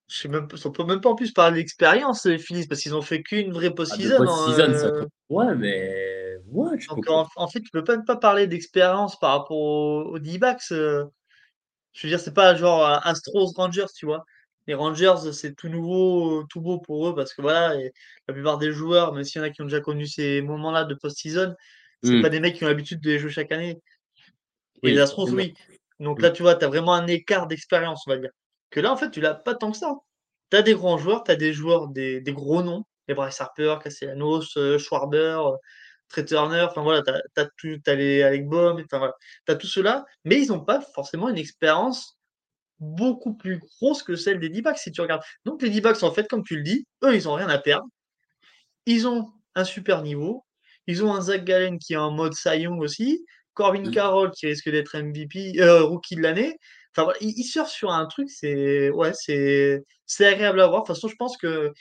Je 0.08 0.20
sais 0.20 0.28
même, 0.28 0.48
on 0.64 0.72
peut 0.72 0.84
même 0.84 1.02
pas 1.02 1.10
en 1.10 1.16
plus 1.16 1.32
parler 1.32 1.58
d'expérience, 1.58 2.28
les 2.28 2.38
Phillies, 2.38 2.68
parce 2.68 2.82
qu'ils 2.82 2.94
ont 2.94 3.02
fait 3.02 3.24
qu'une 3.24 3.52
vraie 3.52 3.70
ah, 3.72 3.76
post-season. 3.76 4.18
post 4.18 4.56
ça... 4.58 4.86
Euh. 4.86 5.06
Ouais, 5.30 5.56
mais. 5.56 6.38
Ouais, 6.52 6.78
en, 7.36 7.48
fait, 7.48 7.62
tu 7.62 7.72
peux 7.72 7.84
même 7.88 8.06
pas 8.06 8.16
parler 8.16 8.46
d'expérience 8.46 9.18
par 9.18 9.32
rapport 9.32 9.58
aux, 9.58 10.20
D-backs. 10.20 10.72
Euh. 10.72 11.06
Je 11.94 12.06
veux 12.06 12.12
dire, 12.12 12.20
c'est 12.20 12.36
pas 12.36 12.54
genre 12.56 12.86
Astros 13.04 13.54
Rangers, 13.56 13.88
tu 13.96 14.06
vois. 14.06 14.24
Les 14.68 14.76
Rangers, 14.76 15.32
c'est 15.34 15.56
tout 15.56 15.70
nouveau, 15.70 16.44
tout 16.44 16.62
beau 16.62 16.78
pour 16.78 17.10
eux, 17.10 17.16
parce 17.16 17.34
que 17.34 17.42
voilà, 17.42 17.76
la 18.28 18.34
plupart 18.34 18.60
des 18.60 18.72
joueurs, 18.72 19.14
même 19.14 19.24
s'il 19.24 19.42
y 19.42 19.44
en 19.44 19.48
a 19.48 19.50
qui 19.50 19.64
ont 19.64 19.66
déjà 19.66 19.82
connu 19.82 20.06
ces 20.06 20.44
moments-là 20.44 20.84
de 20.84 20.94
post-season, 20.94 21.56
c'est 22.04 22.22
pas 22.22 22.28
hmm. 22.28 22.32
des 22.32 22.40
mecs 22.40 22.56
qui 22.56 22.64
ont 22.64 22.68
l'habitude 22.68 23.02
de 23.02 23.10
les 23.10 23.18
jouer 23.18 23.32
chaque 23.32 23.52
année. 23.52 23.82
Et 24.84 24.92
les 24.92 25.00
Astros, 25.00 25.32
oui. 25.32 25.54
Donc 26.00 26.22
là, 26.22 26.32
tu 26.32 26.42
vois, 26.42 26.56
tu 26.56 26.66
as 26.66 26.68
vraiment 26.68 26.94
un 26.94 27.08
écart 27.08 27.48
d'expérience, 27.48 28.04
on 28.08 28.12
va 28.12 28.18
dire. 28.18 28.32
Que 28.70 28.80
là, 28.80 28.92
en 28.92 28.98
fait, 28.98 29.12
tu 29.12 29.22
l'as 29.22 29.34
pas 29.34 29.56
tant 29.56 29.72
que 29.72 29.78
ça. 29.78 29.94
Tu 30.52 30.58
as 30.58 30.62
des 30.62 30.74
grands 30.74 30.98
joueurs, 30.98 31.24
tu 31.24 31.32
as 31.32 31.36
des 31.36 31.54
joueurs, 31.54 31.88
des, 31.88 32.22
gros 32.28 32.62
noms, 32.62 32.84
les 33.08 33.14
Bryce 33.14 33.40
Harper, 33.40 33.78
Castellanos, 33.84 34.58
euh, 34.58 34.78
Schwarber, 34.78 35.38
euh, 35.40 35.56
Trey 36.10 36.26
Turner, 36.26 36.68
enfin 36.70 36.84
voilà, 36.84 37.02
tu 37.02 37.42
as, 37.42 37.50
tout, 37.58 37.80
as 37.88 37.96
les 37.96 38.22
Alec 38.22 38.48
Baum, 38.48 38.82
enfin 38.86 39.00
voilà, 39.00 39.14
tu 39.46 39.52
as 39.52 39.56
tout 39.56 39.68
cela, 39.68 40.06
mais 40.24 40.42
ils 40.42 40.50
n'ont 40.50 40.64
pas 40.64 40.82
forcément 40.82 41.30
une 41.30 41.38
expérience 41.38 42.18
beaucoup 42.80 43.34
plus 43.34 43.60
grosse 43.60 44.04
que 44.04 44.16
celle 44.16 44.40
des 44.40 44.50
D-backs 44.50 44.78
si 44.78 44.92
tu 44.92 45.02
regardes. 45.02 45.24
Donc 45.46 45.62
les 45.62 45.70
D-backs, 45.70 46.04
en 46.04 46.12
fait, 46.12 46.28
comme 46.28 46.44
tu 46.44 46.58
le 46.58 46.64
dis, 46.64 46.86
eux, 47.04 47.16
ils 47.16 47.24
n'ont 47.24 47.34
rien 47.34 47.50
à 47.50 47.58
perdre. 47.58 47.88
Ils 48.86 49.08
ont 49.08 49.32
un 49.56 49.64
super 49.64 50.02
niveau. 50.02 50.46
Ils 50.88 51.04
ont 51.04 51.14
un 51.14 51.22
Zach 51.22 51.44
Gallen 51.44 51.80
qui 51.80 51.94
est 51.94 51.98
en 51.98 52.12
mode 52.12 52.34
Cy 52.34 52.68
aussi. 52.68 53.26
Corbin 53.56 53.84
mmh. 53.84 53.92
Carroll 53.92 54.32
qui 54.32 54.46
risque 54.46 54.70
d'être 54.70 54.98
MVP, 55.00 55.60
euh, 55.60 55.84
rookie 55.84 56.16
de 56.16 56.22
l'année. 56.22 56.60
Enfin, 56.96 57.12
il, 57.22 57.44
sort 57.44 57.68
sur 57.68 57.92
un 57.92 58.06
truc, 58.06 58.30
c'est 58.30 58.90
ouais, 58.90 59.12
c'est 59.14 60.26
agréable 60.26 60.62
à 60.62 60.68
voir. 60.68 60.84
De 60.84 60.88
toute 60.88 60.96
façon, 60.96 61.08
je 61.08 61.16
pense 61.16 61.36
que 61.38 61.74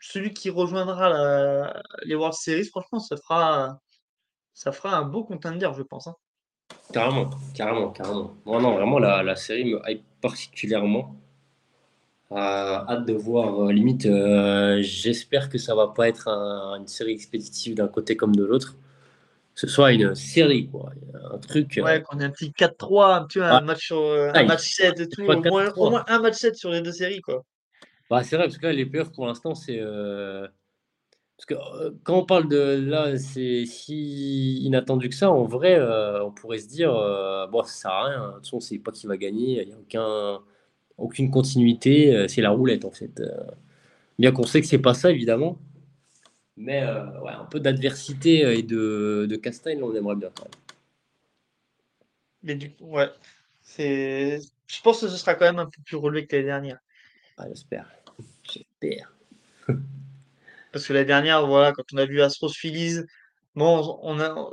celui 0.00 0.32
qui 0.32 0.50
rejoindra 0.50 1.72
les 2.04 2.14
World 2.14 2.34
Series, 2.34 2.66
franchement, 2.66 3.00
ça 3.00 3.16
fera, 3.16 3.80
ça 4.52 4.70
fera 4.70 4.96
un 4.96 5.02
beau 5.02 5.24
contender, 5.24 5.68
je 5.76 5.82
pense. 5.82 6.06
Hein. 6.06 6.14
Carrément, 6.92 7.30
carrément, 7.54 7.90
carrément. 7.90 8.36
non, 8.46 8.74
vraiment, 8.74 8.98
la, 8.98 9.36
série 9.36 9.64
me 9.64 9.80
hype 9.88 10.04
particulièrement. 10.20 11.16
Euh, 12.30 12.36
hâte 12.36 13.06
de 13.06 13.12
voir, 13.12 13.64
euh, 13.64 13.72
limite, 13.72 14.08
j'espère 14.82 15.48
que 15.48 15.58
ça 15.58 15.74
va 15.74 15.88
pas 15.88 16.08
être 16.08 16.28
une 16.28 16.86
série 16.86 17.12
expéditive 17.12 17.74
d'un 17.74 17.88
côté 17.88 18.16
comme 18.16 18.36
de 18.36 18.44
l'autre 18.44 18.76
ce 19.54 19.66
soit 19.68 19.92
une 19.92 20.14
série, 20.14 20.68
quoi. 20.68 20.90
Un 21.32 21.38
truc. 21.38 21.78
Euh, 21.78 21.82
ouais, 21.82 22.02
qu'on 22.02 22.18
ait 22.18 22.24
un 22.24 22.30
petit 22.30 22.50
4-3, 22.50 23.28
tu 23.28 23.38
vois, 23.38 23.50
un, 23.50 23.60
match 23.60 23.86
sur, 23.86 23.98
euh, 23.98 24.30
un 24.34 24.44
match 24.44 24.68
7 24.74 25.00
et 25.00 25.08
tout. 25.08 25.22
Au 25.22 25.40
moins, 25.40 25.72
au 25.76 25.90
moins, 25.90 26.04
un 26.08 26.18
match 26.18 26.34
7 26.34 26.56
sur 26.56 26.70
les 26.70 26.80
deux 26.80 26.92
séries, 26.92 27.20
quoi. 27.20 27.44
Bah, 28.10 28.22
c'est 28.24 28.36
vrai, 28.36 28.46
parce 28.46 28.58
que 28.58 28.66
là, 28.66 28.72
les 28.72 28.86
playoffs, 28.86 29.12
pour 29.12 29.26
l'instant, 29.26 29.54
c'est. 29.54 29.78
Euh, 29.80 30.46
parce 31.36 31.46
que 31.46 31.54
quand 32.04 32.18
on 32.18 32.24
parle 32.24 32.48
de 32.48 32.84
là, 32.86 33.16
c'est 33.18 33.64
si 33.66 34.58
inattendu 34.64 35.08
que 35.08 35.14
ça, 35.14 35.30
en 35.30 35.44
vrai, 35.44 35.80
on 36.22 36.30
pourrait 36.30 36.58
se 36.58 36.68
dire, 36.68 36.92
bon, 37.50 37.62
ça 37.64 37.72
sert 37.72 37.90
à 37.90 38.04
rien. 38.04 38.28
De 38.28 38.34
toute 38.34 38.44
façon, 38.44 38.56
on 38.58 38.60
sait 38.60 38.78
pas 38.78 38.92
qui 38.92 39.06
va 39.06 39.16
gagner. 39.16 39.62
Il 39.62 39.68
n'y 39.68 39.74
a 39.74 39.76
aucun, 39.76 40.40
aucune 40.96 41.30
continuité. 41.32 42.26
c'est 42.28 42.40
la 42.40 42.50
roulette, 42.50 42.84
en 42.84 42.92
fait. 42.92 43.20
Bien 44.18 44.30
qu'on 44.30 44.44
sait 44.44 44.60
que 44.60 44.66
c'est 44.68 44.78
pas 44.78 44.94
ça, 44.94 45.10
évidemment. 45.10 45.58
Mais 46.56 46.82
euh, 46.82 47.20
ouais, 47.20 47.32
un 47.32 47.44
peu 47.46 47.60
d'adversité 47.60 48.44
euh, 48.44 48.56
et 48.56 48.62
de, 48.62 49.26
de 49.28 49.36
castagne, 49.36 49.82
on 49.82 49.94
aimerait 49.94 50.16
bien 50.16 50.30
quand 50.34 50.44
même. 50.44 50.52
Mais 52.42 52.54
du 52.54 52.70
coup, 52.72 52.84
ouais. 52.86 53.10
C'est... 53.62 54.38
Je 54.66 54.80
pense 54.82 55.00
que 55.00 55.08
ce 55.08 55.16
sera 55.16 55.34
quand 55.34 55.46
même 55.46 55.58
un 55.58 55.66
peu 55.66 55.82
plus 55.84 55.96
relevé 55.96 56.26
que 56.26 56.36
l'année 56.36 56.46
dernière. 56.46 56.78
Ah, 57.36 57.46
j'espère. 57.48 57.90
J'espère. 58.44 59.12
Parce 60.72 60.86
que 60.86 60.92
l'année 60.92 61.06
dernière, 61.06 61.46
voilà, 61.46 61.72
quand 61.72 61.84
on 61.92 61.96
a 61.96 62.06
vu 62.06 62.20
Astros 62.22 62.52
Phillies, 62.52 63.00
bon, 63.54 63.98
on 64.02 64.20
a 64.20 64.50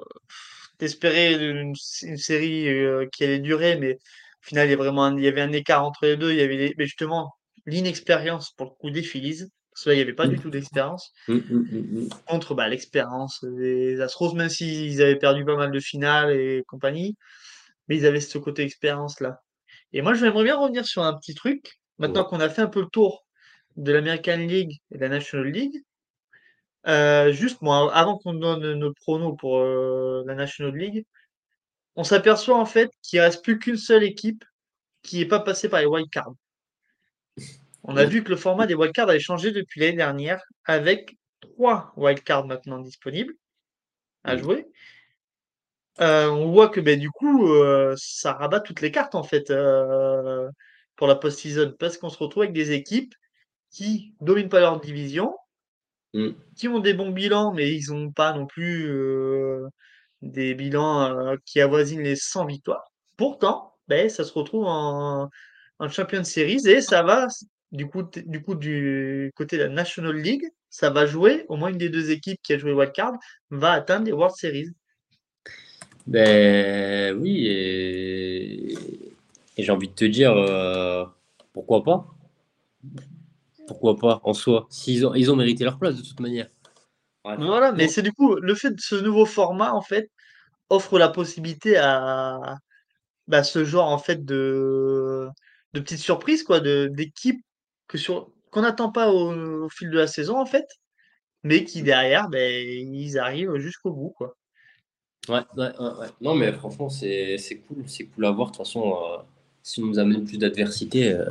espéré 0.79 1.33
une, 1.33 1.75
une 2.03 2.17
série 2.17 2.67
euh, 2.67 3.07
qui 3.11 3.23
allait 3.23 3.39
durer, 3.39 3.77
mais 3.77 3.95
au 3.95 4.43
final, 4.47 4.67
il 4.69 4.71
y, 4.71 4.75
vraiment 4.75 5.15
il 5.15 5.23
y 5.23 5.27
avait 5.27 5.41
un 5.41 5.51
écart 5.51 5.85
entre 5.85 6.05
les 6.05 6.17
deux. 6.17 6.31
Il 6.31 6.37
y 6.37 6.41
avait 6.41 6.73
mais 6.77 6.85
justement 6.85 7.35
l'inexpérience 7.65 8.51
pour 8.51 8.67
le 8.67 8.71
coup 8.71 8.89
des 8.89 9.03
Phillies. 9.03 9.45
Parce 9.71 9.85
que 9.85 9.89
là, 9.89 9.93
il 9.95 9.97
n'y 9.97 10.03
avait 10.03 10.13
pas 10.13 10.27
du 10.27 10.37
mmh. 10.37 10.41
tout 10.41 10.49
d'expérience. 10.49 11.13
Mmh, 11.27 11.35
mmh, 11.35 12.09
Contre 12.27 12.55
bah, 12.55 12.67
l'expérience 12.67 13.43
des 13.43 14.01
Astros, 14.01 14.33
même 14.33 14.49
s'ils 14.49 15.01
avaient 15.01 15.17
perdu 15.17 15.45
pas 15.45 15.55
mal 15.55 15.71
de 15.71 15.79
finales 15.79 16.31
et 16.31 16.63
compagnie, 16.67 17.15
mais 17.87 17.97
ils 17.97 18.05
avaient 18.05 18.19
ce 18.19 18.37
côté 18.37 18.63
expérience-là. 18.63 19.41
Et 19.93 20.01
moi, 20.01 20.13
j'aimerais 20.13 20.43
bien 20.43 20.57
revenir 20.57 20.85
sur 20.85 21.03
un 21.03 21.13
petit 21.13 21.35
truc. 21.35 21.79
Maintenant 21.99 22.23
qu'on 22.23 22.39
a 22.39 22.49
fait 22.49 22.61
un 22.61 22.67
peu 22.67 22.81
le 22.81 22.87
tour 22.87 23.25
de 23.77 23.91
l'American 23.91 24.37
League 24.37 24.79
et 24.91 24.95
de 24.97 25.01
la 25.01 25.09
National 25.09 25.47
League, 25.47 25.83
euh, 26.87 27.31
juste 27.31 27.61
moi, 27.61 27.93
avant 27.93 28.17
qu'on 28.17 28.33
donne 28.33 28.73
nos 28.73 28.93
pronos 28.93 29.35
pour 29.37 29.59
euh, 29.59 30.23
la 30.25 30.35
National 30.35 30.75
League, 30.75 31.05
on 31.95 32.03
s'aperçoit 32.03 32.57
en 32.57 32.65
fait 32.65 32.89
qu'il 33.01 33.19
ne 33.19 33.25
reste 33.25 33.43
plus 33.43 33.59
qu'une 33.59 33.77
seule 33.77 34.03
équipe 34.03 34.43
qui 35.03 35.19
n'est 35.19 35.25
pas 35.25 35.39
passée 35.39 35.69
par 35.69 35.81
les 35.81 35.85
wild 35.85 36.09
cards. 36.09 36.33
On 37.83 37.97
a 37.97 38.05
vu 38.05 38.23
que 38.23 38.29
le 38.29 38.35
format 38.35 38.67
des 38.67 38.75
wildcards 38.75 39.09
avait 39.09 39.19
changé 39.19 39.51
depuis 39.51 39.79
l'année 39.79 39.97
dernière, 39.97 40.41
avec 40.65 41.17
trois 41.41 41.93
wildcards 41.97 42.45
maintenant 42.45 42.79
disponibles 42.79 43.33
à 44.23 44.37
jouer. 44.37 44.67
Euh, 45.99 46.29
on 46.29 46.51
voit 46.51 46.69
que 46.69 46.79
ben, 46.79 46.99
du 46.99 47.09
coup, 47.09 47.51
euh, 47.53 47.95
ça 47.97 48.33
rabat 48.33 48.59
toutes 48.59 48.81
les 48.81 48.91
cartes 48.91 49.15
en 49.15 49.23
fait 49.23 49.51
euh, 49.51 50.49
pour 50.95 51.07
la 51.07 51.15
post-season, 51.15 51.75
parce 51.79 51.97
qu'on 51.97 52.09
se 52.09 52.17
retrouve 52.17 52.43
avec 52.43 52.53
des 52.53 52.71
équipes 52.71 53.13
qui 53.71 54.13
dominent 54.21 54.49
pas 54.49 54.59
leur 54.59 54.79
division, 54.79 55.35
mm. 56.13 56.29
qui 56.55 56.67
ont 56.67 56.79
des 56.79 56.93
bons 56.93 57.11
bilans, 57.11 57.51
mais 57.51 57.73
ils 57.73 57.91
n'ont 57.91 58.11
pas 58.11 58.33
non 58.33 58.45
plus 58.45 58.91
des 60.21 60.53
bilans 60.53 61.35
qui 61.45 61.59
avoisinent 61.61 62.03
les 62.03 62.15
100 62.15 62.45
victoires. 62.45 62.91
Pourtant, 63.17 63.75
ben, 63.87 64.07
ça 64.09 64.23
se 64.23 64.33
retrouve 64.33 64.65
en, 64.67 65.29
en 65.79 65.89
Champions 65.89 66.23
Series 66.23 66.67
et 66.67 66.81
ça 66.81 67.03
va 67.03 67.27
du 67.71 67.87
coup, 67.87 68.03
du 68.03 68.41
coup, 68.41 68.55
du 68.55 69.31
côté 69.35 69.57
de 69.57 69.63
la 69.63 69.69
National 69.69 70.15
League, 70.15 70.45
ça 70.69 70.89
va 70.89 71.05
jouer, 71.05 71.45
au 71.47 71.55
moins 71.55 71.69
une 71.69 71.77
des 71.77 71.89
deux 71.89 72.11
équipes 72.11 72.39
qui 72.43 72.53
a 72.53 72.57
joué 72.57 72.73
Wildcard 72.73 73.13
va 73.49 73.71
atteindre 73.71 74.05
les 74.05 74.11
World 74.11 74.35
Series. 74.35 74.69
Ben 76.07 77.15
oui, 77.17 77.47
et, 77.47 78.77
j'ai 79.57 79.71
envie 79.71 79.87
de 79.87 79.93
te 79.93 80.05
dire, 80.05 80.31
euh, 80.33 81.05
pourquoi 81.53 81.83
pas? 81.83 82.07
Pourquoi 83.67 83.97
pas 83.97 84.19
en 84.23 84.33
soi 84.33 84.67
S'ils 84.69 85.05
ont, 85.05 85.13
ils 85.13 85.31
ont 85.31 85.35
mérité 85.35 85.63
leur 85.63 85.77
place 85.77 85.95
de 85.95 86.01
toute 86.01 86.19
manière. 86.19 86.49
Voilà, 87.23 87.71
mais 87.71 87.87
c'est 87.87 88.01
du 88.01 88.11
coup, 88.11 88.35
le 88.35 88.55
fait 88.55 88.71
de 88.71 88.81
ce 88.81 88.95
nouveau 88.95 89.25
format, 89.25 89.73
en 89.73 89.81
fait, 89.81 90.09
offre 90.69 90.97
la 90.97 91.07
possibilité 91.07 91.77
à 91.77 92.57
bah, 93.27 93.43
ce 93.43 93.63
genre 93.63 93.87
en 93.87 93.99
fait 93.99 94.25
de, 94.25 95.29
de 95.73 95.79
petites 95.79 95.99
surprises, 95.99 96.43
quoi, 96.43 96.59
d'équipes 96.59 97.43
sur 97.97 98.29
qu'on 98.51 98.61
n'attend 98.61 98.91
pas 98.91 99.11
au, 99.11 99.69
fil 99.69 99.89
de 99.89 99.97
la 99.97 100.07
saison 100.07 100.39
en 100.39 100.45
fait, 100.45 100.67
mais 101.43 101.63
qui 101.63 101.83
derrière, 101.83 102.29
ben, 102.29 102.51
ils 102.51 103.17
arrivent 103.17 103.55
jusqu'au 103.57 103.91
bout 103.91 104.13
quoi. 104.17 104.35
Ouais, 105.29 105.41
ouais, 105.55 105.67
ouais, 105.77 106.07
Non, 106.19 106.33
mais 106.35 106.51
franchement, 106.51 106.89
c'est 106.89 107.37
cool, 107.67 107.83
c'est 107.87 108.05
cool 108.05 108.25
à 108.25 108.31
voir. 108.31 108.51
De 108.51 108.57
toute 108.57 108.65
façon, 108.65 108.95
euh, 108.95 109.17
si 109.61 109.81
on 109.81 109.85
nous 109.85 109.99
amène 109.99 110.25
plus 110.25 110.37
d'adversité, 110.37 111.13
euh, 111.13 111.25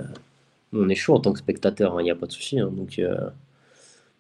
on 0.73 0.89
est 0.89 0.95
chaud 0.95 1.15
en 1.15 1.21
tant 1.21 1.33
que 1.33 1.41
spectateur, 1.41 1.95
il 1.95 2.01
hein, 2.01 2.03
n'y 2.05 2.11
a 2.11 2.15
pas 2.15 2.27
de 2.27 2.33
souci. 2.33 2.61
Hein. 2.61 2.71
donc, 2.71 2.99
euh, 3.01 3.31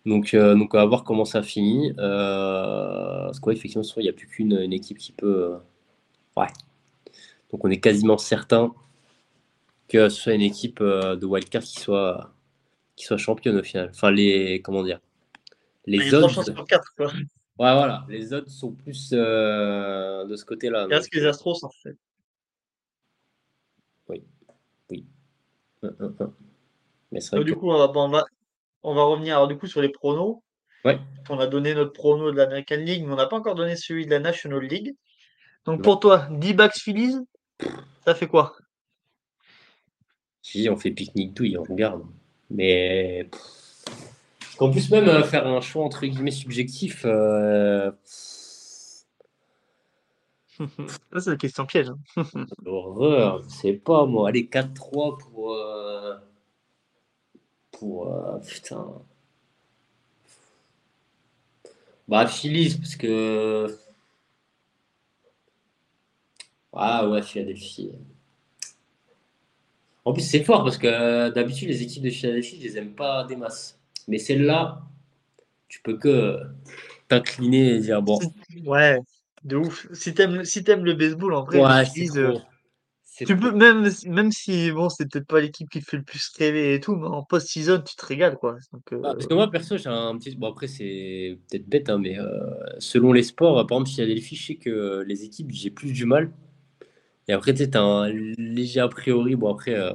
donc, 0.06 0.34
donc, 0.34 0.74
à 0.74 0.84
voir 0.84 1.04
comment 1.04 1.24
ça 1.24 1.42
finit. 1.42 1.92
parce 1.96 3.38
qu'effectivement, 3.40 3.84
il 3.96 4.02
n'y 4.02 4.08
a 4.08 4.12
plus 4.12 4.26
qu'une 4.26 4.72
équipe 4.72 4.98
qui 4.98 5.12
peut. 5.12 5.56
ouais. 6.36 6.46
Donc, 7.52 7.64
on 7.64 7.70
est 7.70 7.80
quasiment 7.80 8.18
certain 8.18 8.74
que 9.90 10.08
ce 10.08 10.20
soit 10.20 10.34
une 10.34 10.40
équipe 10.40 10.80
euh, 10.80 11.16
de 11.16 11.26
wildcard 11.26 11.62
qui 11.62 11.80
soit, 11.80 12.32
qui 12.96 13.04
soit 13.04 13.16
championne 13.16 13.58
au 13.58 13.62
final. 13.62 13.90
Enfin, 13.90 14.10
les. 14.10 14.62
Comment 14.62 14.82
dire 14.82 15.00
Les 15.86 16.14
autres. 16.14 16.64
4, 16.64 16.94
quoi. 16.96 17.06
Ouais, 17.08 17.74
voilà, 17.74 18.06
les 18.08 18.32
autres 18.32 18.48
sont 18.48 18.72
plus 18.72 19.10
euh, 19.12 20.24
de 20.24 20.34
ce 20.34 20.46
côté-là. 20.46 20.86
Donc, 20.86 21.10
que 21.10 21.18
les 21.18 21.26
Astros, 21.26 21.62
en 21.62 21.68
fait. 21.82 21.94
oui, 24.08 24.22
oui. 24.88 25.04
Mais 25.82 27.20
Donc, 27.20 27.30
vrai 27.32 27.44
du 27.44 27.52
que. 27.52 27.58
coup, 27.58 27.70
on 27.70 27.76
va, 27.76 27.88
bon, 27.88 28.04
on 28.04 28.08
va, 28.08 28.24
on 28.82 28.94
va 28.94 29.02
revenir 29.02 29.36
alors, 29.36 29.48
du 29.48 29.58
coup, 29.58 29.66
sur 29.66 29.82
les 29.82 29.90
pronos. 29.90 30.40
Ouais, 30.86 30.98
On 31.28 31.38
a 31.38 31.46
donné 31.46 31.74
notre 31.74 31.92
prono 31.92 32.30
de 32.30 32.36
l'American 32.38 32.76
League, 32.76 33.04
mais 33.04 33.12
on 33.12 33.16
n'a 33.16 33.26
pas 33.26 33.36
encore 33.36 33.54
donné 33.56 33.76
celui 33.76 34.06
de 34.06 34.10
la 34.10 34.20
National 34.20 34.62
League. 34.62 34.94
Donc, 35.66 35.78
non. 35.78 35.82
pour 35.82 36.00
toi, 36.00 36.28
D-backs 36.30 36.78
Phillies, 36.78 37.18
ça 38.06 38.14
fait 38.14 38.28
quoi? 38.28 38.56
Dis, 40.42 40.68
on 40.70 40.76
fait 40.76 40.90
pique-nique 40.90 41.34
douille, 41.34 41.56
on 41.58 41.62
regarde. 41.64 42.02
Mais. 42.50 43.28
Qu'en 44.58 44.70
plus, 44.70 44.90
même 44.90 45.08
euh, 45.08 45.22
faire 45.24 45.46
un 45.46 45.60
choix 45.60 45.84
entre 45.84 46.06
guillemets 46.06 46.30
subjectif. 46.30 47.02
euh, 47.04 47.90
Ça, 51.12 51.20
c'est 51.20 51.30
la 51.30 51.36
question 51.36 51.66
piège. 51.66 51.88
hein. 52.16 52.24
Horreur, 52.66 53.42
je 53.42 53.48
sais 53.48 53.72
pas 53.74 54.06
moi. 54.06 54.28
Allez, 54.28 54.46
4-3 54.46 55.16
pour. 55.18 55.52
euh, 55.52 56.16
Pour. 57.72 58.06
Putain. 58.46 59.02
Bah, 62.08 62.26
Phillies, 62.26 62.76
parce 62.78 62.96
que. 62.96 63.78
Ah 66.72 67.08
ouais, 67.08 67.22
Philadelphie. 67.22 67.92
En 70.10 70.12
plus, 70.12 70.22
c'est 70.22 70.42
fort 70.42 70.64
parce 70.64 70.76
que 70.76 70.88
euh, 70.88 71.30
d'habitude, 71.30 71.68
les 71.68 71.84
équipes 71.84 72.02
de 72.02 72.10
Philadelphie, 72.10 72.56
je 72.58 72.66
les 72.66 72.78
aime 72.78 72.94
pas 72.96 73.22
des 73.22 73.36
masses. 73.36 73.78
Mais 74.08 74.18
celle-là, 74.18 74.82
tu 75.68 75.80
peux 75.82 75.96
que 75.96 76.36
t'incliner 77.06 77.74
et 77.74 77.78
dire 77.78 78.02
bon, 78.02 78.18
Ouais, 78.66 78.98
de 79.44 79.54
ouf. 79.54 79.86
Si 79.92 80.12
t'aimes, 80.12 80.44
si 80.44 80.64
le 80.66 80.94
baseball, 80.94 81.34
en 81.34 81.44
vrai, 81.44 81.60
ouais, 81.60 81.84
euh, 82.16 82.34
tu 83.16 83.24
trop. 83.24 83.36
peux, 83.36 83.52
même, 83.52 83.88
même 84.06 84.32
si, 84.32 84.72
bon, 84.72 84.88
c'est 84.88 85.08
peut-être 85.08 85.28
pas 85.28 85.40
l'équipe 85.40 85.70
qui 85.70 85.78
te 85.78 85.88
fait 85.88 85.98
le 85.98 86.02
plus 86.02 86.28
rêver 86.36 86.74
et 86.74 86.80
tout, 86.80 86.96
mais 86.96 87.06
en 87.06 87.22
post-season, 87.22 87.80
tu 87.80 87.94
te 87.94 88.04
régales, 88.04 88.36
quoi. 88.36 88.56
Donc, 88.72 88.82
Ah, 88.90 88.96
euh, 88.96 89.12
parce 89.12 89.28
que 89.28 89.34
moi, 89.34 89.48
perso, 89.48 89.76
j'ai 89.76 89.88
un 89.90 90.18
petit. 90.18 90.34
Bon, 90.34 90.48
après, 90.48 90.66
c'est 90.66 91.38
peut-être 91.48 91.68
bête, 91.68 91.88
hein, 91.88 91.98
mais 91.98 92.18
euh, 92.18 92.26
selon 92.80 93.12
les 93.12 93.22
sports, 93.22 93.64
par 93.68 93.78
exemple, 93.78 93.90
Philadelphie, 93.90 94.34
je 94.34 94.44
sais 94.44 94.56
que 94.56 95.04
les 95.06 95.22
équipes, 95.22 95.52
j'ai 95.52 95.70
plus 95.70 95.92
du 95.92 96.04
mal. 96.04 96.32
Et 97.28 97.32
après, 97.32 97.52
tu 97.54 97.64
sais, 97.64 97.76
un 97.76 98.08
léger 98.08 98.80
a 98.80 98.88
priori. 98.88 99.36
Bon, 99.36 99.52
après, 99.52 99.74
euh, 99.74 99.92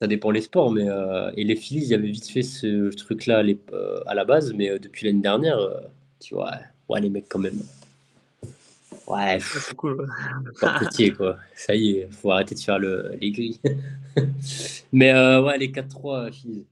ça 0.00 0.06
dépend 0.08 0.30
les 0.30 0.40
sports, 0.42 0.70
mais. 0.70 0.88
euh, 0.88 1.30
et 1.36 1.44
les 1.44 1.56
Phillies, 1.56 1.82
il 1.82 1.88
y 1.88 1.94
avait 1.94 2.08
vite 2.10 2.28
fait 2.28 2.42
ce 2.42 2.88
truc-là 2.96 3.38
à, 3.38 3.42
l'ép- 3.42 3.70
euh, 3.72 4.00
à 4.06 4.14
la 4.14 4.24
base, 4.24 4.52
mais 4.54 4.70
euh, 4.70 4.78
depuis 4.78 5.06
l'année 5.06 5.20
dernière, 5.20 5.58
euh, 5.58 5.80
tu 6.20 6.34
vois, 6.34 6.52
ouais, 6.88 7.00
les 7.00 7.10
mecs, 7.10 7.28
quand 7.28 7.38
même. 7.38 7.60
Ouais, 9.06 9.36
pff, 9.36 9.64
c'est 9.68 9.74
cool. 9.74 10.00
ouais. 10.00 10.06
pas 10.60 10.78
potier, 10.78 11.12
quoi. 11.16 11.38
Ça 11.54 11.74
y 11.74 11.92
est, 11.98 12.10
faut 12.12 12.30
arrêter 12.30 12.54
de 12.54 12.60
faire 12.60 12.78
le, 12.78 13.10
les 13.20 13.30
grilles. 13.30 13.60
mais 14.92 15.12
euh, 15.14 15.42
ouais, 15.42 15.58
les 15.58 15.70
4-3 15.70 16.26
euh, 16.26 16.32
Phillies, 16.32 16.66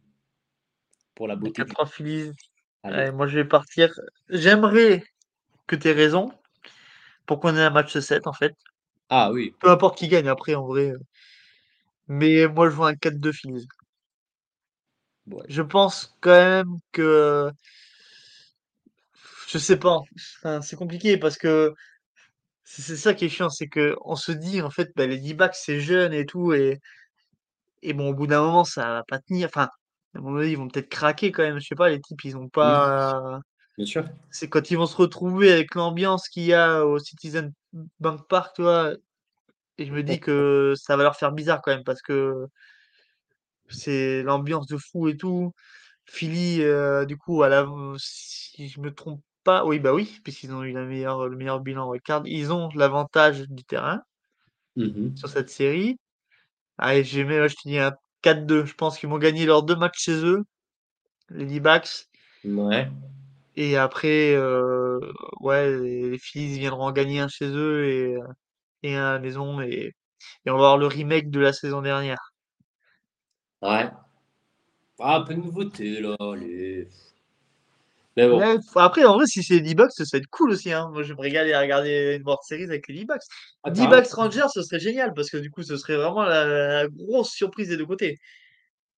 pour 1.14 1.28
la 1.28 1.34
Les 1.34 1.40
beauté 1.40 1.62
du. 1.64 1.68
4-3 1.72 1.86
Phillies, 1.86 2.32
Allez. 2.82 2.96
ouais, 2.96 3.12
moi, 3.12 3.26
je 3.26 3.36
vais 3.38 3.44
partir. 3.44 3.92
J'aimerais 4.28 5.02
que 5.66 5.76
t'aies 5.76 5.92
raison 5.92 6.30
pour 7.26 7.40
qu'on 7.40 7.56
ait 7.56 7.62
un 7.62 7.70
match 7.70 7.98
7, 7.98 8.26
en 8.26 8.32
fait. 8.32 8.54
Ah 9.09 9.30
oui, 9.32 9.54
Peu 9.61 9.68
importe 9.70 9.98
qui 9.98 10.09
gagne 10.09 10.28
après, 10.28 10.54
en 10.54 10.66
vrai. 10.66 10.92
euh. 10.92 10.98
Mais 12.09 12.48
moi, 12.48 12.68
je 12.68 12.74
vois 12.74 12.88
un 12.88 12.96
4-2 12.96 13.30
Phillies. 13.32 13.68
ouais. 15.26 15.46
Je 15.48 15.62
pense 15.62 16.16
quand 16.20 16.30
même 16.32 16.78
que, 16.92 17.50
je 19.48 19.59
sais 19.59 19.78
pas, 19.78 20.00
enfin, 20.38 20.61
c'est 20.62 20.76
compliqué 20.76 21.16
parce 21.18 21.36
que 21.38 21.74
c'est 22.64 22.96
ça 22.96 23.14
qui 23.14 23.26
est 23.26 23.30
chiant, 23.30 23.50
c'est 23.50 23.68
que 23.68 23.96
on 24.04 24.16
se 24.16 24.32
dit 24.32 24.62
en 24.62 24.70
fait, 24.70 24.90
bah, 24.96 25.07
les 25.07 25.18
D-backs 25.18 25.57
c'est 25.57 25.80
jeune 25.80 26.12
et 26.14 26.26
tout, 26.26 26.54
et, 26.54 26.80
et 27.82 27.92
bon, 27.94 28.09
au 28.11 28.14
bout 28.14 28.26
d'un 28.26 28.42
moment, 28.42 28.64
ça 28.64 28.84
va 28.92 29.04
pas 29.04 29.18
tenir. 29.20 29.48
Enfin, 29.48 29.64
à 30.14 30.18
un 30.18 30.20
moment 30.20 30.36
donné, 30.38 30.50
ils 30.52 30.59
vont 30.59 30.68
peut-être 30.68 30.88
craquer 30.88 31.32
quand 31.32 31.42
même. 31.42 31.59
Je 31.61 31.66
sais 31.66 31.74
pas, 31.74 31.88
les 31.90 32.00
types, 32.00 32.24
ils 32.24 32.36
ont 32.36 32.48
Oui, 32.61 32.86
pas. 32.88 33.40
bien 33.76 33.86
sûr. 33.86 34.09
C'est 34.30 34.48
quand 34.48 34.70
ils 34.70 34.76
vont 34.78 34.86
se 34.86 34.96
retrouver 34.96 35.52
avec 35.52 35.74
l'ambiance 35.74 36.28
qu'il 36.28 36.44
y 36.44 36.54
a 36.54 36.84
au 36.86 36.98
Citizen 36.98 37.52
Bank 38.01 38.27
Park, 38.29 38.55
tu 38.57 38.62
vois. 38.62 38.93
Et 39.79 39.87
je 39.87 39.93
me 39.93 40.03
dis 40.03 40.20
que 40.20 40.74
ça 40.77 40.97
va 40.97 41.03
leur 41.03 41.16
faire 41.16 41.33
bizarre 41.33 41.61
quand 41.62 41.72
même 41.72 41.85
parce 41.85 42.03
que 42.03 42.47
c'est 43.68 44.22
l'ambiance 44.22 44.66
de 44.66 44.77
fou 44.77 45.09
et 45.09 45.16
tout. 45.16 45.53
Philly, 46.05 46.62
euh, 46.62 47.05
du 47.05 47.16
coup, 47.16 47.43
à 47.43 47.49
la, 47.49 47.66
si 47.99 48.68
je 48.68 48.81
me 48.81 48.95
trompe 48.95 49.22
pas, 49.45 49.64
oui, 49.64 49.79
bah 49.79 49.93
oui, 49.93 50.20
puisqu'ils 50.24 50.53
ont 50.53 50.62
eu 50.62 50.72
la 50.72 50.85
meilleure, 50.85 51.29
le 51.29 51.37
meilleur 51.37 51.61
bilan 51.61 51.89
record, 51.89 52.22
ils 52.27 52.53
ont 52.53 52.68
l'avantage 52.74 53.43
du 53.49 53.64
terrain 53.64 54.03
Mhm. 54.77 55.16
sur 55.16 55.29
cette 55.29 55.51
série. 55.51 55.99
Allez, 56.79 57.05
j'ai 57.05 57.24
mis, 57.24 57.35
je 57.35 57.55
te 57.55 57.68
dis 57.68 57.79
un 57.79 57.93
4-2. 58.22 58.64
Je 58.64 58.74
pense 58.74 58.99
qu'ils 58.99 59.09
vont 59.09 59.18
gagner 59.18 59.47
leurs 59.47 59.62
deux 59.62 59.77
matchs 59.77 60.01
chez 60.05 60.24
eux, 60.24 60.45
les 61.31 61.47
D-backs. 61.47 62.07
Ouais, 62.45 62.89
Et 63.57 63.76
après, 63.76 64.34
euh, 64.34 65.00
ouais, 65.40 65.70
les 65.80 66.11
les 66.11 66.18
Phillies 66.18 66.59
viendront 66.59 66.84
en 66.86 66.92
gagner 66.92 67.20
un 67.20 67.28
chez 67.28 67.46
eux 67.48 67.86
et, 67.88 68.16
et 68.84 68.96
un 68.96 69.07
à 69.11 69.12
la 69.14 69.18
maison. 69.20 69.61
Et, 69.62 69.94
et 70.46 70.50
on 70.50 70.54
va 70.59 70.64
avoir 70.66 70.78
le 70.78 70.86
remake 70.88 71.30
de 71.30 71.40
la 71.40 71.52
saison 71.54 71.82
dernière. 71.82 72.32
ouais. 73.62 73.90
Ah, 74.98 75.16
un 75.16 75.22
peu 75.22 75.32
de 75.34 75.40
nouveauté, 75.40 76.00
là. 76.00 76.16
allez. 76.20 76.88
Mais 78.16 78.28
bon. 78.28 78.42
Ouais, 78.42 78.57
f- 78.59 78.80
après, 78.82 79.04
en 79.04 79.14
vrai, 79.14 79.26
si 79.26 79.42
c'est 79.44 79.54
les 79.54 79.61
D-backs, 79.61 79.92
ça 79.92 80.02
va 80.12 80.18
être 80.18 80.26
cool 80.28 80.50
aussi. 80.50 80.72
Hein. 80.72 80.88
Moi, 80.92 81.02
je 81.04 81.09
vais 81.09 81.14
me 81.14 81.20
régaler 81.20 81.52
à 81.52 81.61
regarder 81.61 82.16
une 82.18 82.24
World 82.24 82.42
Series 82.44 82.64
avec 82.64 82.88
les 82.88 82.94
D-backs. 82.94 83.22
Ah, 83.62 83.70
carrément. 83.70 84.02
D-backs 84.02 84.11
Rangers, 84.12 84.48
ce 84.52 84.62
serait 84.62 84.80
génial 84.80 85.12
parce 85.14 85.30
que 85.30 85.36
du 85.36 85.50
coup, 85.50 85.62
ce 85.62 85.76
serait 85.76 85.96
vraiment 85.96 86.24
la, 86.24 86.44
la 86.44 86.88
grosse 86.88 87.30
surprise 87.30 87.68
des 87.68 87.76
deux 87.76 87.86
côtés. 87.86 88.18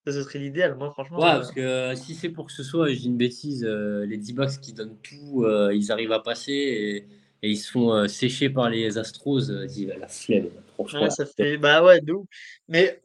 Ça, 0.08 0.12
ce 0.12 0.22
serait 0.22 0.38
l'idéal. 0.38 0.74
Moi, 0.76 0.88
Ouais, 0.88 0.94
franchement, 0.94 1.24
euh, 1.24 1.36
parce 1.38 1.50
que 1.50 1.60
euh, 1.60 1.94
si 1.96 2.14
c'est 2.14 2.28
pour 2.28 2.46
que 2.46 2.52
ce 2.52 2.62
soit, 2.62 2.88
je 2.90 2.94
dis 2.98 3.06
une 3.06 3.16
bêtise, 3.16 3.64
euh, 3.64 4.06
les 4.06 4.16
D-backs 4.18 4.60
qui 4.60 4.72
donnent 4.72 4.96
tout, 5.02 5.42
euh, 5.44 5.74
ils 5.74 5.90
arrivent 5.90 6.12
à 6.12 6.20
passer 6.20 6.52
et, 6.52 6.96
et 7.42 7.50
ils 7.50 7.56
se 7.56 7.70
font 7.72 8.06
sécher 8.06 8.50
par 8.50 8.70
les 8.70 8.98
Astros, 8.98 9.40
la 9.50 10.08
flemme, 10.08 10.48
franchement. 10.74 11.02
ouais, 11.02 11.10
ça 11.10 11.26
fait. 11.26 11.56
Bah 11.58 11.82
ouais, 11.82 12.00
ouf. 12.10 12.26
Mais 12.68 13.00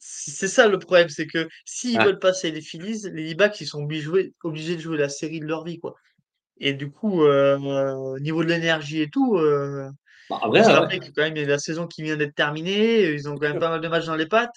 c'est 0.00 0.48
ça 0.48 0.68
le 0.68 0.78
problème, 0.78 1.08
c'est 1.10 1.26
que 1.26 1.48
s'ils 1.64 1.98
Ah, 1.98 2.04
veulent 2.04 2.18
passer 2.20 2.50
les 2.52 2.62
Phillies, 2.62 3.02
les 3.12 3.28
D-backs, 3.28 3.60
ils 3.60 3.66
sont 3.66 3.82
obligés, 3.84 4.02
de 4.02 4.06
jouer- 4.10 4.34
obligés 4.44 4.76
de 4.76 4.80
jouer 4.80 4.98
la 4.98 5.08
série 5.08 5.40
de 5.40 5.46
leur 5.46 5.64
vie, 5.64 5.78
quoi. 5.80 5.94
Et 6.60 6.74
du 6.74 6.90
coup, 6.90 7.22
au 7.22 8.18
niveau 8.20 8.44
de 8.44 8.48
l'énergie 8.50 9.02
et 9.02 9.10
tout, 9.10 9.38
bah, 10.28 10.40
se 10.40 10.48
ouais, 10.48 10.98
que 11.00 11.10
quand 11.14 11.22
même, 11.22 11.36
il 11.36 11.42
y 11.42 11.44
a 11.44 11.48
la 11.48 11.58
saison 11.58 11.86
qui 11.86 12.02
vient 12.02 12.16
d'être 12.16 12.34
terminée. 12.34 13.12
Ils 13.12 13.28
ont 13.28 13.34
quand 13.36 13.48
même 13.48 13.58
pas 13.58 13.70
mal 13.70 13.80
de 13.80 13.88
matchs 13.88 14.06
dans 14.06 14.16
les 14.16 14.26
pattes. 14.26 14.54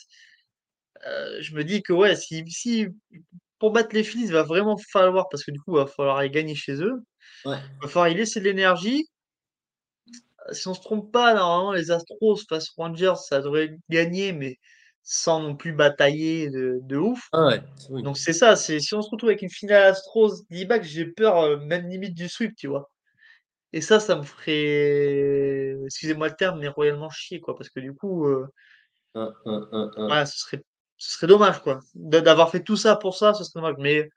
Euh, 1.08 1.38
je 1.42 1.56
me 1.56 1.64
dis 1.64 1.84
que 1.84 1.94
ouais, 1.94 2.16
si, 2.16 2.44
si 2.50 2.88
pour 3.60 3.72
battre 3.72 3.94
les 3.94 4.04
Phillies, 4.04 4.26
il 4.26 4.34
va 4.34 4.44
vraiment 4.44 4.78
falloir, 4.78 5.30
parce 5.30 5.44
que 5.44 5.52
du 5.52 5.60
coup, 5.60 5.76
il 5.76 5.80
va 5.80 5.88
falloir 5.88 6.18
aller 6.18 6.30
gagner 6.30 6.56
chez 6.56 6.82
eux, 6.82 7.04
Ouais. 7.46 7.58
il 7.58 7.84
va 7.84 7.88
falloir 7.88 8.10
y 8.10 8.16
laisser 8.16 8.40
de 8.40 8.46
l'énergie. 8.46 9.06
Si 10.52 10.68
on 10.68 10.74
se 10.74 10.82
trompe 10.82 11.12
pas, 11.12 11.34
normalement, 11.34 11.72
les 11.74 11.92
Astros 11.92 12.38
face 12.50 12.70
aux 12.70 12.82
Rangers, 12.82 13.16
ça 13.16 13.42
devrait 13.42 13.78
gagner, 13.90 14.34
mais 14.34 14.58
sans 15.02 15.42
non 15.42 15.56
plus 15.56 15.74
batailler 15.74 16.50
de, 16.50 16.80
de 16.82 16.98
ouf. 16.98 17.28
Ah 17.32 17.48
ouais, 17.48 17.62
oui. 17.90 18.04
Donc 18.04 18.18
c'est 18.18 18.34
ça, 18.34 18.56
c'est 18.56 18.80
si 18.80 18.94
on 18.94 19.02
se 19.02 19.10
retrouve 19.10 19.30
avec 19.30 19.42
une 19.42 19.50
finale 19.50 19.84
Astros 19.84 20.44
D-back, 20.50 20.84
j'ai 20.84 21.06
peur 21.06 21.38
euh, 21.40 21.58
même 21.58 21.88
limite 21.90 22.14
du 22.14 22.30
sweep, 22.30 22.56
tu 22.56 22.68
vois. 22.68 22.90
Et 23.74 23.82
ça, 23.82 24.00
ça 24.00 24.16
me 24.16 24.24
ferait, 24.24 25.76
excusez-moi 25.86 26.30
le 26.30 26.36
terme, 26.36 26.60
mais 26.60 26.68
royalement 26.68 27.10
chier, 27.10 27.40
quoi, 27.40 27.56
parce 27.56 27.70
que 27.70 27.80
du 27.80 27.94
coup, 27.94 28.28
euh, 28.28 28.48
ce 29.16 30.38
serait, 30.38 30.62
ce 31.04 31.14
serait 31.18 31.28
dommage, 31.28 31.62
quoi, 31.62 31.80
d'avoir 31.96 32.50
fait 32.52 32.64
tout 32.64 32.78
ça 32.78 32.96
pour 32.96 33.16
ça, 33.18 33.34
ce 33.34 33.44
serait 33.44 33.62
dommage. 33.62 33.76
Mais 33.80 34.10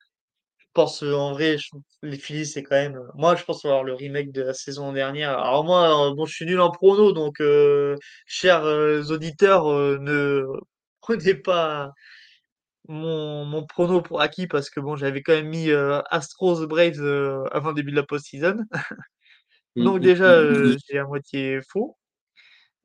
Je 0.58 0.66
pense, 0.82 1.02
euh, 1.04 1.14
en 1.14 1.32
vrai, 1.32 1.58
je- 1.58 1.70
les 2.02 2.18
Phillies, 2.18 2.46
c'est 2.46 2.62
quand 2.62 2.76
même. 2.76 2.96
euh, 2.96 3.08
Moi, 3.14 3.36
je 3.36 3.44
pense 3.44 3.64
avoir 3.64 3.84
le 3.84 3.94
remake 3.94 4.32
de 4.32 4.42
la 4.42 4.54
saison 4.54 4.92
dernière. 4.92 5.38
Alors, 5.38 5.64
moi, 5.64 6.10
euh, 6.12 6.14
bon, 6.14 6.26
je 6.26 6.34
suis 6.34 6.46
nul 6.46 6.60
en 6.60 6.70
prono, 6.70 7.12
donc, 7.12 7.40
euh, 7.40 7.96
chers 8.26 8.64
auditeurs, 9.10 9.68
euh, 9.72 9.98
ne 10.00 10.44
prenez 11.02 11.34
pas 11.34 11.92
mon, 12.88 13.44
mon 13.46 13.66
prono 13.66 14.02
pour 14.02 14.20
acquis 14.22 14.46
parce 14.48 14.70
que, 14.70 14.80
bon, 14.80 14.96
j'avais 14.96 15.22
quand 15.22 15.32
même 15.34 15.48
mis 15.48 15.70
euh, 15.70 16.00
Astros 16.10 16.66
Braves 16.68 17.00
avant 17.52 17.70
le 17.70 17.74
début 17.76 17.90
de 17.92 17.96
la 17.96 18.04
post-season. 18.04 18.58
Hum, 19.76 19.84
Donc, 19.84 20.00
hum, 20.00 20.02
déjà, 20.02 20.42
hum. 20.50 20.82
j'ai 20.88 20.98
à 20.98 21.04
moitié 21.04 21.60
faux. 21.70 21.96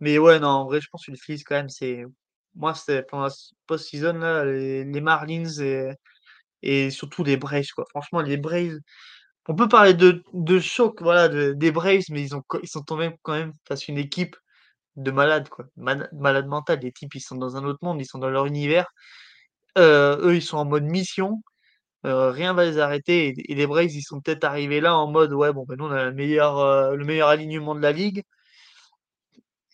Mais 0.02 0.20
ouais, 0.20 0.40
non, 0.40 0.48
en 0.50 0.66
vrai, 0.66 0.82
je 0.82 0.88
pense 0.92 1.06
que 1.06 1.12
les 1.12 1.18
Phillies, 1.18 1.44
quand 1.44 1.56
même, 1.56 1.70
c'est. 1.70 2.04
Moi, 2.56 2.74
c'était 2.76 3.04
pendant 3.04 3.26
la 3.26 3.32
post-season, 3.68 4.14
là, 4.20 4.46
les, 4.46 5.02
Marlins 5.02 5.50
et, 5.62 5.92
et 6.64 6.92
surtout 6.92 7.24
les 7.24 7.38
Braves, 7.38 7.68
quoi. 7.76 7.86
Franchement, 7.92 8.22
les 8.22 8.38
Braves. 8.38 8.80
On 9.48 9.56
peut 9.56 9.70
parler 9.70 9.94
de, 9.96 10.24
de 10.34 10.60
choc, 10.60 11.02
voilà, 11.02 11.30
de- 11.30 11.54
des 11.54 11.72
Braves, 11.72 12.04
mais 12.12 12.22
ils 12.24 12.36
ont, 12.36 12.44
ils 12.64 12.70
sont 12.70 12.84
tombés 12.84 13.12
quand 13.24 13.34
même 13.34 13.54
face 13.68 13.90
à 13.90 13.94
une 13.94 13.98
équipe 14.00 14.36
de 14.98 15.12
malades, 15.12 15.50
quoi. 15.50 15.66
Malade, 15.78 16.10
malade 16.14 16.48
mental. 16.48 16.80
Les 16.82 16.92
types, 16.94 17.16
ils 17.16 17.22
sont 17.22 17.36
dans 17.38 17.58
un 17.58 17.66
autre 17.66 17.80
monde, 17.84 18.02
ils 18.02 18.06
sont 18.08 18.20
dans 18.20 18.30
leur 18.32 18.46
univers. 18.48 18.88
Euh, 19.78 20.18
eux, 20.28 20.36
ils 20.36 20.42
sont 20.42 20.58
en 20.58 20.66
mode 20.66 20.84
mission. 20.84 21.42
euh, 22.06 22.32
rien 22.32 22.54
va 22.54 22.66
les 22.66 22.80
arrêter. 22.80 23.34
Et, 23.50 23.56
les 23.56 23.68
Braves, 23.68 23.92
ils 23.92 24.04
sont 24.04 24.22
peut-être 24.22 24.44
arrivés 24.46 24.82
là 24.82 24.96
en 24.98 25.12
mode, 25.12 25.34
ouais, 25.34 25.54
bon, 25.54 25.66
ben 25.68 25.78
nous, 25.78 25.86
on 25.86 25.92
a 25.92 26.06
le 26.06 26.14
meilleur, 26.14 26.60
euh, 26.60 26.96
le 26.96 27.06
meilleur 27.06 27.30
alignement 27.30 27.76
de 27.76 27.82
la 27.82 27.92
ligue. 27.94 28.24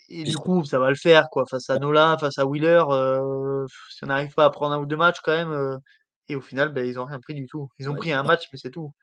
Et 0.09 0.23
du 0.23 0.37
coup, 0.37 0.63
ça 0.65 0.79
va 0.79 0.89
le 0.89 0.95
faire, 0.95 1.29
quoi. 1.31 1.45
Face 1.49 1.69
à 1.69 1.79
Nola, 1.79 2.17
face 2.19 2.37
à 2.39 2.45
Wheeler, 2.45 2.83
euh, 2.89 3.65
si 3.91 4.03
on 4.03 4.07
n'arrive 4.07 4.33
pas 4.33 4.45
à 4.45 4.49
prendre 4.49 4.73
un 4.75 4.79
ou 4.79 4.85
deux 4.85 4.97
matchs, 4.97 5.19
quand 5.23 5.33
même. 5.35 5.51
euh, 5.51 5.77
et 6.29 6.35
au 6.35 6.41
final, 6.41 6.69
ben, 6.73 6.85
ils 6.85 6.99
ont 6.99 7.05
rien 7.05 7.19
pris 7.19 7.33
du 7.35 7.45
tout. 7.47 7.69
Ils 7.79 7.89
ont 7.89 7.93
Ouais. 7.93 7.97
pris 7.97 8.11
un 8.13 8.23
match, 8.23 8.47
mais 8.51 8.59
c'est 8.59 8.71
tout. 8.71 8.93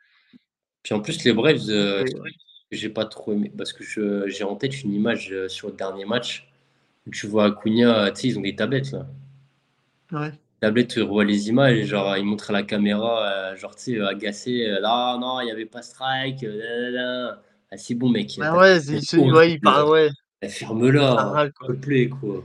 Puis 0.82 0.94
en 0.94 1.00
plus, 1.00 1.24
les 1.24 1.32
Braves, 1.32 1.68
euh, 1.68 2.04
euh, 2.04 2.04
j'ai 2.70 2.88
pas 2.90 3.04
trop 3.06 3.32
aimé 3.32 3.52
parce 3.56 3.72
que 3.72 4.28
j'ai 4.28 4.44
en 4.44 4.56
tête 4.56 4.82
une 4.82 4.92
image 4.92 5.32
euh, 5.32 5.48
sur 5.48 5.68
le 5.68 5.74
dernier 5.74 6.04
match 6.04 6.48
où 7.06 7.10
tu 7.10 7.26
vois 7.28 7.46
Acuna, 7.46 8.10
tu 8.12 8.22
sais, 8.22 8.28
ils 8.28 8.38
ont 8.38 8.42
des 8.42 8.56
tablettes 8.56 8.92
là. 8.92 9.06
ouais. 10.12 10.38
tablette, 10.60 10.88
tu 10.94 11.00
vois 11.02 11.24
les 11.24 11.48
images, 11.48 11.84
genre, 11.86 12.16
il 12.16 12.24
montre 12.24 12.50
à 12.50 12.52
la 12.52 12.62
caméra, 12.62 13.50
euh, 13.52 13.56
genre, 13.56 13.74
tu 13.76 13.82
sais, 13.82 13.98
euh, 13.98 14.08
agacé, 14.08 14.66
euh, 14.66 14.80
là, 14.80 15.16
non, 15.18 15.40
il 15.40 15.46
n'y 15.46 15.50
avait 15.52 15.66
pas 15.66 15.82
strike, 15.82 16.42
euh, 16.44 16.56
là, 16.58 16.90
là, 16.90 17.24
là. 17.26 17.42
Ah, 17.70 17.76
c'est 17.76 17.94
bon, 17.94 18.08
mec, 18.10 18.30
t'as 18.50 18.58
ouais, 18.58 18.78
il, 18.80 19.10
ton 19.14 19.32
ouais, 19.32 19.52
il 19.52 19.60
jeu, 19.60 19.60
parle, 19.62 19.88
ouais, 19.90 20.10
ferme-la, 20.48 21.14
râle, 21.14 21.46
s'il 21.48 21.66
quoi. 21.66 21.74
te 21.74 21.80
plaît, 21.80 22.08
quoi. 22.08 22.44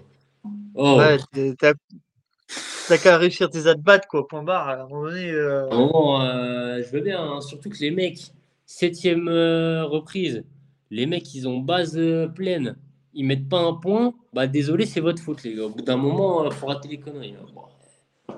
Oh, 0.76 0.98
Ouais, 0.98 1.18
t'as 1.58 2.98
qu'à 2.98 3.18
réussir 3.18 3.50
tes 3.50 3.68
at-bats, 3.68 4.00
quoi, 4.00 4.28
point 4.28 4.44
barre. 4.44 4.70
À 4.70 4.74
un 4.82 4.88
moment 4.88 5.04
donné, 5.04 5.30
euh, 5.32 5.68
euh, 5.70 6.84
je 6.84 6.92
veux 6.92 7.02
bien, 7.02 7.22
hein, 7.22 7.42
surtout 7.42 7.70
que 7.70 7.78
les 7.80 7.92
mecs, 7.92 8.32
septième 8.66 9.28
euh, 9.28 9.86
reprise, 9.86 10.44
les 10.90 11.06
mecs, 11.06 11.34
ils 11.36 11.48
ont 11.48 11.60
base 11.60 12.00
pleine, 12.36 12.76
ils 13.14 13.26
mettent 13.26 13.48
pas 13.50 13.60
un 13.60 13.74
point, 13.74 14.14
bah 14.34 14.48
désolé, 14.48 14.86
c'est 14.86 15.02
votre 15.02 15.22
faute, 15.22 15.44
les 15.44 15.54
gars. 15.56 15.66
Au 15.66 15.70
bout 15.70 15.82
d'un 15.84 15.98
moment, 15.98 16.46
il 16.46 16.52
faut 16.52 16.68
rater 16.68 16.88
les 16.88 16.98
conneries. 17.00 17.36
hein. 17.40 17.46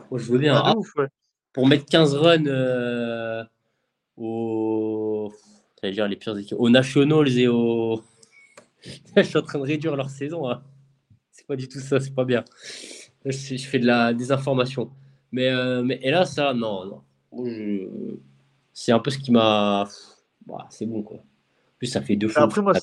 Bon, 0.09 0.17
je 0.17 0.31
veux 0.31 0.39
bien. 0.39 0.55
Ah, 0.55 0.75
ouf, 0.75 0.93
ouais. 0.97 1.07
pour 1.53 1.67
mettre 1.67 1.85
15 1.85 2.15
runs 2.15 3.45
aux, 4.17 5.31
dire 5.83 6.07
les 6.07 6.15
pires 6.15 6.37
équipes, 6.37 6.57
aux 6.59 6.69
Nationals 6.69 7.37
et 7.39 7.47
aux. 7.47 8.01
je 9.15 9.21
suis 9.23 9.37
en 9.37 9.41
train 9.41 9.59
de 9.59 9.63
réduire 9.65 9.95
leur 9.95 10.09
saison. 10.09 10.49
hein. 10.49 10.61
C'est 11.31 11.47
pas 11.47 11.55
du 11.57 11.67
tout 11.69 11.79
ça, 11.79 11.99
c'est 11.99 12.15
pas 12.15 12.25
bien. 12.25 12.43
Là, 13.25 13.31
je, 13.31 13.57
je 13.57 13.67
fais 13.67 13.79
de 13.79 13.85
la 13.87 14.13
désinformation. 14.13 14.91
Mais, 15.31 15.49
euh, 15.49 15.83
mais 15.83 15.99
et 16.03 16.11
là, 16.11 16.25
ça, 16.25 16.53
non, 16.53 16.85
non. 16.85 17.01
Moi, 17.33 17.49
je- 17.49 17.87
C'est 18.73 18.91
un 18.93 18.99
peu 18.99 19.11
ce 19.11 19.19
qui 19.19 19.31
m'a. 19.31 19.87
Bah, 20.47 20.67
c'est 20.71 20.85
bon, 20.87 21.03
quoi. 21.03 21.17
En 21.17 21.23
plus, 21.79 21.87
ça 21.87 22.01
fait 22.01 22.15
deux 22.15 22.29
fois. 22.29 22.43
Après, 22.43 22.61
moi, 22.61 22.73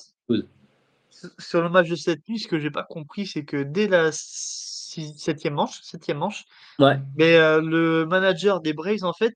sur 1.38 1.62
le 1.62 1.68
match 1.68 1.88
de 1.88 1.96
cette 1.96 2.28
nuit, 2.28 2.38
ce 2.38 2.48
que 2.48 2.58
j'ai 2.58 2.70
pas 2.70 2.84
compris, 2.84 3.26
c'est 3.26 3.44
que 3.44 3.62
dès 3.62 3.88
la 3.88 4.10
six- 4.12 5.14
septième 5.18 5.54
manche, 5.54 5.80
septième 5.82 6.18
manche, 6.18 6.44
Ouais, 6.78 6.98
mais 7.16 7.36
euh, 7.36 7.60
le 7.60 8.06
manager 8.06 8.60
des 8.60 8.72
Braves, 8.72 9.04
en 9.04 9.12
fait, 9.12 9.34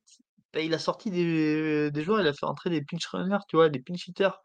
bah, 0.53 0.61
il 0.61 0.75
a 0.75 0.79
sorti 0.79 1.11
des, 1.11 1.91
des 1.91 2.03
joueurs, 2.05 2.21
il 2.21 2.27
a 2.29 2.33
fait 2.35 2.47
entrer 2.47 2.71
des 2.71 2.83
pinch 2.83 3.07
runners, 3.09 3.39
tu 3.49 3.57
vois, 3.57 3.69
des 3.71 3.81
pinch 3.81 4.09
hitters. 4.09 4.43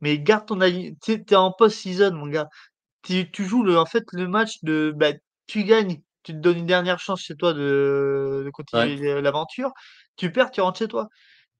Mais 0.00 0.18
garde 0.18 0.46
ton 0.46 0.60
alignement. 0.60 0.96
Tu 1.02 1.24
t'es 1.24 1.36
en 1.36 1.52
post-season, 1.52 2.12
mon 2.14 2.26
gars. 2.28 2.48
Tu, 3.02 3.30
tu 3.30 3.44
joues 3.44 3.62
le, 3.64 3.78
en 3.78 3.86
fait 3.86 4.04
le 4.12 4.28
match 4.28 4.62
de 4.62 4.92
bah, 4.96 5.12
tu 5.46 5.64
gagnes, 5.64 6.00
tu 6.22 6.32
te 6.32 6.38
donnes 6.38 6.58
une 6.58 6.66
dernière 6.66 6.98
chance 7.00 7.20
chez 7.22 7.36
toi 7.36 7.52
de, 7.54 8.42
de 8.44 8.50
ouais. 8.72 8.96
continuer 8.96 9.20
l'aventure. 9.20 9.72
Tu 10.16 10.32
perds, 10.32 10.50
tu 10.50 10.60
rentres 10.60 10.78
chez 10.78 10.88
toi. 10.88 11.08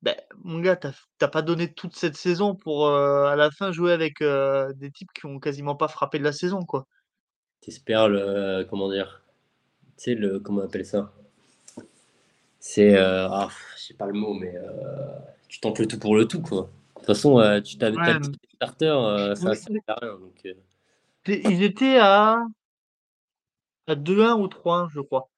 Ben, 0.02 0.16
mon 0.44 0.60
gars, 0.60 0.76
t'as 0.76 1.28
pas 1.28 1.42
donné 1.42 1.72
toute 1.72 1.96
cette 1.96 2.16
saison 2.16 2.54
pour 2.54 2.86
euh, 2.86 3.26
à 3.26 3.36
la 3.36 3.50
fin 3.50 3.72
jouer 3.72 3.92
avec 3.92 4.20
euh, 4.22 4.72
des 4.74 4.90
types 4.90 5.10
qui 5.14 5.26
ont 5.26 5.38
quasiment 5.40 5.76
pas 5.76 5.88
frappé 5.88 6.18
de 6.18 6.24
la 6.24 6.32
saison, 6.32 6.60
quoi. 6.64 6.86
T'espères 7.60 8.08
le. 8.08 8.64
Comment 8.70 8.88
dire 8.90 9.22
Tu 9.96 10.04
sais, 10.04 10.14
le. 10.14 10.38
Comment 10.40 10.60
on 10.62 10.64
appelle 10.66 10.86
ça? 10.86 11.12
C'est. 12.58 12.96
euh, 12.96 13.28
ah, 13.30 13.48
je 13.76 13.82
sais 13.82 13.94
pas 13.94 14.06
le 14.06 14.12
mot, 14.14 14.34
mais. 14.34 14.54
euh, 14.56 15.18
tu 15.48 15.60
tentes 15.60 15.78
le 15.78 15.86
tout 15.86 15.98
pour 15.98 16.16
le 16.16 16.26
tout, 16.26 16.42
quoi. 16.42 16.70
De 17.04 17.08
toute 17.08 17.16
façon, 17.16 17.38
euh, 17.38 17.60
tu 17.60 17.76
t'avais 17.76 17.96
Ouais, 17.98 18.04
t'as 18.06 18.18
dit 18.18 18.32
starter, 18.54 18.86
euh, 18.86 19.34
ça 19.34 19.50
ne 19.50 19.54
sert 19.54 19.72
à 19.88 19.94
rien. 20.00 20.18
Donc, 20.18 20.40
euh, 20.46 20.54
T'es- 21.22 21.40
Ils 21.44 21.62
étaient 21.62 21.98
à, 21.98 22.38
à 23.86 23.94
2-1 23.94 24.36
ou 24.38 24.48
3-1, 24.48 24.88
je 24.88 25.00
crois. 25.00 25.28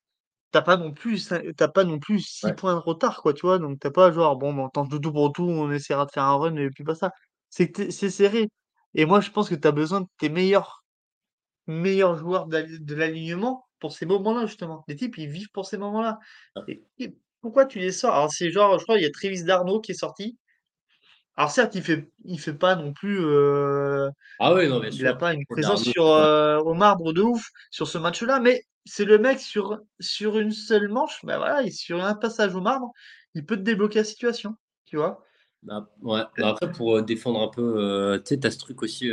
T'as 0.53 0.63
pas 0.63 0.77
non 0.77 0.93
plus, 0.93 1.29
t'as 1.57 1.69
pas 1.69 1.85
non 1.85 1.99
plus 1.99 2.21
6 2.21 2.47
Ouais. 2.47 2.55
points 2.55 2.75
de 2.75 2.81
retard, 2.81 3.23
quoi, 3.23 3.35
tu 3.35 3.43
vois. 3.47 3.59
Donc 3.59 3.81
t'as 3.81 3.91
pas 3.91 4.13
genre, 4.13 4.37
bon, 4.37 4.57
on 4.59 4.69
tente 4.71 4.93
le 4.93 5.01
tout 5.01 5.13
pour 5.13 5.33
tout, 5.33 5.45
on 5.45 5.71
essaiera 5.73 6.07
de 6.07 6.13
faire 6.13 6.25
un 6.25 6.37
run 6.37 6.57
et 6.57 6.71
puis 6.71 6.85
pas 6.85 6.95
ça. 6.95 7.13
C'est 7.51 8.11
serré. 8.11 8.49
Et 8.95 9.07
moi, 9.07 9.21
je 9.21 9.31
pense 9.31 9.49
que 9.51 9.55
t'as 9.57 9.73
besoin 9.73 10.03
de 10.03 10.07
tes 10.19 10.29
meilleurs, 10.31 10.85
meilleurs 11.67 12.17
joueurs 12.17 12.47
de 12.47 12.59
la- 12.59 12.63
de 12.79 12.95
l'alignement 12.95 13.67
pour 13.81 13.93
ces 13.93 14.07
moments-là, 14.07 14.47
justement. 14.47 14.85
Les 14.89 14.97
types, 14.97 15.19
ils 15.19 15.29
vivent 15.29 15.51
pour 15.53 15.67
ces 15.67 15.79
moments-là. 15.79 16.19
Et, 16.69 16.83
et 16.99 17.17
pourquoi 17.41 17.67
tu 17.67 17.79
les 17.79 17.93
sors? 17.93 18.15
Alors, 18.15 18.33
c'est 18.33 18.51
genre, 18.51 18.79
je 18.79 18.85
crois, 18.85 18.99
il 18.99 19.03
y 19.03 19.07
a 19.07 19.11
Travis 19.11 19.45
Darno 19.45 19.81
qui 19.81 19.93
est 19.93 19.95
sorti. 19.95 20.39
Alors, 21.37 21.51
certes, 21.51 21.75
il 21.75 21.83
fait, 21.83 22.09
il 22.25 22.41
fait 22.41 22.55
pas 22.55 22.77
non 22.77 22.93
plus, 22.93 23.19
euh, 23.25 24.09
Ah 24.39 24.55
oui, 24.55 24.69
non, 24.69 24.81
bien 24.81 24.91
il 24.91 25.07
a 25.07 25.13
sûr. 25.13 25.19
pas 25.19 25.35
une 25.35 25.45
présence 25.47 25.85
sur, 25.85 26.07
ouais. 26.07 26.25
euh, 26.25 26.59
au 26.61 26.75
marbre 26.75 27.13
de 27.13 27.23
ouf 27.23 27.47
sur 27.71 27.89
ce 27.89 27.99
match-là, 27.99 28.41
mais 28.41 28.63
c'est 28.85 29.05
le 29.05 29.19
mec 29.19 29.39
sur, 29.41 29.79
sur 30.01 30.39
une 30.39 30.53
seule 30.53 30.89
manche, 30.89 31.25
bah 31.25 31.39
voilà, 31.39 31.63
et 31.63 31.71
sur 31.71 32.03
un 32.05 32.15
passage 32.15 32.55
au 32.55 32.61
marbre, 32.61 32.93
il 33.35 33.45
peut 33.45 33.57
te 33.57 33.63
débloquer 33.63 33.99
la 33.99 34.05
situation, 34.05 34.55
tu 34.87 34.97
vois. 34.97 35.25
Bah, 35.63 35.89
ouais. 36.03 36.21
Bah, 36.39 36.49
après, 36.51 36.71
pour 36.73 36.97
euh, 36.97 37.03
défendre 37.03 37.43
un 37.43 37.49
peu, 37.49 37.75
euh, 37.79 38.19
tu 38.19 38.27
sais, 38.29 38.41
t'as 38.41 38.51
ce 38.51 38.59
truc 38.59 38.83
aussi. 38.83 39.11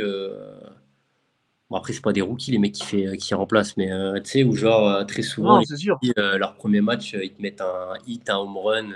Bon, 1.70 1.76
après, 1.76 1.92
c'est 1.92 2.02
pas 2.02 2.12
des 2.12 2.20
rookies, 2.20 2.52
les 2.52 2.58
mecs 2.58 2.72
qui, 2.74 2.84
fait, 2.84 3.16
qui 3.16 3.34
remplacent, 3.34 3.76
mais 3.76 3.88
tu 4.22 4.30
sais, 4.30 4.44
où 4.44 4.54
genre, 4.54 5.04
très 5.06 5.22
souvent, 5.22 5.58
Non, 5.58 5.64
sûr. 5.64 5.98
leur 6.16 6.54
premier 6.54 6.80
match, 6.80 7.14
ils 7.14 7.32
te 7.32 7.40
mettent 7.42 7.60
un 7.62 7.94
hit, 8.06 8.28
un 8.28 8.36
home 8.36 8.56
run, 8.58 8.90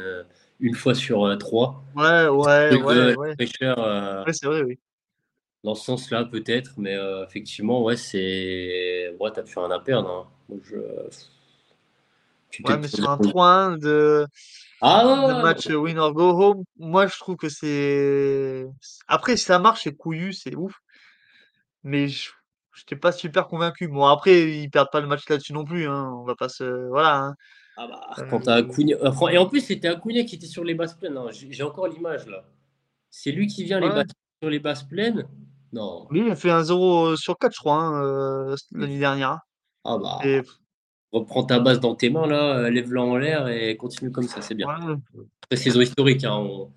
une 0.60 0.74
fois 0.74 0.94
sur 0.94 1.24
euh, 1.24 1.36
trois. 1.36 1.82
Ouais, 1.94 2.28
ouais, 2.28 2.76
ouais, 2.82 2.94
la 2.94 3.14
ouais. 3.16 3.36
euh, 3.62 4.24
Ouais, 4.24 4.32
c'est 4.32 4.46
vrai, 4.46 4.62
oui. 4.62 4.78
dans 5.64 5.74
ce 5.74 5.84
sens-là, 5.84 6.24
peut-être, 6.24 6.72
mais 6.78 6.94
euh, 6.96 7.24
effectivement, 7.24 7.82
ouais, 7.82 7.96
c'est. 7.96 9.14
Ouais, 9.20 9.30
t'as 9.32 9.42
plus 9.42 9.58
rien 9.58 9.70
à 9.70 9.80
perdre. 9.80 10.10
hein. 10.50 10.56
Je... 10.64 10.76
Ouais, 12.64 12.76
mais 12.76 12.88
sur 12.88 13.08
un 13.08 13.16
dire- 13.18 13.32
3-1 13.32 13.76
de, 13.76 14.26
Ah 14.80 15.04
de 15.28 15.42
match 15.42 15.68
win 15.70 15.98
or 15.98 16.12
go 16.12 16.30
home, 16.30 16.64
moi, 16.78 17.06
je 17.06 17.16
trouve 17.18 17.36
que 17.36 17.48
c'est... 17.48 18.66
Après, 19.06 19.36
si 19.36 19.44
ça 19.44 19.58
marche, 19.58 19.82
c'est 19.84 19.94
couillu, 19.96 20.32
c'est 20.32 20.54
ouf, 20.56 20.74
mais 21.82 22.08
je 22.08 22.30
j'étais 22.74 22.96
pas 22.96 23.10
super 23.12 23.48
convaincu. 23.48 23.88
Bon, 23.88 24.06
après, 24.06 24.52
ils 24.52 24.70
perdent 24.70 24.90
pas 24.92 25.00
le 25.00 25.08
match 25.08 25.28
là-dessus 25.28 25.52
non 25.52 25.64
plus, 25.64 25.88
hein, 25.88 26.12
on 26.20 26.24
va 26.24 26.36
pas 26.36 26.48
se... 26.48 26.88
Voilà, 26.88 27.16
hein. 27.18 27.34
Ah 27.80 27.86
bah, 27.86 28.26
quand 28.28 28.40
t'as 28.40 28.56
Euh, 28.58 28.62
Acuna... 28.64 28.96
euh, 28.96 29.28
Et 29.28 29.38
en 29.38 29.46
plus, 29.46 29.60
c'était 29.60 29.86
Acuna 29.88 30.24
qui 30.24 30.34
était 30.34 30.46
sur 30.46 30.64
les 30.64 30.74
bases 30.74 30.94
plaines. 30.94 31.16
hein. 31.16 31.28
J'ai 31.30 31.62
encore 31.62 31.86
l'image 31.86 32.26
là. 32.26 32.44
C'est 33.10 33.30
lui 33.30 33.46
qui 33.46 33.62
vient 33.64 33.78
les 33.78 33.86
ouais. 33.86 33.94
bases... 33.94 34.06
sur 34.42 34.50
les 34.50 34.58
bases 34.58 34.82
plaines? 34.82 35.26
Non. 35.72 36.06
Lui, 36.10 36.20
il 36.26 36.30
a 36.30 36.34
fait 36.36 36.50
un 36.50 36.62
0 36.64 37.14
sur 37.16 37.38
4, 37.38 37.54
je 37.54 37.58
crois, 37.60 37.76
hein, 37.76 38.02
euh, 38.02 38.56
l'année 38.72 38.98
dernière. 38.98 39.40
Ah 39.84 39.96
Et 40.24 40.40
bah, 40.40 40.46
reprends 41.12 41.44
ta 41.44 41.60
base 41.60 41.78
dans 41.78 41.94
tes 41.94 42.10
mains 42.10 42.26
là, 42.26 42.56
euh, 42.58 42.70
lève-la 42.70 43.02
en 43.02 43.16
l'air 43.16 43.48
et 43.48 43.76
continue 43.76 44.10
comme 44.10 44.26
ça, 44.26 44.40
c'est 44.42 44.54
bien. 44.54 44.66
ouais, 44.66 44.94
Après, 45.42 45.56
saison 45.56 45.80
historique, 45.80 46.24
hein, 46.24 46.34
on... 46.36 46.72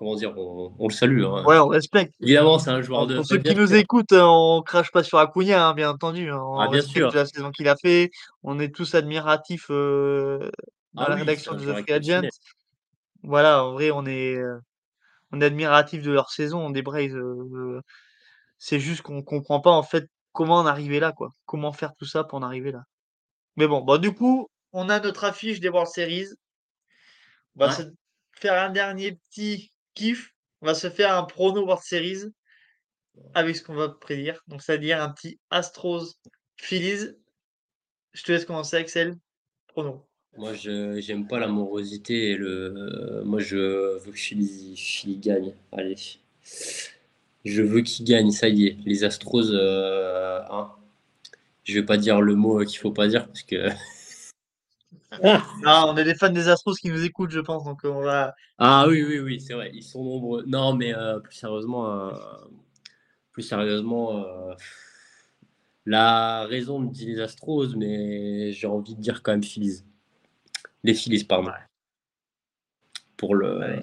comment 0.00 0.16
dire, 0.16 0.36
on, 0.36 0.72
on 0.78 0.88
le 0.88 0.92
salue. 0.94 1.22
hein. 1.22 1.44
ouais, 1.44 1.58
on 1.58 1.68
respecte. 1.68 2.14
Évidemment, 2.20 2.58
c'est 2.58 2.70
un 2.70 2.80
joueur 2.80 3.06
de. 3.06 3.16
pour 3.16 3.26
ceux 3.26 3.36
bien 3.36 3.52
qui 3.52 3.60
nous 3.60 3.74
écoutent, 3.74 4.12
euh, 4.12 4.24
on 4.24 4.62
crache 4.62 4.90
pas 4.90 5.04
sur 5.04 5.18
Acuna, 5.18 5.68
hein, 5.68 5.74
bien 5.74 5.90
entendu. 5.90 6.30
hein. 6.30 6.38
Ah, 6.38 6.40
On 6.40 6.58
bien 6.70 6.70
respecte 6.70 6.96
sûr. 6.96 7.14
la 7.14 7.26
saison 7.26 7.50
qu'il 7.52 7.68
a 7.68 7.76
fait. 7.76 8.10
On 8.42 8.58
est 8.58 8.74
tous 8.74 8.94
admiratifs 8.94 9.66
euh, 9.70 10.50
dans 10.94 11.02
Ah 11.02 11.08
la 11.10 11.14
oui, 11.16 11.20
rédaction 11.20 11.54
de 11.54 11.60
The 11.72 11.82
Free 11.84 11.92
Agent. 11.92 12.22
Voilà, 13.22 13.62
en 13.64 13.72
vrai, 13.74 13.90
on 13.90 14.06
est, 14.06 14.36
euh, 14.36 14.58
on 15.32 15.40
est 15.42 15.44
admiratifs 15.44 16.02
de 16.02 16.10
leur 16.12 16.30
saison, 16.30 16.70
des 16.70 16.80
Braves. 16.82 17.14
euh, 17.14 17.44
euh, 17.54 17.80
c'est 18.58 18.80
juste 18.80 19.02
qu'on 19.02 19.22
comprend 19.22 19.60
pas 19.60 19.70
en 19.70 19.82
fait 19.82 20.06
comment 20.32 20.56
en 20.56 20.66
arriver 20.66 20.98
là, 20.98 21.12
quoi. 21.12 21.30
Comment 21.44 21.72
faire 21.74 21.92
tout 21.98 22.06
ça 22.06 22.24
pour 22.24 22.38
en 22.38 22.42
arriver 22.42 22.72
là. 22.72 22.84
Mais 23.56 23.66
bon, 23.66 23.82
bah 23.82 23.98
du 23.98 24.14
coup, 24.14 24.48
on 24.72 24.88
a 24.88 24.98
notre 25.00 25.24
affiche 25.24 25.60
des 25.60 25.68
World 25.68 25.88
Series. 25.92 26.28
On 27.56 27.60
va 27.60 27.66
Ouais. 27.68 27.74
se 27.74 27.82
faire 28.32 28.62
un 28.62 28.70
dernier 28.70 29.12
petit 29.12 29.69
kiff. 29.94 30.34
On 30.62 30.66
va 30.66 30.74
se 30.74 30.90
faire 30.90 31.16
un 31.16 31.24
prono 31.24 31.62
World 31.64 31.82
Series 31.82 32.24
avec 33.34 33.56
ce 33.56 33.62
qu'on 33.62 33.74
va 33.74 33.88
prédire. 33.88 34.42
Donc, 34.48 34.62
c'est-à-dire 34.62 35.02
un 35.02 35.10
petit 35.10 35.38
Astros 35.50 36.14
Phillies. 36.56 37.16
Je 38.12 38.22
te 38.22 38.32
laisse 38.32 38.44
commencer, 38.44 38.76
Axel. 38.76 39.16
Prono. 39.68 40.06
Moi, 40.36 40.54
je 40.54 41.00
j'aime 41.00 41.26
pas 41.26 41.38
la 41.38 41.48
morosité 41.48 42.30
et 42.30 42.36
le. 42.36 42.74
euh, 42.76 43.24
moi, 43.24 43.40
je 43.40 43.98
veux 43.98 44.12
que 44.12 44.18
Philly, 44.18 44.76
Philly 44.76 45.16
gagne. 45.16 45.52
Allez. 45.72 45.96
Je 47.44 47.62
veux 47.62 47.80
qu'il 47.80 48.04
gagne, 48.04 48.30
ça 48.30 48.48
y 48.48 48.66
est. 48.66 48.76
Les 48.84 49.04
Astros, 49.04 49.50
euh, 49.50 50.40
hein. 50.50 50.72
Je 51.64 51.74
vais 51.74 51.84
pas 51.84 51.96
dire 51.96 52.20
le 52.20 52.34
mot 52.34 52.64
qu'il 52.64 52.78
faut 52.78 52.92
pas 52.92 53.08
dire 53.08 53.26
parce 53.26 53.42
que. 53.42 53.68
Ah, 55.66 55.86
on 55.88 55.96
a 55.96 56.04
des 56.04 56.14
fans 56.14 56.30
des 56.30 56.48
Astros 56.48 56.74
qui 56.74 56.88
nous 56.88 57.04
écoutent, 57.04 57.30
je 57.30 57.40
pense. 57.40 57.64
Donc, 57.64 57.80
on 57.84 58.00
va. 58.02 58.34
Ah 58.58 58.86
oui, 58.88 59.02
oui, 59.02 59.18
oui, 59.18 59.40
c'est 59.40 59.54
vrai, 59.54 59.70
ils 59.74 59.82
sont 59.82 60.04
nombreux. 60.04 60.44
Non, 60.46 60.74
mais 60.74 60.94
euh, 60.94 61.18
plus 61.20 61.34
sérieusement, 61.34 61.90
euh, 62.08 62.12
plus 63.32 63.42
sérieusement, 63.42 64.18
euh, 64.24 64.54
la 65.86 66.44
raison 66.46 66.78
me 66.78 66.90
dit 66.90 67.06
les 67.06 67.20
Astros, 67.20 67.74
mais 67.76 68.52
j'ai 68.52 68.66
envie 68.66 68.94
de 68.94 69.00
dire 69.00 69.22
quand 69.22 69.32
même 69.32 69.42
Phillies. 69.44 69.82
Les 70.84 70.94
Phillies, 70.94 71.24
pardon. 71.24 71.50
pour 73.16 73.34
le, 73.34 73.58
Ouais. 73.58 73.82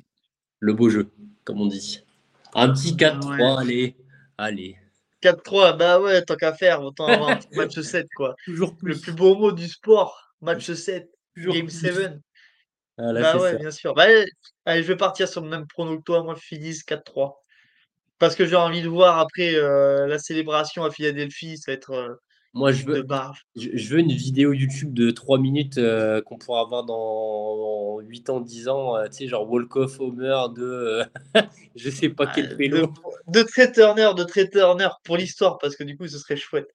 le 0.59 0.73
beau 0.73 0.89
jeu, 0.89 1.11
comme 1.43 1.61
on 1.61 1.67
dit. 1.67 2.01
Un 2.55 2.69
petit 2.73 2.95
4-3, 2.95 3.35
Ouais. 3.37 3.43
allez, 3.61 3.95
allez. 4.37 4.77
4-3, 5.21 5.73
bah 5.73 5.99
ouais, 5.99 6.23
tant 6.23 6.35
qu'à 6.35 6.53
faire, 6.53 6.81
autant 6.81 7.05
avoir 7.07 7.29
un 7.29 7.37
petit 7.37 7.55
match 7.55 7.79
7, 7.79 8.07
quoi. 8.15 8.35
Toujours 8.45 8.71
Le 8.81 8.93
plus. 8.93 9.01
plus 9.01 9.11
beau 9.11 9.35
mot 9.35 9.51
du 9.51 9.67
sport, 9.67 10.33
match 10.41 10.71
7, 10.71 11.09
toujours 11.37 11.53
game 11.53 11.65
plus. 11.65 11.71
7. 11.71 12.13
Ah, 12.97 13.13
là, 13.13 13.23
Bah 13.23 13.33
ouais, 13.41 13.51
ça. 13.51 13.57
bien 13.57 13.71
sûr. 13.71 13.93
Bah, 13.95 14.05
allez, 14.65 14.83
je 14.83 14.87
vais 14.87 14.97
partir 14.97 15.27
sur 15.27 15.41
le 15.41 15.49
même 15.49 15.67
prono 15.67 15.97
que 15.97 16.03
toi. 16.03 16.23
Moi, 16.23 16.35
je 16.35 16.41
finisse 16.41 16.83
4-3. 16.83 17.43
Parce 18.19 18.35
que 18.35 18.45
j'ai 18.45 18.55
envie 18.55 18.81
de 18.81 18.89
voir 18.89 19.19
après 19.19 19.55
euh, 19.55 20.07
la 20.07 20.19
célébration 20.19 20.83
à 20.83 20.91
Philadelphie, 20.91 21.57
ça 21.57 21.71
va 21.71 21.75
être 21.75 21.91
euh, 21.91 22.15
Moi, 22.53 22.71
je 22.71 22.83
de 22.85 22.93
veux, 22.93 23.07
je, 23.55 23.69
je 23.73 23.89
veux 23.93 23.99
une 23.99 24.11
vidéo 24.13 24.51
YouTube 24.53 24.93
de 24.93 25.11
3 25.11 25.37
minutes 25.37 25.77
euh, 25.77 26.21
qu'on 26.21 26.37
pourra 26.37 26.61
avoir 26.61 26.83
dans 26.85 27.99
8 27.99 28.29
ans, 28.29 28.39
10 28.41 28.67
ans. 28.67 28.95
euh, 28.97 29.07
tu 29.07 29.17
sais, 29.17 29.27
genre 29.27 29.49
Walk-off 29.49 29.99
Homer 29.99 30.35
de 30.55 31.03
je 31.75 31.89
sais 31.89 32.09
pas 32.09 32.25
Ah, 32.25 32.33
quel 32.33 32.49
de, 32.49 32.55
vélo. 32.55 32.93
de 33.27 33.43
Trey 33.43 33.71
Turner, 33.71 34.11
de 34.15 34.23
Trey 34.23 34.49
Turner 34.49 34.89
pour 35.03 35.17
l'histoire, 35.17 35.57
parce 35.59 35.75
que 35.75 35.83
du 35.83 35.97
coup, 35.97 36.07
ce 36.07 36.17
serait 36.19 36.37
chouette. 36.37 36.69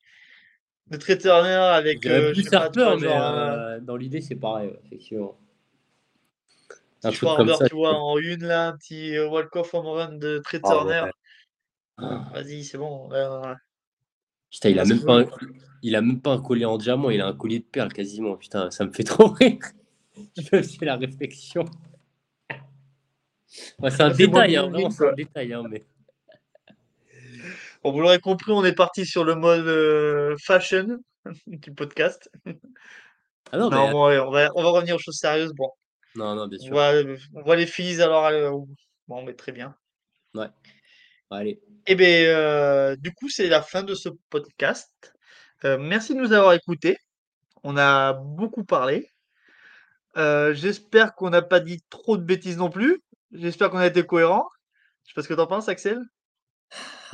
De 0.88 0.96
Trey 0.96 1.16
Turner 1.16 1.48
avec, 1.48 2.04
euh, 2.06 2.32
plus 2.32 2.48
pas, 2.50 2.64
Harper, 2.64 2.96
mais 3.00 3.08
genre 3.08 3.16
un 3.22 3.48
euh, 3.48 3.80
dans 3.80 3.96
l'idée, 3.96 4.20
c'est 4.20 4.34
pareil, 4.34 4.68
ouais, 4.68 4.80
effectivement. 4.86 5.38
Un 7.04 7.10
petit 7.10 7.18
Schwarber, 7.18 7.54
ça. 7.54 7.68
tu 7.68 7.74
vois, 7.74 7.94
en 7.94 8.18
une 8.18 8.44
là, 8.44 8.68
un 8.68 8.76
petit 8.76 9.16
euh, 9.16 9.28
walk-off 9.28 9.74
home 9.74 9.86
run 9.86 10.12
de 10.18 10.38
Trey 10.38 10.60
Ah 10.62 10.68
Turner. 10.68 11.02
ouais. 11.04 11.10
Ah. 11.98 12.30
Vas-y, 12.34 12.64
c'est 12.64 12.78
bon. 12.78 13.08
là, 13.10 13.56
Putain, 14.50 14.68
il 14.68 14.78
a 14.78 14.84
même 14.84 15.04
pas 15.04 15.20
un, 15.20 15.26
il 15.82 15.96
a 15.96 16.02
même 16.02 16.20
pas 16.20 16.32
un 16.32 16.40
collier 16.40 16.64
en 16.64 16.76
diamant, 16.78 17.10
il 17.10 17.20
a 17.20 17.26
un 17.26 17.34
collier 17.34 17.58
de 17.60 17.64
perles 17.64 17.92
quasiment. 17.92 18.36
Putain, 18.36 18.70
ça 18.70 18.84
me 18.84 18.92
fait 18.92 19.04
trop 19.04 19.28
rire. 19.28 19.58
Je 20.36 20.42
fais 20.62 20.84
la 20.84 20.96
réflexion. 20.96 21.64
Ouais, 23.78 23.90
c'est 23.90 24.02
un 24.02 24.10
détail, 24.10 24.56
hein, 24.56 24.68
vraiment, 24.68 24.90
c'est 24.90 25.08
un 25.08 25.12
détail. 25.12 25.52
Hein, 25.52 25.64
mais... 25.70 25.84
Bon, 27.82 27.92
vous 27.92 28.00
l'aurez 28.00 28.20
compris, 28.20 28.52
on 28.52 28.64
est 28.64 28.74
parti 28.74 29.04
sur 29.06 29.24
le 29.24 29.34
mode 29.34 29.66
euh, 29.66 30.36
fashion 30.44 30.98
du 31.46 31.72
podcast. 31.72 32.30
Ah 33.50 33.58
non, 33.58 33.70
Non, 33.70 33.86
mais 33.86 33.92
bon, 33.92 34.28
on 34.28 34.30
va, 34.30 34.50
on 34.54 34.62
va 34.62 34.68
revenir 34.70 34.96
aux 34.96 35.00
choses 35.00 35.18
sérieuses. 35.18 35.52
Bon, 35.52 35.70
non, 36.14 36.34
non, 36.34 36.46
bien 36.46 36.58
on 36.60 36.64
sûr. 36.64 36.72
voit, 36.72 36.92
on 37.34 37.42
voit 37.42 37.56
les 37.56 37.66
filles 37.66 38.00
alors. 38.00 38.26
euh, 38.26 38.50
bon, 39.08 39.22
mais 39.22 39.34
très 39.34 39.52
bien. 39.52 39.74
Ouais, 40.34 40.48
allez. 41.30 41.60
Eh 41.86 41.94
bien, 41.94 42.08
euh, 42.08 42.96
du 42.96 43.12
coup, 43.12 43.28
c'est 43.28 43.48
la 43.48 43.62
fin 43.62 43.82
de 43.82 43.94
ce 43.94 44.08
podcast. 44.30 45.12
Euh, 45.64 45.76
merci 45.78 46.14
de 46.14 46.20
nous 46.20 46.32
avoir 46.32 46.52
écoutés. 46.52 46.96
On 47.64 47.76
a 47.76 48.12
beaucoup 48.12 48.64
parlé. 48.64 49.08
J'espère 50.16 51.14
qu'on 51.14 51.30
n'a 51.30 51.42
pas 51.42 51.60
dit 51.60 51.80
trop 51.90 52.16
de 52.16 52.22
bêtises 52.22 52.58
non 52.58 52.70
plus. 52.70 53.02
J'espère 53.32 53.70
qu'on 53.70 53.78
a 53.78 53.86
été 53.86 54.04
cohérent. 54.04 54.46
Je 55.04 55.10
sais 55.10 55.14
pas 55.14 55.22
ce 55.22 55.28
que 55.28 55.34
t'en 55.34 55.46
penses, 55.46 55.68
Axel. 55.68 56.00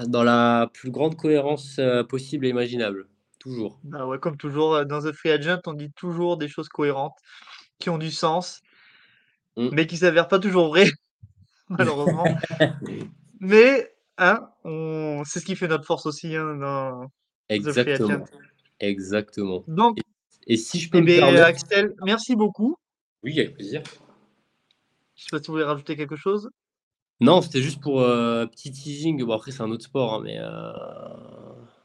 Dans 0.07 0.23
la 0.23 0.71
plus 0.73 0.91
grande 0.91 1.17
cohérence 1.17 1.79
euh, 1.79 2.05
possible 2.05 2.47
et 2.47 2.51
imaginable. 2.51 3.09
Toujours. 3.39 3.79
Bah 3.85 4.07
ouais, 4.07 4.19
comme 4.19 4.37
toujours, 4.37 4.75
euh, 4.75 4.85
dans 4.85 5.01
The 5.01 5.13
Free 5.13 5.31
Agent, 5.31 5.61
on 5.67 5.73
dit 5.73 5.93
toujours 5.93 6.37
des 6.37 6.49
choses 6.49 6.69
cohérentes, 6.69 7.17
qui 7.79 7.91
ont 7.91 7.99
du 7.99 8.11
sens, 8.11 8.63
Mm. 9.59 9.71
mais 9.73 9.87
qui 9.89 9.97
s'avèrent 9.97 10.29
pas 10.29 10.39
toujours 10.39 10.69
vraies, 10.69 10.91
malheureusement. 11.69 12.25
Mais, 13.41 13.93
hein, 14.17 14.49
on... 14.65 15.23
c'est 15.25 15.41
ce 15.41 15.45
qui 15.45 15.57
fait 15.57 15.67
notre 15.67 15.85
force 15.85 16.07
aussi 16.07 16.37
hein, 16.37 16.55
dans 16.55 17.11
The 17.51 17.73
Free 17.73 17.93
Agent. 17.93 18.25
Exactement. 18.79 19.65
Donc, 19.67 19.99
Et 20.47 20.57
si 20.57 20.79
je 20.79 20.89
peux 20.89 20.99
eh 20.99 21.01
me 21.01 21.07
bien, 21.07 21.19
permettre. 21.19 21.47
Axel, 21.47 21.95
merci 22.05 22.37
beaucoup. 22.37 22.77
Oui, 23.25 23.39
avec 23.41 23.55
plaisir. 23.55 23.83
Je 25.17 25.25
sais 25.25 25.31
pas 25.33 25.39
si 25.39 25.49
vous 25.49 25.55
voulez 25.55 25.65
rajouter 25.65 25.97
quelque 25.97 26.15
chose. 26.15 26.49
Non, 27.21 27.43
c'était 27.43 27.63
juste 27.63 27.81
pour 27.81 28.01
euh, 28.01 28.47
petit 28.47 28.71
teasing. 28.71 29.25
Bon, 29.25 29.35
après, 29.35 29.51
c'est 29.51 29.63
un 29.63 29.71
autre 29.71 29.85
sport, 29.85 30.15
hein, 30.15 30.21
mais 30.25 30.39
euh, 30.39 30.71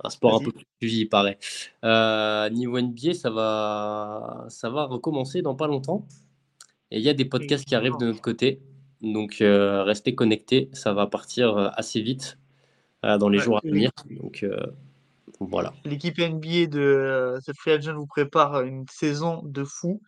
un 0.03 0.09
sport 0.09 0.36
un 0.36 0.43
peu 0.43 0.51
plus 0.51 0.65
suivi, 0.79 1.01
il 1.01 1.09
paraît. 1.09 1.39
Euh, 1.84 2.49
niveau 2.49 2.79
NBA, 2.79 3.15
ça 3.15 3.31
va, 3.31 4.45
ça 4.49 4.69
va 4.69 4.86
recommencer 4.86 5.41
dans 5.41 5.55
pas 5.55 5.67
longtemps. 5.67 6.05
Et 6.91 6.97
il 6.99 7.03
y 7.03 7.09
a 7.09 7.15
des 7.15 7.25
podcasts 7.25 7.65
qui 7.65 7.73
arrivent 7.73 7.97
de 7.99 8.07
notre 8.07 8.21
côté. 8.21 8.61
Donc, 9.01 9.41
euh, 9.41 9.84
restez 9.84 10.13
connectés. 10.13 10.69
Ça 10.73 10.93
va 10.93 11.07
partir 11.07 11.57
assez 11.75 12.01
vite 12.01 12.38
dans 13.01 13.27
les 13.27 13.39
Ouais, 13.39 13.43
jours 13.43 13.57
à 13.57 13.61
venir. 13.67 13.89
Donc, 14.11 14.45
voilà. 15.39 15.73
L'équipe 15.84 16.19
NBA 16.19 16.67
de 16.67 17.39
The 17.45 17.53
Free 17.57 17.71
Agent 17.71 17.95
vous 17.95 18.05
prépare 18.05 18.61
une 18.61 18.86
saison 18.88 19.41
de 19.43 19.63
fou. 19.63 19.99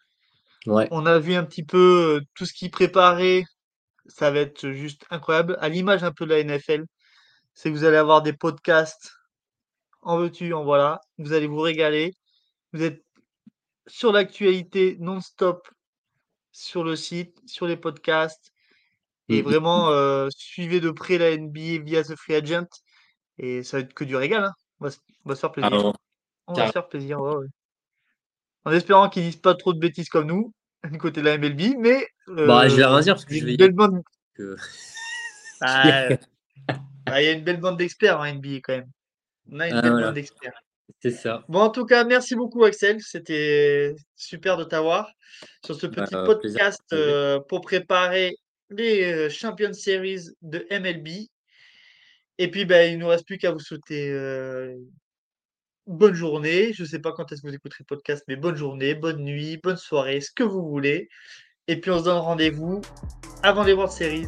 Ouais. 0.67 0.87
On 0.91 1.07
a 1.07 1.17
vu 1.17 1.33
un 1.33 1.43
petit 1.43 1.63
peu 1.63 2.21
tout 2.35 2.45
ce 2.45 2.53
qui 2.53 2.69
préparait. 2.69 3.43
Ça 4.07 4.31
va 4.31 4.39
être 4.39 4.71
juste 4.71 5.05
incroyable. 5.09 5.57
À 5.61 5.69
l'image 5.69 6.03
un 6.03 6.11
peu 6.11 6.25
de 6.25 6.31
la 6.31 6.39
NFL, 6.39 6.83
c'est 7.53 7.69
que 7.71 7.75
vous 7.75 7.83
allez 7.85 7.97
avoir 7.97 8.21
des 8.21 8.33
podcasts 8.33 9.11
en 10.01 10.17
veux-tu, 10.19 10.53
en 10.53 10.63
voilà. 10.63 11.01
Vous 11.17 11.33
allez 11.33 11.47
vous 11.47 11.59
régaler. 11.59 12.13
Vous 12.73 12.83
êtes 12.83 13.03
sur 13.87 14.11
l'actualité 14.11 14.97
non-stop 14.99 15.67
sur 16.51 16.83
le 16.83 16.95
site, 16.95 17.37
sur 17.47 17.67
les 17.67 17.77
podcasts. 17.77 18.51
Et 19.29 19.41
Mm. 19.41 19.45
vraiment, 19.45 19.89
euh, 19.89 20.27
suivez 20.35 20.79
de 20.79 20.91
près 20.91 21.17
la 21.17 21.31
NBA 21.31 21.83
via 21.83 22.03
The 22.03 22.15
Free 22.15 22.35
Agent. 22.35 22.67
Et 23.39 23.63
ça 23.63 23.77
va 23.77 23.81
être 23.83 23.93
que 23.93 24.03
du 24.03 24.15
régal. 24.15 24.43
hein. 24.45 24.53
On, 24.79 24.85
va, 24.85 24.91
se- 24.91 24.99
on 25.25 25.29
va 25.29 25.35
se 25.35 25.39
faire 25.41 25.51
plaisir. 25.51 25.93
On 26.47 26.53
va 26.53 26.67
se 26.67 26.71
faire 26.71 26.87
plaisir. 26.87 27.19
ouais, 27.19 27.35
ouais. 27.35 27.47
En 28.65 28.71
espérant 28.71 29.09
qu'ils 29.09 29.23
disent 29.23 29.35
pas 29.41 29.55
trop 29.55 29.73
de 29.73 29.79
bêtises 29.79 30.09
comme 30.09 30.27
nous, 30.27 30.53
du 30.91 30.97
côté 30.97 31.21
de 31.21 31.25
la 31.25 31.37
MLB. 31.37 31.75
Mais 31.79 32.07
Bah, 32.27 32.67
je 32.67 32.75
vais 32.75 32.83
euh, 32.83 32.89
rien 32.89 32.99
dire 33.01 33.13
parce 33.15 33.25
que 33.25 33.33
a 33.33 33.37
je 33.39 33.45
vais 33.45 33.53
y 33.53 33.57
belle 33.57 33.71
bande. 33.73 34.01
que- 34.35 34.55
Ah, 35.61 36.09
il 37.21 37.25
y 37.25 37.27
a 37.27 37.31
une 37.31 37.43
belle 37.43 37.59
bande 37.59 37.77
d'experts 37.77 38.19
en 38.19 38.25
NBA 38.25 38.57
quand 38.63 38.73
même. 38.73 38.89
On 39.51 39.59
a 39.59 39.67
une 39.67 39.75
Ah, 39.75 39.81
belle 39.81 39.91
voilà. 39.91 40.05
bande 40.07 40.15
d'experts. 40.15 40.59
C'est 41.01 41.11
ça. 41.11 41.43
Bon, 41.49 41.59
en 41.59 41.69
tout 41.69 41.85
cas, 41.85 42.03
merci 42.03 42.35
beaucoup, 42.35 42.63
Axel. 42.63 43.01
C'était 43.01 43.95
super 44.15 44.57
de 44.57 44.63
t'avoir 44.63 45.11
sur 45.65 45.75
ce 45.75 45.87
Bah, 45.87 46.03
petit 46.05 46.15
euh, 46.15 46.25
plaisir 46.25 46.59
podcast 46.59 46.81
euh, 46.93 47.39
pour 47.49 47.61
préparer 47.61 48.35
les 48.69 49.03
euh, 49.03 49.29
Champions 49.29 49.73
Series 49.73 50.29
de 50.41 50.65
MLB. 50.71 51.27
Et 52.37 52.51
puis, 52.51 52.65
ben, 52.65 52.91
il 52.91 52.99
nous 52.99 53.07
reste 53.07 53.25
plus 53.25 53.37
qu'à 53.37 53.51
vous 53.51 53.59
souhaiter 53.59 54.11
euh, 54.11 54.75
bonne 55.87 56.13
journée. 56.13 56.73
Je 56.73 56.83
sais 56.83 56.99
pas 56.99 57.11
quand 57.11 57.31
est-ce 57.31 57.41
que 57.41 57.47
vous 57.47 57.55
écouterez 57.55 57.79
le 57.81 57.95
podcast, 57.95 58.23
mais 58.27 58.35
bonne 58.35 58.55
journée, 58.55 58.95
bonne 58.95 59.23
nuit, 59.23 59.57
bonne 59.57 59.77
soirée, 59.77 60.21
ce 60.21 60.31
que 60.31 60.43
vous 60.43 60.67
voulez. 60.67 61.09
Et 61.67 61.79
puis, 61.79 61.91
on 61.91 61.99
se 61.99 62.05
donne 62.05 62.17
rendez-vous 62.17 62.81
avant 63.43 63.63
les 63.63 63.73
World 63.73 63.91
Series. 63.91 64.27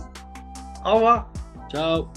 Au 0.85 0.95
revoir. 0.95 1.31
Ciao. 1.71 2.07